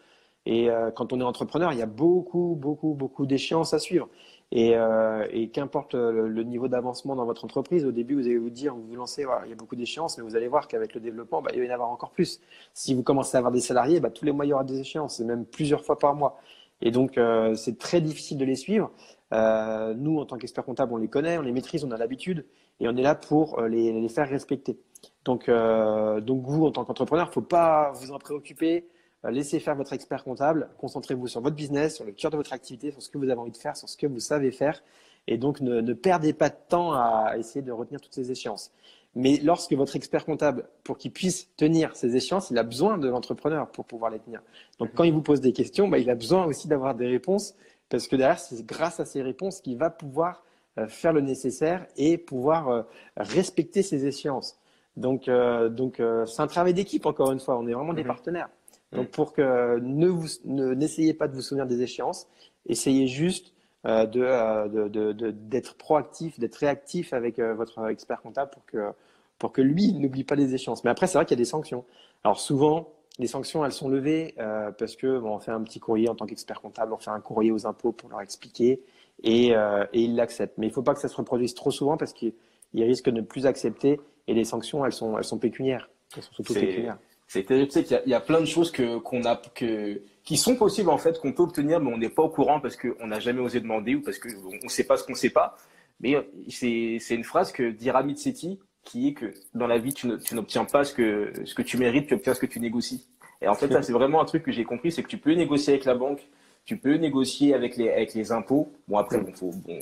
Et 0.45 0.69
euh, 0.69 0.91
quand 0.91 1.13
on 1.13 1.19
est 1.19 1.23
entrepreneur, 1.23 1.71
il 1.71 1.79
y 1.79 1.83
a 1.83 1.87
beaucoup, 1.87 2.57
beaucoup, 2.59 2.93
beaucoup 2.93 3.25
d'échéances 3.25 3.73
à 3.73 3.79
suivre. 3.79 4.09
Et, 4.53 4.75
euh, 4.75 5.25
et 5.31 5.49
qu'importe 5.49 5.95
le, 5.95 6.43
niveau 6.43 6.67
d'avancement 6.67 7.15
dans 7.15 7.25
votre 7.25 7.45
entreprise, 7.45 7.85
au 7.85 7.93
début, 7.93 8.15
vous 8.15 8.25
allez 8.25 8.37
vous 8.37 8.49
dire, 8.49 8.75
vous 8.75 8.83
vous 8.83 8.95
lancez, 8.95 9.25
il 9.45 9.49
y 9.49 9.53
a 9.53 9.55
beaucoup 9.55 9.77
d'échéances, 9.77 10.17
mais 10.17 10.23
vous 10.25 10.35
allez 10.35 10.49
voir 10.49 10.67
qu'avec 10.67 10.93
le 10.93 10.99
développement, 10.99 11.41
bah, 11.41 11.51
il 11.53 11.59
va 11.59 11.65
y 11.65 11.69
en 11.69 11.73
avoir 11.73 11.89
encore 11.89 12.11
plus. 12.11 12.41
Si 12.73 12.93
vous 12.93 13.01
commencez 13.01 13.37
à 13.37 13.39
avoir 13.39 13.53
des 13.53 13.61
salariés, 13.61 14.01
bah, 14.01 14.09
tous 14.09 14.25
les 14.25 14.33
mois, 14.33 14.45
il 14.45 14.49
y 14.49 14.53
aura 14.53 14.65
des 14.65 14.79
échéances, 14.79 15.21
et 15.21 15.23
même 15.23 15.45
plusieurs 15.45 15.85
fois 15.85 15.97
par 15.97 16.15
mois. 16.15 16.37
Et 16.81 16.91
donc, 16.91 17.17
euh, 17.17 17.55
c'est 17.55 17.77
très 17.77 18.01
difficile 18.01 18.37
de 18.37 18.45
les 18.45 18.55
suivre. 18.55 18.91
Euh, 19.33 19.93
nous, 19.93 20.19
en 20.19 20.25
tant 20.25 20.37
qu'experts 20.37 20.65
comptables, 20.65 20.91
on 20.93 20.97
les 20.97 21.07
connaît, 21.07 21.37
on 21.37 21.43
les 21.43 21.53
maîtrise, 21.53 21.85
on 21.85 21.91
a 21.91 21.97
l'habitude, 21.97 22.45
et 22.81 22.89
on 22.89 22.97
est 22.97 23.03
là 23.03 23.15
pour 23.15 23.61
les, 23.61 23.93
les 23.93 24.09
faire 24.09 24.27
respecter. 24.27 24.77
Donc, 25.23 25.49
donc 25.49 26.43
vous, 26.43 26.65
en 26.65 26.71
tant 26.71 26.83
qu'entrepreneur, 26.83 27.27
il 27.27 27.29
ne 27.29 27.33
faut 27.33 27.41
pas 27.41 27.91
vous 27.93 28.11
en 28.11 28.19
préoccuper. 28.19 28.85
Euh, 29.25 29.31
laissez 29.31 29.59
faire 29.59 29.75
votre 29.75 29.93
expert 29.93 30.23
comptable, 30.23 30.69
concentrez-vous 30.77 31.27
sur 31.27 31.41
votre 31.41 31.55
business, 31.55 31.95
sur 31.95 32.05
le 32.05 32.11
cœur 32.11 32.31
de 32.31 32.37
votre 32.37 32.53
activité, 32.53 32.91
sur 32.91 33.01
ce 33.01 33.09
que 33.09 33.17
vous 33.17 33.29
avez 33.29 33.39
envie 33.39 33.51
de 33.51 33.57
faire, 33.57 33.77
sur 33.77 33.87
ce 33.87 33.97
que 33.97 34.07
vous 34.07 34.19
savez 34.19 34.51
faire. 34.51 34.81
Et 35.27 35.37
donc, 35.37 35.61
ne, 35.61 35.93
perdez 35.93 36.33
pas 36.33 36.49
de 36.49 36.55
temps 36.67 36.93
à 36.93 37.35
essayer 37.37 37.61
de 37.61 37.71
retenir 37.71 38.01
toutes 38.01 38.13
ces 38.13 38.31
échéances. 38.31 38.71
Mais 39.13 39.39
lorsque 39.43 39.73
votre 39.73 39.95
expert 39.95 40.25
comptable, 40.25 40.67
pour 40.83 40.97
qu'il 40.97 41.11
puisse 41.11 41.53
tenir 41.57 41.95
ces 41.95 42.15
échéances, 42.15 42.49
il 42.49 42.57
a 42.57 42.63
besoin 42.63 42.97
de 42.97 43.07
l'entrepreneur 43.07 43.69
pour 43.69 43.85
pouvoir 43.85 44.09
les 44.09 44.19
tenir. 44.19 44.41
Donc, 44.79 44.91
quand 44.95 45.03
il 45.03 45.13
vous 45.13 45.21
pose 45.21 45.41
des 45.41 45.53
questions, 45.53 45.87
bah, 45.87 45.99
il 45.99 46.09
a 46.09 46.15
besoin 46.15 46.45
aussi 46.45 46.67
d'avoir 46.67 46.95
des 46.95 47.07
réponses, 47.07 47.55
parce 47.89 48.07
que 48.07 48.15
derrière, 48.15 48.39
c'est 48.39 48.65
grâce 48.65 48.99
à 48.99 49.05
ces 49.05 49.21
réponses 49.21 49.61
qu'il 49.61 49.77
va 49.77 49.89
pouvoir 49.89 50.43
euh, 50.79 50.87
faire 50.87 51.13
le 51.13 51.21
nécessaire 51.21 51.85
et 51.97 52.17
pouvoir 52.17 52.69
euh, 52.69 52.83
respecter 53.17 53.83
ces 53.83 54.05
échéances. 54.05 54.57
Donc, 54.97 55.29
donc 55.69 56.01
c'est 56.25 56.41
un 56.41 56.47
travail 56.47 56.73
d'équipe, 56.73 57.05
encore 57.05 57.31
une 57.31 57.39
fois. 57.39 57.57
On 57.57 57.65
est 57.65 57.71
vraiment 57.73 57.93
des 57.93 58.01
mhm. 58.01 58.07
partenaires. 58.09 58.49
Donc 58.91 59.09
pour 59.09 59.33
que 59.33 59.79
ne 59.79 60.07
vous 60.07 60.27
n'essayez 60.45 61.13
pas 61.13 61.27
de 61.27 61.33
vous 61.33 61.41
souvenir 61.41 61.65
des 61.65 61.81
échéances, 61.81 62.27
essayez 62.65 63.07
juste 63.07 63.53
euh, 63.85 64.05
euh, 64.15 64.67
de, 64.67 65.13
de, 65.13 65.31
d'être 65.31 65.75
proactif, 65.75 66.39
d'être 66.39 66.55
réactif 66.57 67.13
avec 67.13 67.39
euh, 67.39 67.55
votre 67.55 67.89
expert 67.89 68.21
comptable 68.21 68.51
pour 68.51 68.63
que 68.65 68.91
pour 69.39 69.51
que 69.51 69.61
lui 69.61 69.91
n'oublie 69.93 70.23
pas 70.23 70.35
les 70.35 70.53
échéances. 70.53 70.83
Mais 70.83 70.91
après 70.91 71.07
c'est 71.07 71.17
vrai 71.17 71.25
qu'il 71.25 71.35
y 71.35 71.39
a 71.39 71.43
des 71.43 71.49
sanctions. 71.49 71.83
Alors 72.23 72.39
souvent 72.39 72.89
les 73.17 73.25
sanctions 73.25 73.65
elles 73.65 73.71
sont 73.71 73.89
levées 73.89 74.35
parce 74.77 74.95
que 74.95 75.17
bon, 75.17 75.35
on 75.35 75.39
fait 75.39 75.51
un 75.51 75.61
petit 75.63 75.79
courrier 75.79 76.09
en 76.09 76.15
tant 76.15 76.27
qu'expert 76.27 76.61
comptable, 76.61 76.93
on 76.93 76.97
fait 76.97 77.09
un 77.09 77.19
courrier 77.19 77.51
aux 77.51 77.65
impôts 77.65 77.91
pour 77.91 78.09
leur 78.09 78.21
expliquer 78.21 78.83
et, 79.23 79.49
et 79.49 79.99
ils 79.99 80.15
l'acceptent. 80.15 80.57
Mais 80.59 80.67
il 80.67 80.69
ne 80.69 80.73
faut 80.73 80.83
pas 80.83 80.93
que 80.93 81.01
ça 81.01 81.07
se 81.07 81.15
reproduise 81.15 81.55
trop 81.55 81.71
souvent 81.71 81.97
parce 81.97 82.13
qu'ils 82.13 82.33
risquent 82.73 83.09
de 83.09 83.19
ne 83.19 83.21
plus 83.21 83.47
accepter 83.47 83.99
et 84.27 84.33
les 84.35 84.43
sanctions 84.43 84.85
elles 84.85 84.93
sont 84.93 85.17
elles 85.17 85.23
sont 85.23 85.39
pécuniaires. 85.39 85.89
Elles 86.15 86.21
sont 86.21 86.33
surtout 86.33 86.53
pécuniaires. 86.53 86.99
C'est 87.33 87.45
tu 87.45 87.69
sais 87.69 87.85
qu'il 87.85 88.01
y, 88.07 88.13
a 88.13 88.19
plein 88.19 88.41
de 88.41 88.45
choses 88.45 88.71
que 88.71 88.97
qu'on 88.97 89.23
a 89.23 89.41
que 89.55 90.01
qui 90.25 90.35
sont 90.35 90.57
possibles 90.57 90.89
en 90.89 90.97
fait 90.97 91.17
qu'on 91.17 91.31
peut 91.31 91.43
obtenir, 91.43 91.79
mais 91.79 91.89
on 91.89 91.97
n'est 91.97 92.09
pas 92.09 92.23
au 92.23 92.29
courant 92.29 92.59
parce 92.59 92.75
qu'on 92.75 93.07
n'a 93.07 93.21
jamais 93.21 93.39
osé 93.39 93.61
demander 93.61 93.95
ou 93.95 94.01
parce 94.01 94.19
qu'on 94.19 94.51
ne 94.61 94.67
sait 94.67 94.83
pas 94.83 94.97
ce 94.97 95.05
qu'on 95.05 95.13
ne 95.13 95.17
sait 95.17 95.29
pas. 95.29 95.55
Mais 96.01 96.17
c'est 96.49 96.99
une 97.15 97.23
phrase 97.23 97.53
que 97.53 97.71
dit 97.71 97.89
Ramit 97.89 98.17
Sethi 98.17 98.59
qui 98.83 99.07
est 99.07 99.13
que 99.13 99.33
dans 99.53 99.67
la 99.67 99.77
vie 99.77 99.93
tu 99.93 100.07
n'obtiens 100.33 100.65
pas 100.65 100.83
ce 100.83 100.93
que 100.93 101.31
ce 101.45 101.55
que 101.55 101.61
tu 101.61 101.77
mérites, 101.77 102.07
tu 102.07 102.15
obtiens 102.15 102.33
ce 102.33 102.41
que 102.41 102.47
tu 102.47 102.59
négocies. 102.59 103.07
Et 103.41 103.47
en 103.47 103.55
fait 103.55 103.71
ça 103.71 103.81
c'est 103.81 103.93
vraiment 103.93 104.21
un 104.21 104.25
truc 104.25 104.43
que 104.43 104.51
j'ai 104.51 104.65
compris, 104.65 104.91
c'est 104.91 105.01
que 105.01 105.07
tu 105.07 105.17
peux 105.17 105.31
négocier 105.31 105.71
avec 105.71 105.85
la 105.85 105.95
banque, 105.95 106.27
tu 106.65 106.75
peux 106.75 106.95
négocier 106.95 107.53
avec 107.53 107.77
les 107.77 107.89
avec 107.91 108.13
les 108.13 108.33
impôts. 108.33 108.73
Bon 108.89 108.97
après 108.97 109.19
bon, 109.19 109.31
faut 109.33 109.51
bon, 109.51 109.79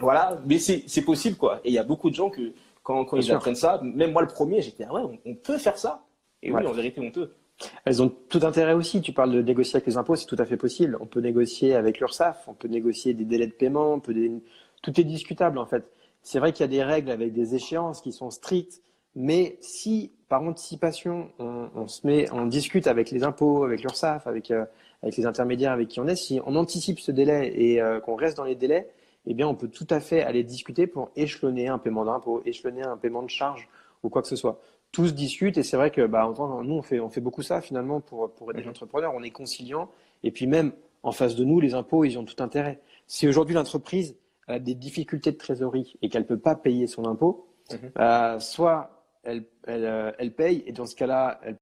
voilà, 0.00 0.40
mais 0.44 0.58
c'est 0.58 1.04
possible 1.04 1.36
quoi. 1.36 1.60
Et 1.62 1.68
il 1.68 1.74
y 1.74 1.78
a 1.78 1.84
beaucoup 1.84 2.10
de 2.10 2.16
gens 2.16 2.30
que 2.30 2.52
quand, 2.82 3.04
quand 3.04 3.16
ils 3.16 3.30
apprennent 3.30 3.54
ça, 3.54 3.80
même 3.80 4.10
moi 4.10 4.22
le 4.22 4.28
premier, 4.28 4.60
j'étais 4.60 4.86
ah 4.88 4.92
ouais, 4.92 5.20
on 5.24 5.34
peut 5.36 5.56
faire 5.56 5.78
ça. 5.78 6.04
Et 6.42 6.52
oui, 6.52 6.66
en 6.66 6.72
vérité, 6.72 7.00
on 7.00 7.10
peut. 7.10 7.30
Elles 7.84 8.02
ont 8.02 8.08
tout 8.08 8.40
intérêt 8.42 8.72
aussi. 8.72 9.00
Tu 9.02 9.12
parles 9.12 9.32
de 9.32 9.42
négocier 9.42 9.76
avec 9.76 9.86
les 9.86 9.96
impôts, 9.96 10.16
c'est 10.16 10.26
tout 10.26 10.36
à 10.38 10.44
fait 10.44 10.56
possible. 10.56 10.96
On 11.00 11.06
peut 11.06 11.20
négocier 11.20 11.74
avec 11.74 12.00
l'URSSAF, 12.00 12.44
on 12.48 12.54
peut 12.54 12.68
négocier 12.68 13.14
des 13.14 13.24
délais 13.24 13.46
de 13.46 13.52
paiement, 13.52 13.94
on 13.94 14.00
peut 14.00 14.14
tout 14.82 14.98
est 14.98 15.04
discutable 15.04 15.58
en 15.58 15.66
fait. 15.66 15.84
C'est 16.22 16.38
vrai 16.38 16.52
qu'il 16.52 16.62
y 16.62 16.64
a 16.64 16.68
des 16.68 16.82
règles 16.82 17.10
avec 17.10 17.32
des 17.32 17.54
échéances 17.54 18.00
qui 18.00 18.12
sont 18.12 18.30
strictes, 18.30 18.82
mais 19.14 19.58
si 19.60 20.12
par 20.28 20.42
anticipation 20.42 21.30
on, 21.38 21.88
se 21.88 22.06
met, 22.06 22.30
on 22.32 22.46
discute 22.46 22.86
avec 22.86 23.10
les 23.10 23.24
impôts, 23.24 23.64
avec 23.64 23.82
l'URSSAF, 23.82 24.26
avec, 24.26 24.50
euh, 24.50 24.64
avec 25.02 25.16
les 25.16 25.26
intermédiaires 25.26 25.72
avec 25.72 25.88
qui 25.88 26.00
on 26.00 26.06
est, 26.06 26.16
si 26.16 26.40
on 26.46 26.56
anticipe 26.56 27.00
ce 27.00 27.10
délai 27.10 27.52
et 27.54 27.80
euh, 27.80 28.00
qu'on 28.00 28.14
reste 28.14 28.36
dans 28.36 28.44
les 28.44 28.54
délais, 28.54 28.88
eh 29.26 29.34
bien 29.34 29.48
on 29.48 29.54
peut 29.54 29.68
tout 29.68 29.86
à 29.90 30.00
fait 30.00 30.22
aller 30.22 30.44
discuter 30.44 30.86
pour 30.86 31.10
échelonner 31.16 31.68
un 31.68 31.78
paiement 31.78 32.04
d'impôt, 32.04 32.42
échelonner 32.46 32.82
un 32.82 32.96
paiement 32.96 33.22
de 33.22 33.30
charge 33.30 33.68
ou 34.02 34.08
quoi 34.08 34.22
que 34.22 34.28
ce 34.28 34.36
soit 34.36 34.60
tous 34.92 35.14
discutent 35.14 35.58
et 35.58 35.62
c'est 35.62 35.76
vrai 35.76 35.90
que 35.90 36.06
bah, 36.06 36.32
nous 36.64 36.74
on 36.74 36.82
fait, 36.82 37.00
on 37.00 37.08
fait 37.08 37.20
beaucoup 37.20 37.42
ça 37.42 37.60
finalement 37.60 38.00
pour, 38.00 38.32
pour 38.34 38.50
aider 38.50 38.60
les 38.60 38.66
mhm. 38.66 38.70
entrepreneurs, 38.70 39.14
on 39.14 39.22
est 39.22 39.30
conciliant 39.30 39.90
et 40.22 40.30
puis 40.30 40.46
même 40.46 40.72
en 41.02 41.12
face 41.12 41.36
de 41.36 41.44
nous 41.44 41.60
les 41.60 41.74
impôts 41.74 42.04
ils 42.04 42.18
ont 42.18 42.24
tout 42.24 42.42
intérêt. 42.42 42.80
Si 43.06 43.28
aujourd'hui 43.28 43.54
l'entreprise 43.54 44.16
a 44.46 44.58
des 44.58 44.74
difficultés 44.74 45.32
de 45.32 45.36
trésorerie 45.36 45.96
et 46.02 46.08
qu'elle 46.08 46.22
ne 46.22 46.26
peut 46.26 46.38
pas 46.38 46.56
payer 46.56 46.86
son 46.86 47.06
impôt, 47.06 47.48
mhm. 47.70 47.92
euh, 47.98 48.40
soit 48.40 49.06
elle, 49.22 49.44
elle, 49.64 49.84
euh, 49.84 50.12
elle, 50.18 50.34
paye 50.34 50.64
et 50.66 50.72
dans 50.72 50.86
ce 50.86 50.96
cas-là, 50.96 51.40
elle... 51.44 51.56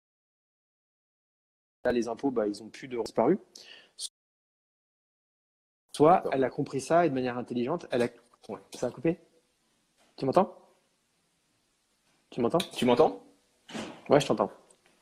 les 1.92 2.08
impôts 2.08 2.30
bah, 2.30 2.46
ils 2.46 2.62
ont 2.62 2.68
plus 2.68 2.88
de 2.88 3.00
disparu. 3.02 3.38
Soit 5.94 6.22
elle 6.32 6.44
a 6.44 6.50
compris 6.50 6.80
ça 6.80 7.04
et 7.04 7.08
de 7.08 7.14
manière 7.14 7.36
intelligente, 7.36 7.86
elle 7.90 8.02
a... 8.02 8.08
Ça 8.74 8.86
a 8.86 8.90
coupé 8.90 9.18
Tu 10.16 10.24
m'entends? 10.24 10.67
Tu 12.30 12.40
m'entends? 12.40 12.58
Tu 12.72 12.84
m'entends? 12.84 13.20
Ouais, 14.08 14.20
je 14.20 14.26
t'entends. 14.26 14.50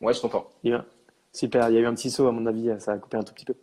Ouais, 0.00 0.12
je 0.12 0.20
t'entends. 0.20 0.48
Bien. 0.62 0.84
Super, 1.32 1.68
il 1.68 1.74
y 1.74 1.78
a 1.78 1.80
eu 1.80 1.86
un 1.86 1.94
petit 1.94 2.10
saut 2.10 2.26
à 2.26 2.32
mon 2.32 2.46
avis, 2.46 2.70
ça 2.78 2.92
a 2.92 2.98
coupé 2.98 3.16
un 3.16 3.22
tout 3.22 3.34
petit 3.34 3.44
peu. 3.44 3.54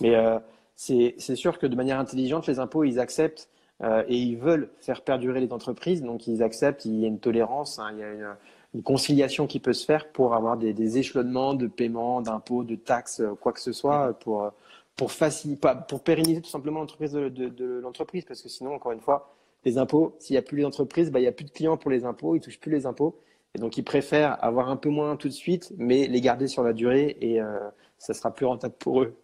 Mais 0.00 0.14
euh, 0.14 0.38
c'est 0.76 1.36
sûr 1.36 1.58
que 1.58 1.66
de 1.66 1.76
manière 1.76 1.98
intelligente, 1.98 2.46
les 2.46 2.58
impôts, 2.58 2.84
ils 2.84 2.98
acceptent 2.98 3.50
euh, 3.82 4.02
et 4.08 4.16
ils 4.16 4.36
veulent 4.36 4.70
faire 4.80 5.02
perdurer 5.02 5.40
les 5.40 5.52
entreprises, 5.52 6.02
donc 6.02 6.26
ils 6.26 6.42
acceptent, 6.42 6.84
il 6.84 6.98
y 7.00 7.04
a 7.04 7.08
une 7.08 7.20
tolérance, 7.20 7.78
hein, 7.78 7.90
il 7.92 7.98
y 7.98 8.02
a 8.02 8.36
une, 8.74 8.82
conciliation 8.82 9.46
qui 9.46 9.60
peut 9.60 9.72
se 9.72 9.84
faire 9.84 10.10
pour 10.12 10.34
avoir 10.34 10.56
des, 10.56 10.72
des 10.72 10.98
échelonnements 10.98 11.54
de 11.54 11.66
paiement, 11.66 12.20
d'impôts, 12.20 12.64
de 12.64 12.76
taxes, 12.76 13.22
quoi 13.40 13.52
que 13.52 13.60
ce 13.60 13.72
soit, 13.72 14.12
pour, 14.20 14.50
pour, 14.94 15.10
faciliter, 15.10 15.68
pour 15.88 16.02
pérenniser 16.02 16.40
tout 16.40 16.50
simplement 16.50 16.80
l'entreprise 16.80 17.12
de, 17.12 17.28
de 17.28 17.80
l'entreprise, 17.80 18.24
parce 18.24 18.40
que 18.40 18.48
sinon, 18.48 18.74
encore 18.74 18.92
une 18.92 19.00
fois, 19.00 19.34
les 19.64 19.78
impôts, 19.78 20.16
s'il 20.18 20.34
n'y 20.34 20.38
a 20.38 20.42
plus 20.42 20.58
les 20.58 20.64
entreprises, 20.64 21.10
bah, 21.10 21.18
il 21.18 21.22
n'y 21.22 21.28
a 21.28 21.32
plus 21.32 21.44
de 21.44 21.50
clients 21.50 21.76
pour 21.76 21.90
les 21.90 22.04
impôts, 22.04 22.34
ils 22.34 22.38
ne 22.38 22.44
touchent 22.44 22.60
plus 22.60 22.72
les 22.72 22.86
impôts. 22.86 23.20
Et 23.54 23.58
donc, 23.58 23.76
ils 23.76 23.82
préfèrent 23.82 24.42
avoir 24.44 24.68
un 24.68 24.76
peu 24.76 24.88
moins 24.88 25.16
tout 25.16 25.28
de 25.28 25.32
suite, 25.32 25.72
mais 25.78 26.06
les 26.06 26.20
garder 26.20 26.48
sur 26.48 26.62
la 26.62 26.72
durée 26.72 27.16
et 27.20 27.40
euh, 27.40 27.58
ça 27.98 28.14
sera 28.14 28.32
plus 28.32 28.46
rentable 28.46 28.74
pour 28.78 29.02
eux. 29.02 29.14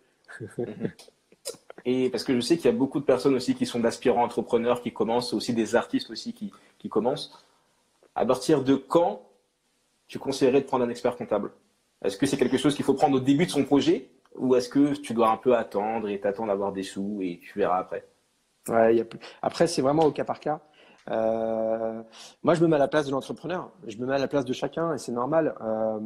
et 1.84 2.10
parce 2.10 2.24
que 2.24 2.34
je 2.34 2.40
sais 2.40 2.56
qu'il 2.56 2.66
y 2.66 2.74
a 2.74 2.76
beaucoup 2.76 3.00
de 3.00 3.04
personnes 3.04 3.34
aussi 3.34 3.54
qui 3.54 3.66
sont 3.66 3.80
d'aspirants 3.80 4.24
entrepreneurs 4.24 4.82
qui 4.82 4.92
commencent, 4.92 5.32
aussi 5.34 5.52
des 5.52 5.76
artistes 5.76 6.10
aussi 6.10 6.32
qui, 6.32 6.52
qui 6.78 6.88
commencent. 6.88 7.44
À 8.14 8.24
partir 8.24 8.62
de 8.64 8.74
quand 8.74 9.22
tu 10.08 10.18
conseillerais 10.18 10.60
de 10.60 10.66
prendre 10.66 10.84
un 10.84 10.90
expert 10.90 11.16
comptable? 11.16 11.50
Est-ce 12.04 12.16
que 12.16 12.26
c'est 12.26 12.36
quelque 12.36 12.58
chose 12.58 12.74
qu'il 12.74 12.84
faut 12.84 12.94
prendre 12.94 13.16
au 13.16 13.20
début 13.20 13.46
de 13.46 13.50
son 13.50 13.64
projet? 13.64 14.08
Ou 14.36 14.54
est-ce 14.56 14.68
que 14.68 14.94
tu 14.94 15.14
dois 15.14 15.30
un 15.30 15.36
peu 15.36 15.56
attendre 15.56 16.08
et 16.08 16.20
t'attendre 16.20 16.48
d'avoir 16.48 16.72
des 16.72 16.82
sous 16.82 17.20
et 17.22 17.40
tu 17.42 17.58
verras 17.58 17.78
après? 17.78 18.06
Après, 19.42 19.66
c'est 19.66 19.82
vraiment 19.82 20.04
au 20.04 20.12
cas 20.12 20.24
par 20.24 20.40
cas. 20.40 20.60
Euh, 21.10 22.02
moi, 22.42 22.54
je 22.54 22.62
me 22.62 22.68
mets 22.68 22.76
à 22.76 22.78
la 22.78 22.88
place 22.88 23.06
de 23.06 23.10
l'entrepreneur. 23.10 23.70
Je 23.86 23.96
me 23.98 24.06
mets 24.06 24.14
à 24.14 24.18
la 24.18 24.28
place 24.28 24.44
de 24.44 24.52
chacun 24.52 24.94
et 24.94 24.98
c'est 24.98 25.12
normal. 25.12 25.54
Euh, 25.60 26.00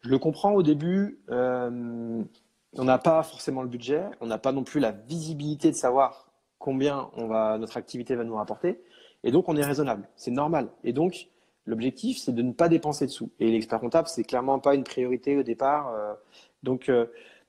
je 0.00 0.08
le 0.08 0.18
comprends 0.18 0.52
au 0.52 0.62
début. 0.62 1.20
Euh, 1.30 2.22
on 2.74 2.84
n'a 2.84 2.98
pas 2.98 3.22
forcément 3.22 3.62
le 3.62 3.68
budget. 3.68 4.04
On 4.20 4.26
n'a 4.26 4.38
pas 4.38 4.52
non 4.52 4.64
plus 4.64 4.80
la 4.80 4.92
visibilité 4.92 5.70
de 5.70 5.76
savoir 5.76 6.28
combien 6.58 7.10
notre 7.16 7.76
activité 7.76 8.14
va 8.14 8.24
nous 8.24 8.36
rapporter. 8.36 8.82
Et 9.24 9.30
donc, 9.30 9.48
on 9.48 9.56
est 9.56 9.64
raisonnable. 9.64 10.08
C'est 10.16 10.30
normal. 10.30 10.68
Et 10.84 10.92
donc, 10.92 11.28
l'objectif, 11.66 12.18
c'est 12.18 12.32
de 12.32 12.42
ne 12.42 12.52
pas 12.52 12.68
dépenser 12.68 13.06
de 13.06 13.10
sous. 13.10 13.30
Et 13.40 13.50
l'expert 13.50 13.80
comptable, 13.80 14.08
c'est 14.08 14.24
clairement 14.24 14.58
pas 14.58 14.74
une 14.74 14.84
priorité 14.84 15.36
au 15.36 15.42
départ. 15.42 15.92
donc, 16.62 16.90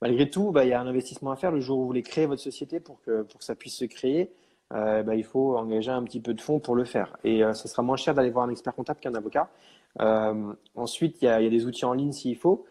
malgré 0.01 0.29
tout, 0.29 0.51
bah, 0.51 0.65
il 0.65 0.69
y 0.69 0.73
a 0.73 0.81
un 0.81 0.87
investissement 0.87 1.31
à 1.31 1.35
faire 1.35 1.51
le 1.51 1.59
jour 1.59 1.77
où 1.77 1.81
vous 1.81 1.87
voulez 1.87 2.01
créer 2.01 2.25
votre 2.25 2.41
société 2.41 2.79
pour 2.79 3.01
que, 3.01 3.21
pour 3.21 3.39
que 3.39 3.45
ça 3.45 3.55
puisse 3.55 3.75
se 3.75 3.85
créer. 3.85 4.31
Euh, 4.71 5.03
bah, 5.03 5.15
il 5.15 5.23
faut 5.23 5.57
engager 5.57 5.91
un 5.91 6.03
petit 6.03 6.19
peu 6.19 6.33
de 6.33 6.41
fonds 6.41 6.59
pour 6.59 6.75
le 6.75 6.85
faire. 6.85 7.17
Et 7.23 7.43
euh, 7.43 7.53
ça 7.53 7.67
sera 7.67 7.83
moins 7.83 7.97
cher 7.97 8.13
d'aller 8.13 8.31
voir 8.31 8.45
un 8.45 8.49
expert 8.49 8.73
comptable 8.73 8.99
qu'un 8.99 9.13
avocat. 9.13 9.49
Euh, 10.01 10.53
ensuite, 10.75 11.21
il 11.21 11.25
y, 11.25 11.27
a, 11.27 11.49
des 11.49 11.65
outils 11.65 11.85
en 11.85 11.93
ligne 11.93 12.11
s'il 12.11 12.37
faut. 12.37 12.65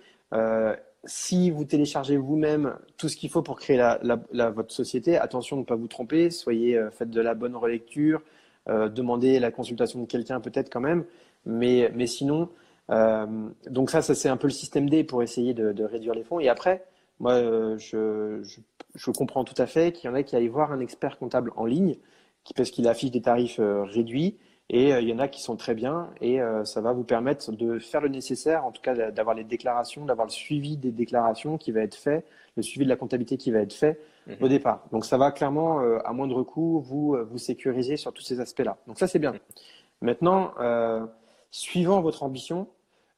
si 1.04 1.50
vous 1.50 1.64
téléchargez 1.64 2.16
vous-même 2.16 2.76
tout 2.96 3.08
ce 3.08 3.16
qu'il 3.16 3.30
faut 3.30 3.42
pour 3.42 3.58
créer 3.58 3.80
votre 4.32 4.72
société, 4.72 5.16
attention 5.16 5.56
de 5.56 5.62
ne 5.62 5.66
pas 5.66 5.76
vous 5.76 5.88
tromper. 5.88 6.30
Soyez, 6.30 6.80
faites 6.92 7.10
de 7.10 7.20
la 7.20 7.34
bonne 7.34 7.56
relecture. 7.56 8.22
demandez 8.68 9.38
la 9.40 9.50
consultation 9.50 10.00
de 10.00 10.06
quelqu'un 10.06 10.40
peut-être 10.40 10.70
quand 10.72 10.80
même. 10.80 11.04
Mais, 11.44 11.90
mais 11.94 12.06
sinon, 12.06 12.48
donc 13.68 13.90
ça, 13.90 14.02
ça 14.02 14.14
c'est 14.14 14.28
un 14.28 14.36
peu 14.36 14.46
le 14.48 14.52
système 14.52 14.88
D 14.88 15.04
pour 15.04 15.22
essayer 15.22 15.54
de, 15.54 15.72
de 15.72 15.84
réduire 15.84 16.14
les 16.14 16.24
fonds. 16.24 16.40
Et 16.40 16.48
après, 16.48 16.84
moi, 17.22 17.40
je, 17.78 18.40
je, 18.42 18.60
je 18.94 19.10
comprends 19.10 19.44
tout 19.44 19.54
à 19.56 19.66
fait 19.66 19.92
qu'il 19.92 20.10
y 20.10 20.12
en 20.12 20.14
a 20.14 20.22
qui 20.22 20.36
aillent 20.36 20.48
voir 20.48 20.72
un 20.72 20.80
expert 20.80 21.18
comptable 21.18 21.52
en 21.56 21.64
ligne 21.64 21.96
qui, 22.44 22.52
parce 22.52 22.70
qu'il 22.70 22.86
affiche 22.88 23.10
des 23.10 23.22
tarifs 23.22 23.60
euh, 23.60 23.84
réduits. 23.84 24.38
Et 24.68 24.92
euh, 24.92 25.00
il 25.00 25.08
y 25.08 25.12
en 25.12 25.18
a 25.18 25.28
qui 25.28 25.42
sont 25.42 25.56
très 25.56 25.74
bien 25.74 26.10
et 26.20 26.40
euh, 26.40 26.64
ça 26.64 26.80
va 26.80 26.92
vous 26.92 27.04
permettre 27.04 27.52
de 27.52 27.78
faire 27.78 28.00
le 28.00 28.08
nécessaire, 28.08 28.64
en 28.64 28.72
tout 28.72 28.80
cas 28.80 29.10
d'avoir 29.10 29.36
les 29.36 29.44
déclarations, 29.44 30.04
d'avoir 30.04 30.26
le 30.26 30.32
suivi 30.32 30.76
des 30.76 30.90
déclarations 30.90 31.58
qui 31.58 31.72
va 31.72 31.80
être 31.80 31.94
fait, 31.94 32.24
le 32.56 32.62
suivi 32.62 32.84
de 32.84 32.90
la 32.90 32.96
comptabilité 32.96 33.36
qui 33.36 33.50
va 33.50 33.60
être 33.60 33.74
fait 33.74 34.00
mhm. 34.26 34.36
au 34.40 34.48
départ. 34.48 34.84
Donc 34.90 35.04
ça 35.04 35.18
va 35.18 35.30
clairement, 35.30 35.80
à 36.04 36.12
moindre 36.12 36.42
coût, 36.42 36.80
vous, 36.80 37.16
vous 37.30 37.38
sécuriser 37.38 37.96
sur 37.96 38.12
tous 38.12 38.22
ces 38.22 38.40
aspects-là. 38.40 38.78
Donc 38.86 38.98
ça, 38.98 39.06
c'est 39.06 39.18
bien. 39.18 39.34
Maintenant, 40.00 40.54
suivant 41.50 42.00
votre 42.00 42.22
ambition, 42.22 42.66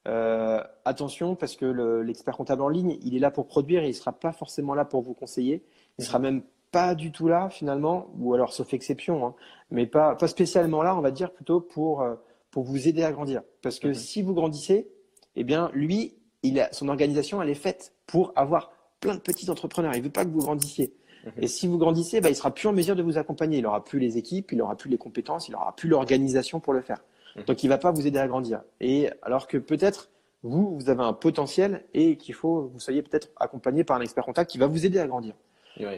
euh, 0.07 0.61
attention 0.85 1.35
parce 1.35 1.55
que 1.55 1.65
l'expert 2.01 2.37
comptable 2.37 2.61
en 2.61 2.69
ligne, 2.69 2.97
il 3.01 3.15
est 3.15 3.19
là 3.19 3.31
pour 3.31 3.47
produire 3.47 3.83
et 3.83 3.89
il 3.89 3.93
sera 3.93 4.11
pas 4.11 4.31
forcément 4.31 4.75
là 4.75 4.85
pour 4.85 5.01
vous 5.01 5.13
conseiller. 5.13 5.63
Il 5.97 6.05
sera 6.05 6.19
même 6.19 6.43
pas 6.71 6.93
du 6.93 7.11
tout 7.11 7.27
là 7.27 7.49
finalement, 7.49 8.07
ou 8.19 8.33
alors 8.33 8.53
sauf 8.53 8.73
exception, 8.73 9.25
hein, 9.25 9.35
mais 9.71 9.85
pas, 9.85 10.15
pas 10.15 10.27
spécialement 10.27 10.83
là, 10.83 10.95
on 10.95 11.01
va 11.01 11.11
dire 11.11 11.31
plutôt 11.31 11.61
pour, 11.61 12.01
euh, 12.01 12.15
pour 12.51 12.63
vous 12.63 12.87
aider 12.87 13.03
à 13.03 13.11
grandir. 13.11 13.41
Parce 13.61 13.79
que 13.79 13.87
mhm. 13.87 13.93
si 13.93 14.21
vous 14.21 14.33
grandissez, 14.33 14.89
eh 15.35 15.43
bien 15.43 15.71
lui, 15.73 16.15
il 16.43 16.59
a, 16.59 16.71
son 16.71 16.89
organisation, 16.89 17.41
elle 17.41 17.49
est 17.49 17.55
faite 17.55 17.93
pour 18.05 18.33
avoir 18.35 18.71
plein 18.99 19.15
de 19.15 19.21
petits 19.21 19.49
entrepreneurs. 19.49 19.95
Il 19.95 20.03
veut 20.03 20.09
pas 20.09 20.25
que 20.25 20.29
vous 20.29 20.39
grandissiez. 20.39 20.93
Mhm. 21.25 21.31
Et 21.41 21.47
si 21.47 21.65
vous 21.67 21.77
grandissez, 21.77 22.21
bah, 22.21 22.29
il 22.29 22.35
sera 22.35 22.53
plus 22.53 22.67
en 22.67 22.73
mesure 22.73 22.95
de 22.95 23.01
vous 23.01 23.17
accompagner. 23.17 23.59
Il 23.59 23.65
aura 23.65 23.83
plus 23.83 23.99
les 23.99 24.17
équipes, 24.17 24.51
il 24.51 24.61
aura 24.61 24.75
plus 24.75 24.89
les 24.89 24.97
compétences, 24.97 25.47
il 25.47 25.55
aura 25.55 25.75
plus 25.75 25.89
l'organisation 25.89 26.59
pour 26.59 26.73
le 26.73 26.81
faire. 26.81 27.01
Donc, 27.47 27.63
il 27.63 27.67
ne 27.67 27.71
va 27.71 27.77
pas 27.77 27.91
vous 27.91 28.07
aider 28.07 28.19
à 28.19 28.27
grandir. 28.27 28.61
Et 28.79 29.09
alors 29.21 29.47
que 29.47 29.57
peut-être, 29.57 30.09
vous, 30.43 30.75
vous 30.77 30.89
avez 30.89 31.03
un 31.03 31.13
potentiel 31.13 31.83
et 31.93 32.17
qu'il 32.17 32.33
faut, 32.33 32.69
vous 32.73 32.79
soyez 32.79 33.01
peut-être 33.01 33.29
accompagné 33.37 33.83
par 33.83 33.97
un 33.97 34.01
expert 34.01 34.23
comptable 34.23 34.47
qui 34.47 34.57
va 34.57 34.67
vous 34.67 34.85
aider 34.85 34.99
à 34.99 35.07
grandir. 35.07 35.33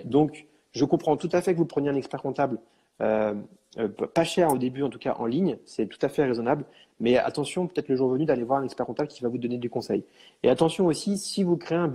Donc, 0.06 0.48
je 0.72 0.86
comprends 0.86 1.18
tout 1.18 1.30
à 1.32 1.42
fait 1.42 1.54
que 1.54 1.58
vous 1.58 1.66
preniez 1.66 1.90
un 1.90 1.96
expert 1.96 2.22
comptable, 2.22 2.60
euh, 3.02 3.36
euh, 3.78 3.88
pas 3.90 4.24
cher 4.24 4.52
au 4.52 4.58
début, 4.58 4.82
en 4.84 4.90
tout 4.90 5.00
cas 5.00 5.16
en 5.20 5.26
ligne, 5.26 5.58
c'est 5.66 5.88
tout 5.88 6.00
à 6.02 6.10
fait 6.10 6.24
raisonnable. 6.24 6.66
Mais 7.00 7.18
attention, 7.18 7.68
peut-être 7.68 7.90
le 7.90 7.96
jour 7.96 8.10
venu 8.10 8.26
d'aller 8.26 8.44
voir 8.44 8.60
un 8.60 8.64
expert 8.64 8.86
comptable 8.86 9.10
qui 9.10 9.22
va 9.22 9.30
vous 9.30 9.38
donner 9.38 9.58
des 9.58 9.70
conseils. 9.70 10.04
Et 10.44 10.50
attention 10.50 10.88
aussi, 10.88 11.18
si 11.18 11.44
vous 11.44 11.58
créez 11.58 11.78
un, 11.78 11.92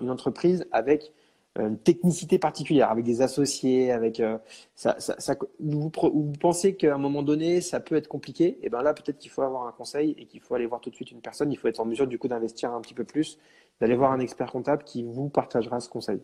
une 0.00 0.10
entreprise 0.10 0.66
avec 0.70 1.12
une 1.56 1.78
technicité 1.78 2.38
particulière, 2.38 2.90
avec 2.90 3.04
des 3.04 3.22
associés, 3.22 3.92
avec 3.92 4.18
euh, 4.18 4.38
ça, 4.74 4.98
ça, 4.98 5.14
ça, 5.18 5.36
vous, 5.60 5.90
vous 6.12 6.32
pensez 6.40 6.74
qu'à 6.74 6.94
un 6.94 6.98
moment 6.98 7.22
donné 7.22 7.60
ça 7.60 7.78
peut 7.78 7.94
être 7.94 8.08
compliqué, 8.08 8.44
et 8.44 8.58
eh 8.62 8.68
ben 8.70 8.82
là 8.82 8.92
peut-être 8.92 9.18
qu'il 9.18 9.30
faut 9.30 9.42
avoir 9.42 9.66
un 9.66 9.72
conseil 9.72 10.16
et 10.18 10.26
qu'il 10.26 10.40
faut 10.40 10.54
aller 10.56 10.66
voir 10.66 10.80
tout 10.80 10.90
de 10.90 10.96
suite 10.96 11.12
une 11.12 11.20
personne. 11.20 11.52
Il 11.52 11.56
faut 11.56 11.68
être 11.68 11.78
en 11.78 11.84
mesure 11.84 12.08
du 12.08 12.18
coup 12.18 12.26
d'investir 12.26 12.72
un 12.72 12.80
petit 12.80 12.94
peu 12.94 13.04
plus, 13.04 13.38
d'aller 13.80 13.94
voir 13.94 14.10
un 14.12 14.18
expert 14.18 14.50
comptable 14.50 14.82
qui 14.82 15.04
vous 15.04 15.28
partagera 15.28 15.78
ce 15.78 15.88
conseil. 15.88 16.20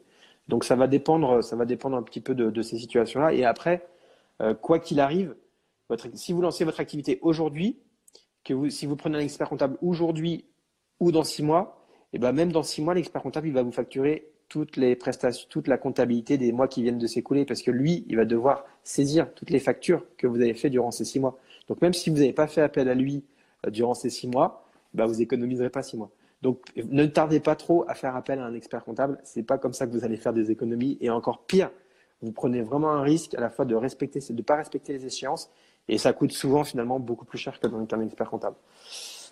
Donc 0.49 0.65
ça 0.65 0.75
va 0.75 0.89
dépendre, 0.89 1.45
ça 1.45 1.55
va 1.55 1.65
dépendre 1.65 1.97
un 1.97 2.03
petit 2.03 2.21
peu 2.21 2.35
de, 2.35 2.51
de 2.51 2.63
ces 2.63 2.77
situations-là. 2.79 3.33
Et 3.33 3.45
après, 3.45 3.87
euh, 4.43 4.55
quoi 4.55 4.81
qu'il 4.81 4.99
arrive, 4.99 5.37
votre, 5.89 6.09
si 6.15 6.33
vous 6.33 6.41
lancez 6.41 6.65
votre 6.65 6.81
activité 6.81 7.21
aujourd'hui, 7.23 7.79
que 8.43 8.55
vous, 8.55 8.69
si 8.69 8.87
vous 8.87 8.97
prenez 8.97 9.19
un 9.19 9.21
expert 9.21 9.49
comptable 9.49 9.77
aujourd'hui 9.81 10.47
ou 10.99 11.13
dans 11.13 11.25
six 11.25 11.43
mois, 11.43 11.87
et 12.13 12.17
eh 12.17 12.19
ben 12.19 12.33
même 12.33 12.51
dans 12.51 12.65
six 12.65 12.83
mois, 12.83 12.95
l'expert 12.95 13.23
comptable 13.23 13.47
il 13.47 13.53
va 13.53 13.63
vous 13.63 13.71
facturer 13.71 14.30
toutes 14.51 14.77
les 14.77 14.97
prestations, 14.97 15.47
toute 15.49 15.69
la 15.69 15.79
comptabilité 15.79 16.37
des 16.37 16.53
mois 16.53 16.69
qui 16.69 16.83
viennent 16.83 16.99
de 16.99 17.07
s'écouler, 17.07 17.47
parce 17.47 17.63
que 17.63 17.71
lui, 17.71 18.05
il 18.09 18.17
va 18.17 18.27
devoir 18.27 18.65
saisir 18.83 19.33
toutes 19.33 19.51
les 19.51 19.61
factures 19.61 20.05
que 20.19 20.27
vous 20.27 20.43
avez 20.43 20.55
fait 20.55 20.69
durant 20.69 20.91
ces 20.91 21.07
six 21.07 21.21
mois. 21.21 21.39
Donc 21.69 21.81
même 21.81 21.95
si 21.95 22.11
vous 22.11 22.17
n'avez 22.17 22.33
pas 22.33 22.49
fait 22.49 22.61
appel 22.61 22.89
à 22.89 22.95
lui 22.95 23.25
euh, 23.65 23.71
durant 23.71 23.95
ces 23.95 24.11
six 24.11 24.27
mois, 24.27 24.67
bah, 24.93 25.07
vous 25.07 25.23
économiserez 25.23 25.71
pas 25.71 25.85
six 25.85 25.97
mois. 25.97 26.11
Donc 26.43 26.59
ne 26.77 27.07
tardez 27.07 27.39
pas 27.39 27.55
trop 27.55 27.85
à 27.89 27.95
faire 27.95 28.17
appel 28.17 28.41
à 28.41 28.45
un 28.45 28.55
expert 28.55 28.85
comptable. 28.85 29.19
C'est 29.23 29.45
pas 29.45 29.57
comme 29.57 29.73
ça 29.73 29.87
que 29.87 29.93
vous 29.93 30.05
allez 30.05 30.17
faire 30.17 30.33
des 30.33 30.51
économies. 30.51 30.99
Et 31.01 31.11
encore 31.11 31.45
pire, 31.45 31.71
vous 32.21 32.33
prenez 32.33 32.63
vraiment 32.63 32.91
un 32.91 33.03
risque 33.03 33.35
à 33.35 33.41
la 33.41 33.51
fois 33.51 33.65
de 33.65 33.77
respecter, 33.77 34.21
de 34.29 34.43
pas 34.43 34.57
respecter 34.57 34.93
les 34.93 35.07
échéances, 35.07 35.51
et 35.89 35.97
ça 35.97 36.13
coûte 36.13 36.33
souvent 36.33 36.65
finalement 36.65 36.99
beaucoup 36.99 37.25
plus 37.25 37.39
cher 37.39 37.61
qu'un 37.61 38.01
expert 38.01 38.29
comptable. 38.29 38.57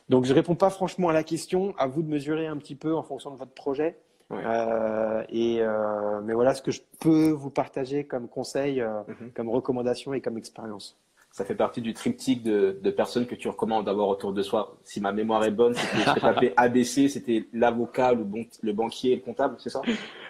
Donc 0.09 0.27
je 0.27 0.33
réponds 0.33 0.55
pas 0.55 0.71
franchement 0.71 1.09
à 1.09 1.13
la 1.13 1.25
question. 1.25 1.75
À 1.77 1.89
vous 1.89 2.03
de 2.03 2.09
mesurer 2.09 2.47
un 2.47 2.57
petit 2.57 2.77
peu 2.77 2.95
en 2.95 3.03
fonction 3.03 3.31
de 3.31 3.37
votre 3.37 3.53
projet. 3.53 3.99
Euh, 4.31 5.23
et 5.31 5.63
euh, 5.63 6.21
mais 6.23 6.35
voilà 6.35 6.55
ce 6.55 6.61
que 6.61 6.71
je 6.71 6.83
peux 7.01 7.31
vous 7.31 7.51
partager 7.51 8.05
comme 8.05 8.29
conseil, 8.29 8.81
euh, 8.81 9.01
mhm. 9.09 9.31
comme 9.35 9.49
recommandation 9.49 10.13
et 10.13 10.21
comme 10.21 10.37
expérience. 10.37 10.97
Ça 11.31 11.45
fait 11.45 11.55
partie 11.55 11.83
du 11.83 11.95
triptyque 11.95 12.43
de, 12.43 12.79
de, 12.83 12.91
personnes 12.91 13.27
que 13.27 13.35
tu 13.35 13.49
recommandes 13.49 13.85
d'avoir 13.85 14.09
autour 14.09 14.33
de 14.33 14.43
soi. 14.43 14.77
Si 14.85 15.01
ma 15.01 15.13
mémoire 15.13 15.45
est 15.45 15.51
bonne, 15.51 15.75
c'était 15.75 16.21
tapé 16.21 16.53
ABC, 16.57 17.09
c'était 17.09 17.47
l'avocat, 17.53 18.15
le, 18.15 18.25
bon, 18.25 18.45
le 18.63 18.73
banquier 18.73 19.13
et 19.13 19.17
le 19.17 19.23
comptable, 19.23 19.57
c'est 19.59 19.69
ça? 19.69 19.83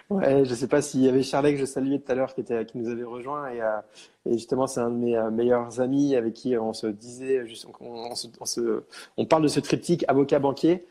Ouais, 0.09 0.43
je 0.43 0.53
sais 0.53 0.67
pas 0.67 0.81
s'il 0.81 1.01
y 1.01 1.09
avait 1.09 1.23
Charlet 1.23 1.53
que 1.53 1.59
je 1.59 1.65
saluais 1.65 1.99
tout 1.99 2.11
à 2.11 2.15
l'heure 2.15 2.33
qui 2.33 2.41
était 2.41 2.65
qui 2.65 2.77
nous 2.77 2.89
avait 2.89 3.03
rejoint 3.03 3.49
et, 3.51 3.59
et 4.25 4.33
justement 4.33 4.67
c'est 4.67 4.81
un 4.81 4.89
de 4.89 4.97
mes 4.97 5.19
meilleurs 5.31 5.81
amis 5.81 6.15
avec 6.15 6.33
qui 6.33 6.57
on 6.57 6.73
se 6.73 6.87
disait 6.87 7.45
juste, 7.47 7.67
on, 7.79 8.15
se, 8.15 8.27
on, 8.39 8.45
se, 8.45 8.83
on 9.17 9.25
parle 9.25 9.43
de 9.43 9.47
ce 9.47 9.59
triptyque 9.59 10.05
avocat 10.07 10.39
banquier 10.39 10.85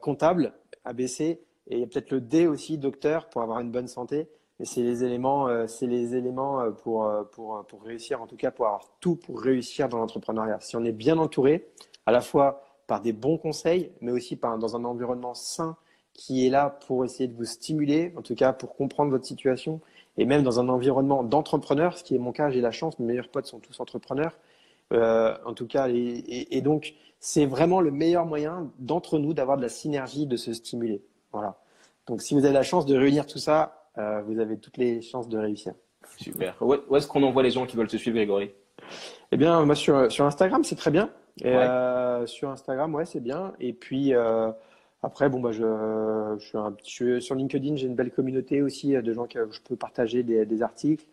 comptable 0.00 0.52
ABC 0.84 1.40
et 1.70 1.86
peut-être 1.86 2.10
le 2.10 2.20
D 2.20 2.46
aussi, 2.46 2.76
docteur, 2.76 3.28
pour 3.30 3.42
avoir 3.42 3.60
une 3.60 3.70
bonne 3.70 3.88
santé. 3.88 4.28
Et 4.58 4.66
c'est 4.66 4.82
les 4.82 5.04
éléments, 5.04 5.48
euh, 5.48 5.66
c'est 5.66 5.86
les 5.86 6.14
éléments 6.14 6.60
euh, 6.60 6.70
pour, 6.70 7.06
euh, 7.06 7.22
pour, 7.22 7.64
pour 7.66 7.82
réussir, 7.82 8.20
en 8.20 8.26
tout 8.26 8.36
cas 8.36 8.50
pour 8.50 8.66
avoir 8.66 8.84
tout 9.00 9.16
pour 9.16 9.40
réussir 9.40 9.88
dans 9.88 9.98
l'entrepreneuriat. 9.98 10.58
Si 10.60 10.76
on 10.76 10.84
est 10.84 10.92
bien 10.92 11.16
entouré, 11.16 11.68
à 12.04 12.12
la 12.12 12.20
fois 12.20 12.62
par 12.86 13.00
des 13.00 13.14
bons 13.14 13.38
conseils, 13.38 13.92
mais 14.02 14.10
aussi 14.10 14.36
par, 14.36 14.58
dans 14.58 14.76
un 14.76 14.84
environnement 14.84 15.32
sain 15.32 15.76
qui 16.12 16.46
est 16.46 16.50
là 16.50 16.78
pour 16.86 17.04
essayer 17.04 17.28
de 17.28 17.34
vous 17.34 17.44
stimuler, 17.44 18.12
en 18.18 18.22
tout 18.22 18.34
cas 18.34 18.52
pour 18.52 18.74
comprendre 18.74 19.10
votre 19.12 19.24
situation, 19.24 19.80
et 20.18 20.26
même 20.26 20.42
dans 20.42 20.60
un 20.60 20.68
environnement 20.68 21.22
d'entrepreneur, 21.22 21.96
ce 21.96 22.04
qui 22.04 22.14
est 22.14 22.18
mon 22.18 22.32
cas, 22.32 22.50
j'ai 22.50 22.60
la 22.60 22.72
chance, 22.72 22.98
mes 22.98 23.06
meilleurs 23.06 23.28
potes 23.28 23.46
sont 23.46 23.60
tous 23.60 23.78
entrepreneurs, 23.80 24.36
en 24.92 25.54
tout 25.54 25.68
cas, 25.68 25.86
et 25.88 26.60
donc 26.62 26.94
c'est 27.20 27.46
vraiment 27.46 27.80
le 27.80 27.92
meilleur 27.92 28.26
moyen 28.26 28.70
d'entre 28.80 29.18
nous 29.18 29.32
d'avoir 29.32 29.56
de 29.56 29.62
la 29.62 29.68
synergie, 29.68 30.26
de 30.26 30.36
se 30.36 30.52
stimuler. 30.52 31.00
Voilà. 31.32 31.56
Donc, 32.06 32.22
si 32.22 32.34
vous 32.34 32.44
avez 32.44 32.54
la 32.54 32.62
chance 32.62 32.86
de 32.86 32.96
réunir 32.96 33.26
tout 33.26 33.38
ça, 33.38 33.76
vous 34.26 34.38
avez 34.40 34.56
toutes 34.58 34.78
les 34.78 35.02
chances 35.02 35.28
de 35.28 35.38
réussir. 35.38 35.74
Super. 36.16 36.56
Où 36.60 36.96
est-ce 36.96 37.06
qu'on 37.06 37.22
envoie 37.22 37.42
les 37.42 37.50
gens 37.50 37.66
qui 37.66 37.76
veulent 37.76 37.86
te 37.86 37.96
suivre, 37.96 38.16
Grégory? 38.16 38.50
Eh 39.30 39.36
bien, 39.36 39.64
moi, 39.64 39.74
sur, 39.74 40.10
sur 40.10 40.24
Instagram, 40.24 40.64
c'est 40.64 40.76
très 40.76 40.90
bien. 40.90 41.10
Et, 41.44 41.54
sur 42.26 42.48
Instagram, 42.50 42.94
ouais, 42.94 43.04
c'est 43.04 43.20
bien. 43.20 43.52
Et 43.60 43.72
puis, 43.72 44.12
après, 45.02 45.28
bon, 45.28 45.40
bah, 45.40 45.52
je, 45.52 45.62
je, 46.38 46.44
suis 46.44 46.58
un, 46.58 46.74
je 46.86 47.20
sur 47.20 47.34
LinkedIn, 47.34 47.76
j'ai 47.76 47.86
une 47.86 47.94
belle 47.94 48.10
communauté 48.10 48.62
aussi 48.62 48.92
de 48.92 49.12
gens 49.12 49.26
que 49.26 49.50
je 49.50 49.60
peux 49.60 49.76
partager 49.76 50.22
des, 50.22 50.46
des 50.46 50.62
articles. 50.62 51.04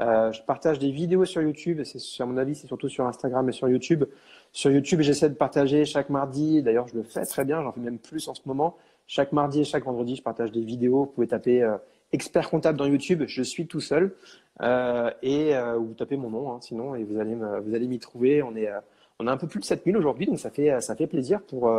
Euh, 0.00 0.32
je 0.32 0.42
partage 0.42 0.78
des 0.78 0.90
vidéos 0.90 1.24
sur 1.24 1.42
YouTube, 1.42 1.82
c'est 1.84 2.22
à 2.22 2.26
mon 2.26 2.38
avis, 2.38 2.54
c'est 2.54 2.66
surtout 2.66 2.88
sur 2.88 3.06
Instagram 3.06 3.48
et 3.48 3.52
sur 3.52 3.68
YouTube. 3.68 4.04
Sur 4.52 4.70
YouTube, 4.70 5.00
j'essaie 5.02 5.28
de 5.28 5.34
partager 5.34 5.84
chaque 5.84 6.08
mardi. 6.08 6.62
D'ailleurs, 6.62 6.88
je 6.88 6.96
le 6.96 7.02
fais 7.02 7.26
très 7.26 7.44
bien, 7.44 7.62
j'en 7.62 7.72
fais 7.72 7.80
même 7.80 7.98
plus 7.98 8.26
en 8.28 8.34
ce 8.34 8.42
moment. 8.46 8.76
Chaque 9.06 9.32
mardi 9.32 9.60
et 9.60 9.64
chaque 9.64 9.84
vendredi, 9.84 10.16
je 10.16 10.22
partage 10.22 10.52
des 10.52 10.60
vidéos. 10.60 11.04
Vous 11.04 11.06
pouvez 11.06 11.26
taper 11.26 11.62
euh, 11.62 11.76
expert 12.12 12.48
comptable 12.50 12.78
dans 12.78 12.86
YouTube. 12.86 13.24
Je 13.26 13.42
suis 13.42 13.66
tout 13.66 13.80
seul 13.80 14.14
euh, 14.60 15.10
et 15.22 15.54
euh, 15.54 15.76
vous 15.76 15.94
tapez 15.94 16.16
mon 16.16 16.30
nom, 16.30 16.52
hein, 16.52 16.58
sinon 16.60 16.94
et 16.94 17.04
vous 17.04 17.18
allez 17.18 17.34
vous 17.34 17.74
allez 17.74 17.86
m'y 17.86 17.98
trouver. 17.98 18.42
On 18.42 18.54
est 18.56 18.70
on 19.18 19.26
a 19.26 19.32
un 19.32 19.36
peu 19.36 19.46
plus 19.46 19.60
de 19.60 19.64
7000 19.64 19.96
aujourd'hui, 19.96 20.26
donc 20.26 20.38
ça 20.38 20.50
fait 20.50 20.80
ça 20.80 20.96
fait 20.96 21.06
plaisir 21.06 21.42
pour 21.42 21.72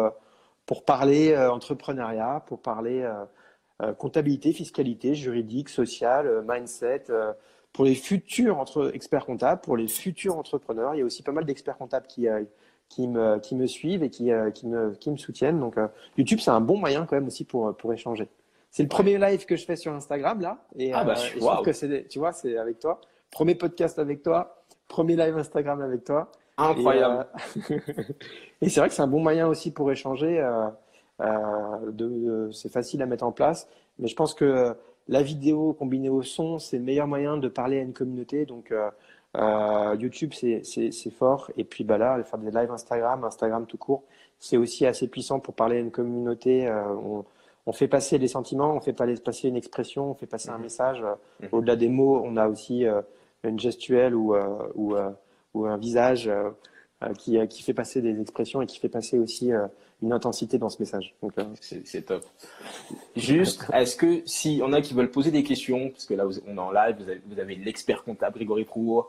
pour 0.66 0.86
parler 0.86 1.36
entrepreneuriat, 1.38 2.44
pour 2.48 2.60
parler 2.60 3.10
comptabilité, 3.98 4.54
fiscalité, 4.54 5.16
juridique, 5.16 5.70
social, 5.70 6.44
mindset 6.48 7.06
pour 7.74 7.86
les 7.86 7.96
futurs 7.96 8.60
entre 8.60 8.92
experts 8.94 9.26
comptables, 9.26 9.60
pour 9.62 9.76
les 9.76 9.88
futurs 9.88 10.38
entrepreneurs. 10.38 10.94
Il 10.94 11.00
y 11.00 11.02
a 11.02 11.06
aussi 11.06 11.24
pas 11.24 11.32
mal 11.32 11.44
d'experts 11.44 11.78
comptables 11.78 12.06
qui, 12.08 12.28
euh, 12.28 12.44
qui, 12.90 13.08
me, 13.08 13.40
qui 13.40 13.56
me 13.56 13.66
suivent 13.66 14.04
et 14.04 14.10
qui, 14.10 14.32
euh, 14.32 14.52
qui, 14.52 14.68
me, 14.68 14.92
qui 14.92 15.10
me 15.10 15.18
soutiennent. 15.18 15.60
Donc, 15.60 15.78
euh, 15.78 15.88
YouTube, 16.18 16.40
c'est 16.40 16.52
un 16.52 16.62
bon 16.62 16.78
moyen 16.78 17.06
quand 17.06 17.16
même 17.16 17.28
aussi 17.28 17.44
pour, 17.44 17.76
pour 17.76 17.94
échanger. 17.94 18.28
C'est 18.72 18.84
le 18.84 18.90
premier 18.90 19.18
live 19.18 19.46
que 19.46 19.56
je 19.56 19.66
fais 19.66 19.76
sur 19.76 19.94
Instagram 19.94 20.42
là. 20.42 20.58
Et, 20.78 20.94
ah 20.94 21.04
bah, 21.04 21.16
je 21.16 21.38
trouve 21.40 21.64
que 21.64 21.74
c'est, 21.74 22.08
tu 22.08 22.20
vois, 22.20 22.32
c'est 22.32 22.58
avec 22.58 22.80
toi. 22.80 23.02
Premier 23.32 23.56
podcast 23.56 24.00
avec 24.00 24.24
toi. 24.24 24.64
Premier 24.88 25.16
live 25.16 25.38
Instagram 25.38 25.82
avec 25.82 26.04
toi. 26.04 26.32
Incroyable. 26.58 27.28
Et, 28.62 28.70
c'est 28.70 28.80
vrai 28.80 28.90
que 28.90 28.96
c'est 28.96 29.02
un 29.02 29.08
bon 29.08 29.20
moyen 29.20 29.48
aussi 29.48 29.72
pour 29.72 29.92
échanger. 29.92 30.42
de, 31.20 32.50
c'est 32.52 32.72
facile 32.72 33.02
à 33.02 33.06
mettre 33.06 33.24
en 33.24 33.32
place. 33.32 33.68
Mais 34.00 34.08
je 34.08 34.16
pense 34.16 34.34
que 34.34 34.76
la 35.08 35.22
vidéo 35.22 35.74
combinée 35.74 36.10
au 36.10 36.22
son, 36.22 36.60
c'est 36.60 36.78
le 36.78 36.84
meilleur 36.84 37.08
moyen 37.08 37.38
de 37.38 37.48
parler 37.48 37.80
à 37.80 37.82
une 37.82 37.94
communauté. 37.94 38.46
Donc, 38.46 38.72
euh, 39.36 39.92
euh, 39.92 39.96
YouTube, 39.96 40.34
c'est 40.34 41.10
fort. 41.12 41.52
Et 41.58 41.64
puis 41.64 41.84
bah 41.84 41.98
là, 41.98 42.22
faire 42.24 42.40
des 42.40 42.52
lives 42.52 42.72
Instagram, 42.72 43.24
Instagram 43.24 43.66
tout 43.66 43.78
court, 43.78 44.04
c'est 44.40 44.58
aussi 44.58 44.86
assez 44.86 45.08
puissant 45.08 45.40
pour 45.40 45.54
parler 45.54 45.78
à 45.78 45.80
une 45.80 45.92
communauté. 45.92 46.68
Euh, 46.68 47.24
on, 47.66 47.72
fait 47.72 47.88
passer 47.88 48.20
des 48.20 48.28
sentiments, 48.28 48.76
on 48.76 48.82
fait 48.82 48.94
passer 48.94 49.48
une 49.48 49.56
expression, 49.56 50.12
on 50.12 50.14
fait 50.14 50.26
passer 50.26 50.50
un 50.50 50.58
mhm. 50.58 50.64
message. 50.64 51.04
Mhm. 51.42 51.50
Au-delà 51.52 51.76
des 51.76 51.90
mots, 51.90 52.22
on 52.24 52.38
a 52.38 52.48
aussi 52.48 52.86
une 53.44 53.60
gestuelle 53.60 54.16
ou, 54.16 54.36
ou, 54.76 54.96
ou 55.54 55.66
un 55.66 55.78
visage 55.78 56.30
qui, 57.18 57.48
qui 57.48 57.64
fait 57.64 57.74
passer 57.74 58.02
des 58.02 58.20
expressions 58.20 58.62
et 58.62 58.66
qui 58.66 58.80
fait 58.80 58.90
passer 58.90 59.18
aussi 59.18 59.52
une 60.04 60.12
intensité 60.12 60.58
dans 60.58 60.70
ce 60.70 60.82
message. 60.82 61.16
Euh, 61.24 61.44
c'est 61.62 62.06
top. 62.06 62.26
Juste, 63.16 63.66
est-ce 63.74 63.96
que 63.96 64.22
si 64.26 64.62
on 64.64 64.74
a 64.74 64.82
qui 64.82 64.94
veulent 64.94 65.10
poser 65.10 65.32
des 65.32 65.44
questions, 65.44 65.90
parce 65.90 66.06
que 66.06 66.14
là 66.14 66.26
on 66.46 66.58
est 66.58 66.60
en 66.60 66.72
live, 66.72 66.98
vous 67.26 67.40
avez, 67.40 67.56
l'expert 67.56 68.04
comptable 68.04 68.36
Grégory 68.36 68.66
Prouot 68.66 69.08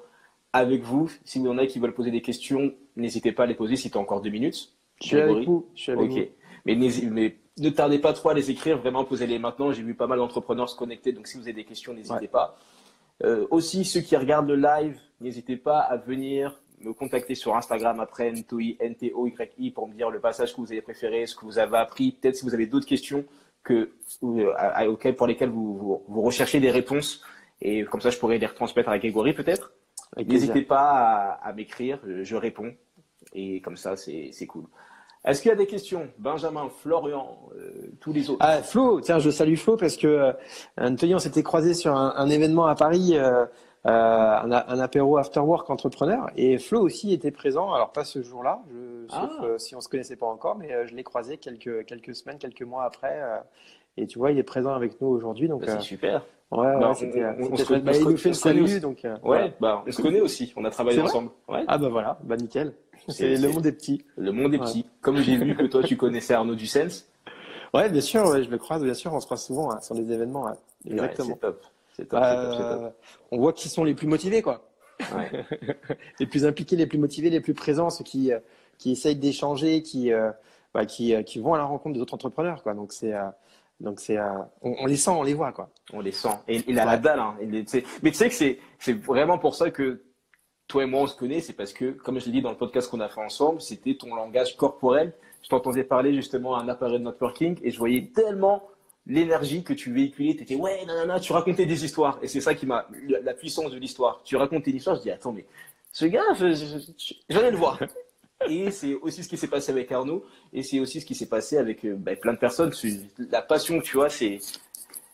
avec 0.55 0.83
vous. 0.83 1.11
Si 1.25 1.41
vous 1.41 1.49
en 1.49 1.59
a 1.59 1.67
qui 1.67 1.81
veulent 1.81 1.93
poser 1.93 2.13
des 2.13 2.23
questions, 2.23 2.73
n'hésitez 2.97 3.33
pas 3.33 3.43
à 3.43 3.47
les 3.47 3.55
poser 3.55 3.75
si 3.75 3.91
tu 3.91 3.99
as 3.99 4.01
encore 4.01 4.23
deux 4.23 4.31
minutes. 4.31 4.73
Je 5.03 5.09
suis 5.09 5.19
avec 5.19 5.45
vous. 5.45 5.67
Je 5.75 5.83
suis 5.83 5.93
avec 5.93 6.11
vous. 6.11 6.19
Mais, 6.65 6.77
mais, 6.77 7.37
ne 7.59 7.71
tardez 7.71 7.99
pas 7.99 8.13
trop 8.13 8.31
à 8.31 8.35
les 8.35 8.51
écrire, 8.51 8.79
vraiment 8.79 9.05
posez-les 9.05 9.39
maintenant. 9.39 9.73
J'ai 9.73 9.83
vu 9.83 9.95
pas 9.95 10.07
mal 10.07 10.19
d'entrepreneurs 10.19 10.69
se 10.69 10.77
connecter, 10.77 11.13
donc 11.13 11.27
si 11.27 11.37
vous 11.37 11.43
avez 11.43 11.53
des 11.53 11.65
questions, 11.65 11.93
n'hésitez 11.93 12.29
pas. 12.29 12.57
Euh, 13.23 13.47
aussi, 13.51 13.85
ceux 13.85 14.01
qui 14.01 14.17
regardent 14.17 14.49
le 14.49 14.57
live, 14.57 14.99
n'hésitez 15.21 15.57
pas 15.57 15.81
à 15.81 15.97
venir 15.97 16.61
me 16.81 16.93
contacter 16.93 17.35
sur 17.35 17.57
Instagram 17.57 18.01
après 18.01 18.29
N-T-O-Y-I 18.29 19.71
pour 19.71 19.89
me 19.89 19.95
dire 19.95 20.11
le 20.11 20.21
passage 20.21 20.55
que 20.55 20.61
vous 20.61 20.71
avez 20.71 20.83
préféré, 20.83 21.27
ce 21.27 21.35
que 21.35 21.45
vous 21.45 21.59
avez 21.59 21.77
appris. 21.77 22.13
Peut-être 22.13 22.37
si 22.37 22.45
vous 22.45 22.55
avez 22.55 22.67
d'autres 22.67 22.87
questions 22.87 23.25
que, 23.63 23.91
euh, 24.23 25.13
pour 25.17 25.27
lesquelles 25.27 25.51
vous, 25.51 26.03
vous, 26.07 26.23
recherchez 26.23 26.61
des 26.61 26.71
réponses. 26.71 27.23
Et 27.63 27.85
comme 27.85 28.01
ça, 28.01 28.11
je 28.11 28.19
pourrais 28.19 28.39
les 28.39 28.47
retransmettre 28.47 28.89
à 28.89 28.99
Grégory 28.99 29.33
peut-être. 29.33 29.73
N'hésitez 30.17 30.63
pas 30.63 31.39
à, 31.43 31.53
m'écrire, 31.53 31.99
je, 32.05 32.37
réponds. 32.37 32.73
Et 33.33 33.61
comme 33.61 33.77
ça, 33.77 33.97
c'est 33.97 34.47
cool. 34.47 34.65
Est-ce 35.25 35.41
qu'il 35.41 35.49
y 35.49 35.53
a 35.53 35.57
des 35.57 35.67
questions? 35.67 36.11
Benjamin, 36.19 36.69
Florian, 36.83 37.39
euh, 37.57 37.93
tous 37.99 38.13
les 38.13 38.29
autres 38.29 38.41
ah, 38.41 38.63
Flo, 38.63 39.01
tiens, 39.01 39.19
je 39.19 39.31
salue 39.31 39.55
Flo 39.55 39.79
parce 39.79 39.97
que 39.97 40.07
euh, 40.07 40.33
Anthony, 40.77 41.15
on 41.15 41.19
s'était 41.19 41.43
croisé 41.43 41.73
sur 41.73 41.97
un, 41.97 42.29
événement 42.29 42.67
à 42.67 42.75
Paris 42.75 43.17
euh, 43.87 43.91
un, 43.91 44.51
un, 44.51 44.81
apéro 44.81 45.19
after 45.19 45.41
work 45.41 45.69
entrepreneur. 45.69 46.31
Et 46.37 46.57
Flo 46.57 46.81
aussi 46.81 47.13
était 47.13 47.31
présent. 47.31 47.75
Alors 47.75 47.93
pas 47.93 48.05
ce 48.05 48.23
jour-là, 48.23 48.63
sauf 49.11 49.31
ah. 49.39 49.45
euh, 49.45 49.59
si 49.59 49.77
on 49.77 49.83
se 49.83 49.91
connaissait 49.91 50.17
pas 50.17 50.25
encore, 50.25 50.57
mais 50.57 50.73
euh, 50.73 50.87
je 50.87 50.95
l'ai 50.95 51.05
croisé 51.05 51.37
quelques 51.37 51.85
quelques 51.85 52.15
semaines, 52.15 52.39
quelques 52.39 52.63
mois 52.63 52.85
après. 52.85 53.21
et 53.99 54.07
tu 54.07 54.19
vois, 54.19 54.31
il 54.31 54.39
est 54.39 54.43
présent 54.43 54.73
avec 54.73 54.99
nous 55.03 55.09
aujourd'hui. 55.09 55.49
Donc 55.49 55.67
bah, 55.67 55.73
c'est 55.73 55.83
super. 55.83 56.25
Ouais, 56.51 56.79
bah, 56.79 56.93
c'était. 56.95 57.25
On, 57.25 57.57
se, 57.57 57.75
bah, 57.75 57.93
il 57.95 58.05
nous 58.05 58.17
fait 58.17 58.29
le 58.29 58.35
salut, 58.35 58.81
donc. 58.81 59.07
ouais, 59.23 59.55
bah 59.61 59.83
on 59.87 59.91
se 59.91 60.01
connaît 60.01 60.21
aussi. 60.21 60.53
On 60.57 60.65
a 60.65 60.71
travaillé 60.71 61.01
ensemble. 61.01 61.31
Ouais. 61.49 61.65
Ah 61.67 61.79
bah 61.79 61.89
voilà, 61.89 62.19
bah 62.23 62.37
nickel. 62.37 62.75
C'est 63.09 63.37
le 63.37 63.49
monde 63.49 63.67
est 63.67 63.73
petit. 63.73 64.05
Le 64.17 64.33
monde 64.33 64.55
est 64.55 64.59
petit. 64.59 64.87
Comme 65.01 65.17
j'ai 65.19 65.37
vu 65.37 65.57
que 65.57 65.65
toi 65.65 65.83
tu 65.83 65.97
connaissais 65.97 66.35
Arnaud 66.35 66.55
Dussens. 66.55 67.07
Ouais, 67.75 67.91
bien 67.91 68.01
sûr, 68.01 68.25
ouais, 68.27 68.45
je 68.45 68.51
le 68.51 68.59
croise, 68.59 68.85
bien 68.85 68.95
sûr, 68.95 69.13
on 69.13 69.19
se 69.19 69.27
croise 69.27 69.45
souvent 69.45 69.73
hein, 69.73 69.81
sur 69.81 69.97
les 69.97 70.13
événements. 70.13 70.47
Exactement. 70.89 71.39
c'est 71.97 72.09
top. 72.09 72.23
Euh, 72.23 72.91
on 73.33 73.39
voit 73.39 73.53
qui 73.53 73.69
sont 73.69 73.83
les 73.83 73.95
plus 73.95 74.07
motivés, 74.07 74.43
quoi. 74.43 74.63
les 76.21 76.27
plus 76.27 76.47
impliqués, 76.47 76.77
les 76.77 76.87
plus 76.87 76.99
motivés, 76.99 77.31
les 77.31 77.41
plus 77.41 77.55
présents, 77.55 77.91
ceux 77.91 78.05
qui, 78.05 78.33
euh, 78.33 78.39
qui 78.79 78.93
essayent 78.93 79.17
d'échanger, 79.17 79.83
qui, 79.83 80.13
euh, 80.13 80.31
bah, 80.73 80.87
qui, 80.87 81.15
qui, 81.25 81.41
vont 81.41 81.55
à 81.55 81.59
la 81.59 81.65
rencontre 81.65 81.97
des 81.97 82.01
autres 82.01 82.15
entrepreneurs, 82.15 82.63
quoi. 82.63 82.75
Donc 82.75 82.93
c'est 82.93 83.13
donc 83.81 84.01
c'est, 84.01 84.19
on, 84.63 84.87
les 84.87 84.97
sent, 84.97 85.11
on 85.11 85.23
les 85.23 85.35
voit, 85.35 85.53
quoi. 85.53 85.71
On 85.93 86.01
les 86.01 86.13
sent. 86.13 86.29
Et 86.49 86.63
il 86.69 86.79
a 86.79 86.85
la 86.85 86.97
dalle. 86.97 87.21
Hein. 87.21 87.37
mais 87.41 87.65
tu 87.65 88.15
sais 88.15 88.29
que 88.29 88.35
c'est, 88.35 88.59
c'est 88.79 88.93
vraiment 88.93 89.39
pour 89.39 89.55
ça 89.55 89.71
que 89.71 90.03
toi 90.69 90.85
et 90.85 90.87
moi 90.87 91.03
on 91.03 91.07
se 91.07 91.17
connaît, 91.17 91.41
c'est 91.41 91.53
parce 91.53 91.73
que, 91.73 91.91
comme 91.91 92.19
je 92.19 92.27
l'ai 92.27 92.33
dit 92.33 92.43
dans 92.43 92.51
le 92.51 92.57
podcast 92.57 92.91
qu'on 92.91 93.01
a 93.01 93.09
fait 93.09 93.21
ensemble, 93.21 93.61
c'était 93.61 93.97
ton 93.97 94.15
langage 94.15 94.57
corporel. 94.57 95.13
Je 95.43 95.49
t'entendais 95.49 95.85
parler 95.85 96.15
justement 96.15 96.57
à 96.57 96.63
un 96.63 96.69
appareil 96.69 96.99
de 96.99 97.05
networking 97.05 97.59
et 97.63 97.71
je 97.71 97.79
voyais 97.79 98.11
tellement 98.15 98.69
l'énergie 99.07 99.63
que 99.63 99.75
tu 99.75 99.93
véhiculais, 99.93 100.35
tu 100.35 100.43
étais 100.43 100.55
ouais, 100.55 100.85
nanana, 100.87 101.21
tu 101.21 101.33
racontais 101.33 101.67
des 101.67 101.85
histoires. 101.85 102.19
Et 102.23 102.29
c'est 102.29 102.41
ça 102.41 102.55
qui 102.55 102.65
m'a, 102.65 102.89
la 103.09 103.35
puissance 103.35 103.71
de 103.71 103.77
l'histoire. 103.77 104.23
Tu 104.25 104.37
racontais 104.37 104.71
une 104.71 104.79
histoire, 104.79 104.97
je 104.97 105.03
dis, 105.03 105.11
attends, 105.11 105.33
mais 105.33 105.45
ce 105.93 106.07
gars, 106.07 106.23
j'allais 107.29 107.51
le 107.51 107.57
voir. 107.57 107.79
Et 108.49 108.71
c'est 108.71 108.95
aussi 108.95 109.23
ce 109.23 109.29
qui 109.29 109.37
s'est 109.37 109.49
passé 109.49 109.73
avec 109.73 109.91
Arnaud, 109.93 110.25
et 110.53 110.63
c'est 110.63 110.81
aussi 110.81 111.01
ce 111.01 111.07
qui 111.07 111.15
s'est 111.15 111.29
passé 111.29 111.57
avec 111.59 111.85
euh, 111.85 111.95
bah, 111.97 112.17
plein 112.17 112.33
de 112.33 112.39
personnes. 112.39 112.73
La 113.31 113.43
passion, 113.43 113.81
tu 113.81 113.97
vois, 113.97 114.09
c'est, 114.09 114.39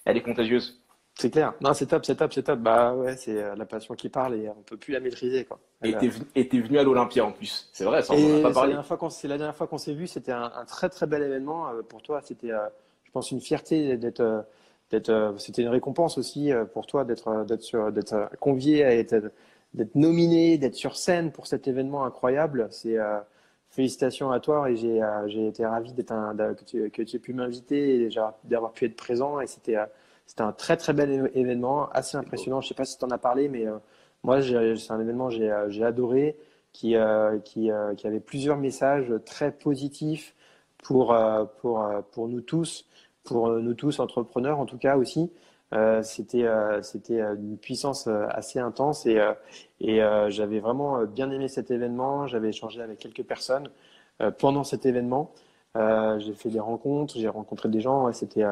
elle 0.04 0.16
est 0.16 0.22
contagieuse. 0.22 0.80
C'est 1.14 1.30
clair. 1.30 1.52
Non, 1.60 1.74
c'est 1.74 1.86
top, 1.86 2.04
c'est 2.06 2.16
top, 2.16 2.32
c'est 2.32 2.44
top. 2.44 2.60
Bah 2.60 2.94
ouais, 2.94 3.14
c'est 3.16 3.42
euh, 3.42 3.54
la 3.54 3.66
passion 3.66 3.94
qui 3.94 4.08
parle 4.08 4.36
et 4.36 4.48
on 4.48 4.62
peut 4.62 4.78
plus 4.78 4.92
la 4.92 5.00
maîtriser, 5.00 5.44
quoi. 5.44 5.60
Et 5.82 6.48
t'es 6.48 6.60
venu 6.60 6.78
à 6.78 6.82
l'Olympia 6.82 7.24
en 7.24 7.32
plus. 7.32 7.68
C'est 7.72 7.84
vrai, 7.84 8.02
ça, 8.02 8.14
on 8.14 8.36
en 8.36 8.38
a 8.38 8.42
pas 8.42 8.52
parlé. 8.52 8.76
C'est 9.10 9.28
la 9.28 9.36
dernière 9.36 9.56
fois 9.56 9.66
qu'on 9.66 9.78
s'est 9.78 9.92
vu, 9.92 10.06
c'était 10.06 10.32
un, 10.32 10.50
très 10.66 10.88
très 10.88 11.06
bel 11.06 11.22
événement 11.22 11.68
euh, 11.68 11.82
pour 11.82 12.00
toi. 12.02 12.22
C'était 12.24 12.52
je 13.10 13.12
pense, 13.12 13.32
une 13.32 13.40
fierté 13.40 13.96
d'être, 13.96 14.20
euh, 14.20 14.40
d'être, 14.90 15.08
euh, 15.08 15.36
c'était 15.36 15.62
une 15.62 15.68
récompense 15.68 16.16
aussi 16.16 16.52
euh, 16.52 16.64
pour 16.64 16.86
toi 16.86 17.04
d'être, 17.04 17.44
d'être 17.44 17.90
d'être 17.90 18.30
convié 18.38 18.84
à 18.84 18.94
être, 18.94 19.32
d'être 19.74 19.94
nominé, 19.94 20.58
d'être 20.58 20.74
sur 20.74 20.96
scène 20.96 21.32
pour 21.32 21.46
cet 21.46 21.68
événement 21.68 22.04
incroyable. 22.04 22.68
C'est 22.70 22.96
félicitations 23.70 24.32
à 24.32 24.40
toi 24.40 24.70
et 24.70 24.76
j'ai, 24.76 25.00
j'ai 25.26 25.46
été 25.46 25.64
ravi 25.64 25.92
d'être 25.92 26.10
un, 26.12 26.34
que 26.54 26.64
tu, 26.64 26.90
que 26.90 27.02
tu 27.02 27.16
aies 27.16 27.20
pu 27.20 27.32
m'inviter 27.32 28.02
et 28.02 28.10
d'avoir 28.44 28.72
pu 28.72 28.86
être 28.86 28.96
présent 28.96 29.40
et 29.40 29.46
c'était, 29.46 29.76
c'était 30.26 30.42
un 30.42 30.52
très 30.52 30.76
très 30.76 30.92
bel 30.92 31.30
événement, 31.34 31.88
assez 31.90 32.16
impressionnant. 32.16 32.60
Je 32.60 32.68
sais 32.68 32.74
pas 32.74 32.84
si 32.84 32.98
tu 32.98 33.04
en 33.04 33.10
as 33.10 33.18
parlé, 33.18 33.48
mais 33.48 33.66
moi 34.24 34.42
c'est 34.42 34.90
un 34.90 35.00
événement 35.00 35.30
j'ai, 35.30 35.54
j'ai 35.68 35.84
adoré 35.84 36.36
qui, 36.72 36.96
qui, 37.44 37.70
qui 37.96 38.06
avait 38.06 38.20
plusieurs 38.20 38.56
messages 38.58 39.12
très 39.24 39.52
positifs 39.52 40.34
pour, 40.78 41.16
pour, 41.60 41.86
pour 42.10 42.28
nous 42.28 42.40
tous 42.40 42.86
pour 43.24 43.48
euh, 43.48 43.60
nous 43.60 43.74
tous 43.74 44.00
entrepreneurs 44.00 44.58
en 44.58 44.66
tout 44.66 44.78
cas 44.78 44.96
aussi. 44.96 45.30
Euh, 45.72 46.02
c'était 46.02 46.44
euh, 46.44 46.82
c'était 46.82 47.20
une 47.20 47.56
puissance 47.56 48.08
assez 48.08 48.58
intense 48.58 49.06
et 49.06 49.20
et 49.80 50.00
j'avais 50.28 50.60
vraiment 50.60 51.04
bien 51.04 51.30
aimé 51.30 51.48
cet 51.48 51.70
événement. 51.70 52.26
J'avais 52.26 52.48
échangé 52.48 52.82
avec 52.82 52.98
quelques 52.98 53.24
personnes 53.24 53.68
pendant 54.38 54.64
cet 54.64 54.86
événement. 54.86 55.32
j'ai 55.74 56.34
fait 56.34 56.50
des 56.50 56.60
rencontres, 56.60 57.18
j'ai 57.18 57.28
rencontré 57.28 57.68
des 57.68 57.80
gens. 57.80 58.12
c'était 58.12 58.44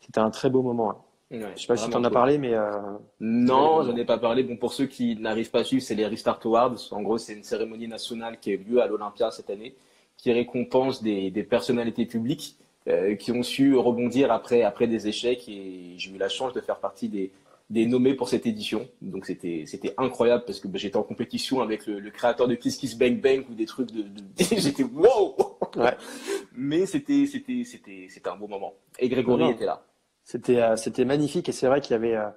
c'était 0.00 0.20
un 0.20 0.30
très 0.30 0.50
beau 0.50 0.62
moment. 0.62 1.04
Ouais, 1.30 1.42
je 1.56 1.60
sais 1.60 1.66
pas 1.66 1.76
si 1.76 1.90
tu 1.90 1.96
en 1.96 2.04
as 2.04 2.10
parlé, 2.10 2.38
mais 2.38 2.54
non, 3.20 3.82
j'en 3.82 3.96
ai 3.96 4.04
pas 4.04 4.18
parlé. 4.18 4.42
Bon, 4.44 4.56
pour 4.56 4.72
ceux 4.72 4.86
qui 4.86 5.16
n'arrivent 5.16 5.50
pas 5.50 5.60
à 5.60 5.64
suivre, 5.64 5.82
c'est 5.82 5.94
les 5.94 6.06
Restart 6.06 6.40
Awards. 6.44 6.76
En 6.92 7.02
gros, 7.02 7.18
c'est 7.18 7.34
une 7.34 7.42
cérémonie 7.42 7.88
nationale 7.88 8.38
qui 8.40 8.50
a 8.50 8.54
eu 8.54 8.58
lieu 8.58 8.82
à 8.82 8.86
l'Olympia 8.86 9.30
cette 9.30 9.50
année, 9.50 9.74
qui 10.16 10.32
récompense 10.32 11.02
des, 11.02 11.30
des 11.30 11.42
personnalités 11.42 12.06
publiques 12.06 12.56
qui 13.18 13.32
ont 13.32 13.42
su 13.42 13.76
rebondir 13.76 14.32
après, 14.32 14.62
après 14.62 14.86
des 14.86 15.08
échecs. 15.08 15.48
Et 15.48 15.94
j'ai 15.96 16.10
eu 16.10 16.18
la 16.18 16.28
chance 16.28 16.52
de 16.52 16.60
faire 16.60 16.78
partie 16.78 17.08
des, 17.08 17.32
des 17.70 17.86
nommés 17.86 18.14
pour 18.14 18.28
cette 18.28 18.46
édition. 18.46 18.88
Donc 19.02 19.26
c'était 19.26 19.64
c'était 19.66 19.94
incroyable 19.98 20.44
parce 20.46 20.60
que 20.60 20.68
bah, 20.68 20.78
j'étais 20.78 20.96
en 20.96 21.02
compétition 21.02 21.60
avec 21.60 21.86
le, 21.86 22.10
créateur 22.10 22.48
de 22.48 22.54
Kiss 22.54 22.76
Kiss 22.76 22.96
Bang 22.96 23.20
Bang 23.20 23.44
ou 23.50 23.54
des 23.54 23.66
trucs 23.66 23.90
de, 23.92 24.04
j'étais 24.38 24.84
wow. 24.84 25.36
Ouais. 25.76 25.96
Mais 26.54 26.86
c'était 26.86 27.26
c'était 27.26 27.64
c'était 27.64 28.06
c'était 28.08 28.28
un 28.28 28.36
beau 28.36 28.48
moment. 28.48 28.74
Et 28.98 29.08
Grégory 29.08 29.50
était 29.50 29.66
là. 29.66 29.84
C'était 30.24 30.60
euh, 30.60 30.76
c'était 30.76 31.04
magnifique 31.04 31.48
et 31.48 31.52
c'est 31.52 31.66
vrai 31.66 31.80
qu'il 31.80 31.92
y 31.92 31.94
avait 31.94 32.16
euh, 32.16 32.28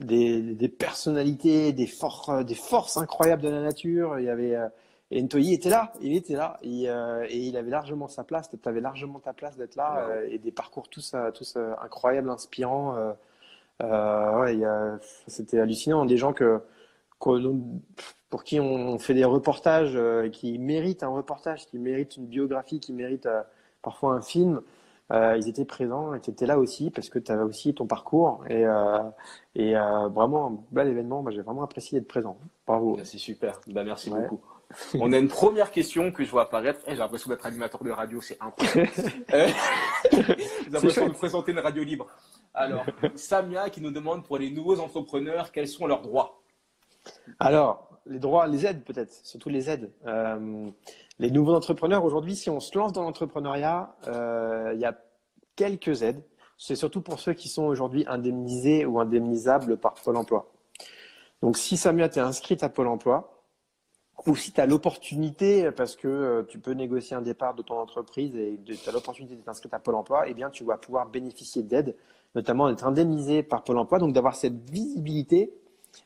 des, 0.00 0.40
des 0.40 0.68
personnalités, 0.68 1.72
des 1.72 1.86
forces 1.86 2.44
des 2.44 2.54
forces 2.54 2.96
incroyables 2.96 3.42
de 3.42 3.50
la 3.50 3.60
nature. 3.62 4.18
Il 4.18 4.24
y 4.24 4.30
avait 4.30 4.56
euh, 4.56 4.68
et 5.12 5.22
Ntoyi 5.22 5.54
était 5.54 5.70
là, 5.70 5.92
il 6.00 6.16
était 6.16 6.34
là 6.34 6.58
et, 6.62 6.84
et 6.84 7.38
il 7.38 7.56
avait 7.56 7.70
largement 7.70 8.08
sa 8.08 8.24
place. 8.24 8.50
Tu 8.50 8.68
avais 8.68 8.80
largement 8.80 9.20
ta 9.20 9.32
place 9.32 9.56
d'être 9.56 9.76
là 9.76 10.08
et 10.28 10.38
des 10.38 10.52
parcours 10.52 10.88
tous 10.88 11.14
tous 11.34 11.56
incroyables, 11.80 12.30
inspirants. 12.30 13.14
Euh, 13.82 14.40
ouais, 14.40 14.60
c'était 15.26 15.58
hallucinant. 15.58 16.04
Des 16.04 16.16
gens 16.16 16.32
que, 16.32 16.60
pour 17.18 18.44
qui 18.44 18.60
on 18.60 18.98
fait 18.98 19.14
des 19.14 19.24
reportages, 19.24 19.96
euh, 19.96 20.28
qui 20.28 20.58
méritent 20.58 21.02
un 21.02 21.08
reportage, 21.08 21.66
qui 21.66 21.78
méritent 21.78 22.16
une 22.16 22.26
biographie, 22.26 22.80
qui 22.80 22.92
méritent 22.92 23.26
euh, 23.26 23.42
parfois 23.82 24.14
un 24.14 24.22
film. 24.22 24.62
ils 25.10 25.46
étaient 25.48 25.66
présents 25.66 26.14
et 26.14 26.20
tu 26.20 26.30
étais 26.30 26.46
là 26.46 26.58
aussi 26.58 26.90
parce 26.90 27.10
que 27.10 27.18
tu 27.18 27.30
avais 27.30 27.42
aussi 27.42 27.74
ton 27.74 27.86
parcours 27.86 28.44
et, 28.48 28.64
et 29.54 29.74
vraiment 29.74 30.46
un 30.46 30.58
bel 30.70 30.88
événement. 30.88 31.22
J'ai 31.30 31.42
vraiment 31.42 31.62
apprécié 31.62 31.98
d'être 31.98 32.08
présent. 32.08 32.38
Bravo. 32.66 32.98
C'est 33.04 33.18
super. 33.18 33.60
Bah, 33.66 33.84
merci 33.84 34.08
beaucoup. 34.08 34.40
On 34.94 35.12
a 35.12 35.18
une 35.18 35.28
première 35.28 35.70
question 35.70 36.12
que 36.12 36.24
je 36.24 36.30
vois 36.30 36.42
apparaître. 36.42 36.80
Eh, 36.86 36.92
j'ai 36.92 36.96
l'impression 36.96 37.30
d'être 37.30 37.46
animateur 37.46 37.82
de 37.82 37.90
radio, 37.90 38.20
c'est 38.20 38.38
incroyable. 38.40 38.90
j'ai 40.12 40.70
l'impression 40.70 41.08
de 41.08 41.14
présenter 41.14 41.52
une 41.52 41.58
radio 41.58 41.82
libre. 41.84 42.06
Alors, 42.54 42.84
Samia 43.14 43.70
qui 43.70 43.80
nous 43.80 43.90
demande 43.90 44.24
pour 44.24 44.38
les 44.38 44.50
nouveaux 44.50 44.80
entrepreneurs, 44.80 45.52
quels 45.52 45.68
sont 45.68 45.86
leurs 45.86 46.02
droits? 46.02 46.42
Alors, 47.38 47.88
les 48.06 48.18
droits, 48.18 48.46
les 48.46 48.66
aides 48.66 48.84
peut-être, 48.84 49.12
surtout 49.24 49.48
les 49.48 49.70
aides. 49.70 49.92
Euh, 50.06 50.70
les 51.18 51.30
nouveaux 51.30 51.54
entrepreneurs, 51.54 52.04
aujourd'hui, 52.04 52.36
si 52.36 52.50
on 52.50 52.60
se 52.60 52.76
lance 52.76 52.92
dans 52.92 53.02
l'entrepreneuriat, 53.02 53.94
euh, 54.08 54.72
il 54.74 54.80
y 54.80 54.84
a 54.84 54.98
quelques 55.56 56.02
aides. 56.02 56.22
C'est 56.58 56.76
surtout 56.76 57.00
pour 57.00 57.18
ceux 57.18 57.32
qui 57.32 57.48
sont 57.48 57.64
aujourd'hui 57.64 58.04
indemnisés 58.06 58.84
ou 58.84 59.00
indemnisables 59.00 59.76
par 59.78 59.94
Pôle 59.94 60.16
emploi. 60.16 60.52
Donc, 61.42 61.56
si 61.56 61.76
Samia, 61.76 62.08
tu 62.08 62.18
es 62.18 62.22
inscrite 62.22 62.62
à 62.62 62.68
Pôle 62.68 62.86
emploi, 62.86 63.31
ou 64.26 64.36
si 64.36 64.52
tu 64.52 64.60
as 64.60 64.66
l'opportunité, 64.66 65.70
parce 65.72 65.96
que 65.96 66.08
euh, 66.08 66.42
tu 66.48 66.58
peux 66.58 66.72
négocier 66.72 67.16
un 67.16 67.22
départ 67.22 67.54
de 67.54 67.62
ton 67.62 67.78
entreprise 67.78 68.34
et 68.36 68.58
tu 68.64 68.88
as 68.88 68.92
l'opportunité 68.92 69.34
d'être 69.34 69.48
inscrite 69.48 69.74
à 69.74 69.78
Pôle 69.78 69.96
emploi, 69.96 70.24
eh 70.28 70.34
bien, 70.34 70.50
tu 70.50 70.64
vas 70.64 70.76
pouvoir 70.76 71.08
bénéficier 71.08 71.62
d'aides 71.62 71.96
notamment 72.34 72.68
d'être 72.68 72.86
indemnisé 72.86 73.42
par 73.42 73.62
Pôle 73.64 73.78
emploi, 73.78 73.98
donc 73.98 74.12
d'avoir 74.12 74.36
cette 74.36 74.68
visibilité 74.70 75.52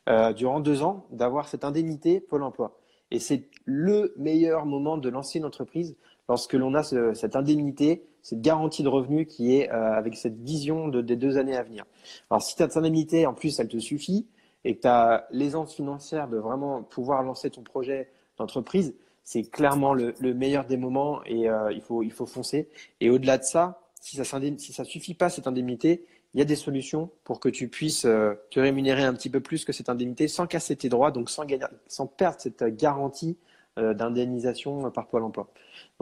euh, 0.09 0.33
durant 0.33 0.59
deux 0.59 0.83
ans, 0.83 1.05
d'avoir 1.11 1.47
cette 1.47 1.63
indemnité 1.63 2.19
Pôle 2.19 2.43
emploi. 2.43 2.77
Et 3.11 3.19
c'est 3.19 3.47
le 3.65 4.13
meilleur 4.17 4.65
moment 4.65 4.97
de 4.97 5.09
lancer 5.09 5.39
une 5.39 5.45
entreprise 5.45 5.95
lorsque 6.27 6.53
l'on 6.53 6.73
a 6.73 6.83
cette 6.83 7.37
indemnité, 7.37 8.03
cette 8.21 8.41
garantie 8.41 8.83
de 8.83 8.89
revenus 8.89 9.27
qui 9.27 9.55
est 9.55 9.71
euh, 9.71 9.93
avec 9.93 10.17
cette 10.17 10.37
vision 10.41 10.89
de, 10.89 11.01
des 11.01 11.15
deux 11.15 11.37
années 11.37 11.55
à 11.55 11.63
venir. 11.63 11.85
Alors 12.29 12.41
si 12.41 12.55
tu 12.55 12.63
as 12.63 12.67
cette 12.67 12.77
indemnité, 12.77 13.25
en 13.25 13.33
plus, 13.33 13.57
elle 13.59 13.69
te 13.69 13.77
suffit 13.77 14.27
et 14.67 14.75
que 14.75 14.81
tu 14.81 14.87
as 14.87 15.27
l'aisance 15.31 15.73
financière 15.73 16.27
de 16.27 16.35
vraiment 16.35 16.83
pouvoir 16.83 17.23
lancer 17.23 17.49
ton 17.49 17.63
projet 17.63 18.09
d'entreprise, 18.37 18.93
c'est 19.23 19.43
clairement 19.43 19.93
le, 19.93 20.13
meilleur 20.33 20.65
des 20.65 20.75
moments 20.75 21.23
et 21.25 21.49
euh, 21.49 21.71
il, 21.71 21.81
faut, 21.81 22.03
il 22.03 22.11
faut 22.11 22.25
foncer. 22.25 22.67
Et 22.99 23.09
au-delà 23.09 23.37
de 23.37 23.43
ça, 23.43 23.81
si 24.01 24.17
ça 24.17 24.39
ne 24.39 24.57
si 24.57 24.73
ça 24.73 24.83
suffit 24.83 25.13
pas 25.13 25.29
cette 25.29 25.47
indemnité, 25.47 26.05
il 26.33 26.39
y 26.39 26.41
a 26.41 26.45
des 26.45 26.57
solutions 26.57 27.09
pour 27.23 27.39
que 27.39 27.47
tu 27.47 27.69
puisses 27.69 28.03
euh, 28.03 28.33
te 28.51 28.59
rémunérer 28.59 29.03
un 29.03 29.13
petit 29.13 29.29
peu 29.29 29.39
plus 29.39 29.63
que 29.63 29.71
cette 29.71 29.87
indemnité 29.87 30.27
sans 30.27 30.47
casser 30.47 30.75
tes 30.75 30.89
droits, 30.89 31.11
donc 31.11 31.29
sans, 31.29 31.45
sans 31.87 32.05
perdre 32.05 32.37
cette 32.41 32.65
garantie 32.75 33.37
euh, 33.77 33.93
d'indemnisation 33.93 34.91
par 34.91 35.07
Pôle 35.07 35.23
emploi. 35.23 35.47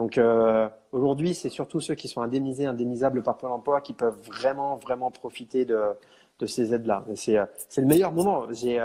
Donc 0.00 0.20
aujourd'hui, 0.90 1.34
c'est 1.34 1.50
surtout 1.50 1.80
ceux 1.80 1.94
qui 1.94 2.08
sont 2.08 2.20
indemnisés, 2.20 2.66
indemnisables 2.66 3.22
par 3.22 3.38
Pôle 3.38 3.52
emploi 3.52 3.80
qui 3.80 3.92
peuvent 3.92 4.18
vraiment, 4.26 4.76
vraiment 4.76 5.12
profiter 5.12 5.64
de, 5.64 5.78
de 6.38 6.46
ces 6.46 6.74
aides-là. 6.74 7.04
C'est 7.14 7.36
le 7.80 7.86
meilleur 7.86 8.12
moment. 8.12 8.52
J'ai 8.52 8.80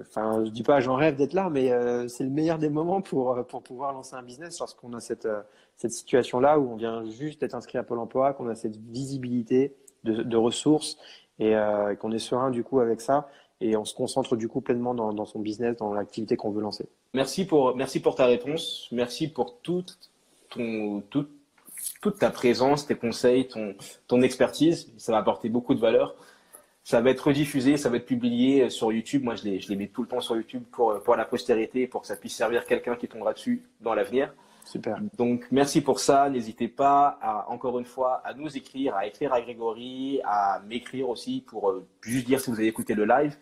Enfin, 0.00 0.42
je 0.46 0.50
dis 0.50 0.62
pas, 0.62 0.80
j'en 0.80 0.94
rêve 0.94 1.14
d'être 1.14 1.34
là, 1.34 1.50
mais 1.50 1.70
c'est 2.08 2.24
le 2.24 2.30
meilleur 2.30 2.58
des 2.58 2.70
moments 2.70 3.02
pour 3.02 3.44
pour 3.46 3.62
pouvoir 3.62 3.92
lancer 3.92 4.16
un 4.16 4.22
business 4.22 4.58
lorsqu'on 4.58 4.94
a 4.94 5.00
cette 5.00 5.28
cette 5.76 5.92
situation-là 5.92 6.58
où 6.58 6.72
on 6.72 6.76
vient 6.76 7.04
juste 7.04 7.40
d'être 7.40 7.54
inscrit 7.54 7.78
à 7.78 7.82
Pôle 7.82 7.98
Emploi, 7.98 8.32
qu'on 8.32 8.48
a 8.48 8.54
cette 8.54 8.76
visibilité, 8.76 9.74
de, 10.04 10.36
ressources 10.36 10.98
euh, 11.40 11.90
et 11.90 11.96
qu'on 11.96 12.12
est 12.12 12.18
serein 12.18 12.50
du 12.50 12.62
coup 12.62 12.80
avec 12.80 13.00
ça 13.00 13.28
et 13.60 13.76
on 13.76 13.84
se 13.84 13.94
concentre 13.94 14.36
du 14.36 14.48
coup 14.48 14.60
pleinement 14.60 14.94
dans, 14.94 15.24
son 15.24 15.38
business, 15.38 15.76
dans 15.76 15.94
l'activité 15.94 16.36
qu'on 16.36 16.50
veut 16.50 16.60
lancer. 16.60 16.86
Merci 17.14 17.46
pour, 17.46 17.76
merci 17.76 18.00
pour 18.00 18.14
ta 18.14 18.26
réponse, 18.26 18.88
merci 18.92 19.28
pour 19.28 19.60
toute, 19.60 19.98
ton, 20.50 21.02
toute, 21.08 21.30
toute 22.00 22.18
ta 22.18 22.30
présence, 22.30 22.86
tes 22.86 22.94
conseils, 22.94 23.48
ton, 23.48 23.74
ton 24.06 24.22
expertise. 24.22 24.92
Ça 24.96 25.12
va 25.12 25.18
apporter 25.18 25.48
beaucoup 25.48 25.74
de 25.74 25.80
valeur. 25.80 26.14
Ça 26.82 27.00
va 27.00 27.10
être 27.10 27.20
rediffusé, 27.20 27.78
ça 27.78 27.88
va 27.88 27.96
être 27.96 28.04
publié 28.04 28.68
sur 28.68 28.92
YouTube. 28.92 29.24
Moi, 29.24 29.36
je 29.36 29.44
les, 29.44 29.60
je 29.60 29.70
les 29.70 29.76
mets 29.76 29.88
tout 29.88 30.02
le 30.02 30.08
temps 30.08 30.20
sur 30.20 30.36
YouTube 30.36 30.64
pour, 30.70 31.02
pour 31.02 31.16
la 31.16 31.24
postérité, 31.24 31.86
pour 31.86 32.02
que 32.02 32.06
ça 32.06 32.16
puisse 32.16 32.36
servir 32.36 32.66
quelqu'un 32.66 32.94
qui 32.94 33.08
tombera 33.08 33.32
dessus 33.32 33.62
dans 33.80 33.94
l'avenir. 33.94 34.34
Super. 34.66 34.98
Donc, 35.16 35.46
merci 35.50 35.80
pour 35.80 35.98
ça. 35.98 36.28
N'hésitez 36.28 36.68
pas, 36.68 37.18
à, 37.22 37.50
encore 37.50 37.78
une 37.78 37.84
fois, 37.84 38.20
à 38.24 38.34
nous 38.34 38.54
écrire, 38.56 38.94
à 38.96 39.06
écrire 39.06 39.32
à 39.32 39.40
Grégory, 39.40 40.20
à 40.24 40.60
m'écrire 40.66 41.08
aussi 41.08 41.42
pour 41.46 41.70
euh, 41.70 41.86
juste 42.02 42.26
dire 42.26 42.40
si 42.40 42.50
vous 42.50 42.58
avez 42.58 42.68
écouté 42.68 42.94
le 42.94 43.04
live. 43.04 43.36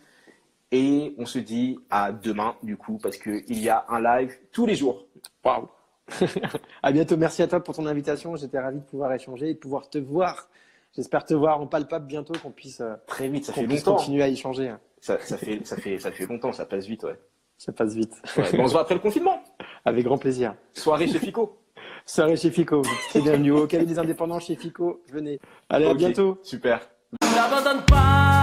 Et 0.71 1.13
on 1.17 1.25
se 1.25 1.39
dit 1.39 1.79
à 1.89 2.11
demain, 2.11 2.55
du 2.63 2.77
coup, 2.77 2.97
parce 2.97 3.17
qu'il 3.17 3.59
y 3.59 3.69
a 3.69 3.85
un 3.89 4.01
live 4.01 4.35
tous 4.51 4.65
les 4.65 4.75
jours. 4.75 5.05
Waouh! 5.43 5.67
à 6.83 6.91
bientôt. 6.91 7.17
Merci 7.17 7.41
à 7.41 7.47
toi 7.47 7.63
pour 7.63 7.75
ton 7.75 7.85
invitation. 7.85 8.35
J'étais 8.35 8.59
ravi 8.59 8.79
de 8.79 8.85
pouvoir 8.85 9.13
échanger 9.13 9.49
et 9.49 9.53
de 9.53 9.59
pouvoir 9.59 9.89
te 9.89 9.97
voir. 9.97 10.49
J'espère 10.95 11.25
te 11.25 11.33
voir 11.33 11.59
en 11.59 11.67
palpable 11.67 12.05
bientôt, 12.05 12.33
qu'on 12.41 12.51
puisse 12.51 12.81
euh, 12.81 12.95
très 13.07 13.27
vite. 13.27 13.45
Ça 13.45 13.53
fait 13.53 13.65
longtemps. 13.65 13.95
continuer 13.95 14.21
à 14.23 14.27
échanger. 14.27 14.73
Ça, 15.01 15.17
ça, 15.19 15.37
fait, 15.37 15.65
ça 15.65 15.75
fait, 15.75 15.97
ça 15.97 16.11
fait 16.11 16.25
longtemps. 16.25 16.53
Ça 16.53 16.65
passe 16.65 16.85
vite, 16.85 17.03
ouais. 17.03 17.19
Ça 17.57 17.71
passe 17.71 17.93
vite. 17.93 18.21
on 18.37 18.67
se 18.67 18.71
voit 18.71 18.81
après 18.81 18.95
le 18.95 19.01
confinement. 19.01 19.43
Avec 19.85 20.05
grand 20.05 20.17
plaisir. 20.17 20.55
Soirée 20.73 21.07
chez 21.07 21.19
Fico. 21.19 21.57
Soirée 22.05 22.37
chez 22.37 22.51
Fico. 22.51 22.81
C'est 23.09 23.21
bienvenue 23.21 23.51
au 23.51 23.67
Cahier 23.67 23.85
des 23.85 23.99
indépendants 23.99 24.39
chez 24.39 24.55
Fico. 24.55 25.01
Venez. 25.11 25.39
Allez, 25.69 25.87
à 25.87 25.93
bientôt. 25.93 26.39
Super. 26.43 26.87
N'abandonne 27.21 27.83
pas. 27.85 28.42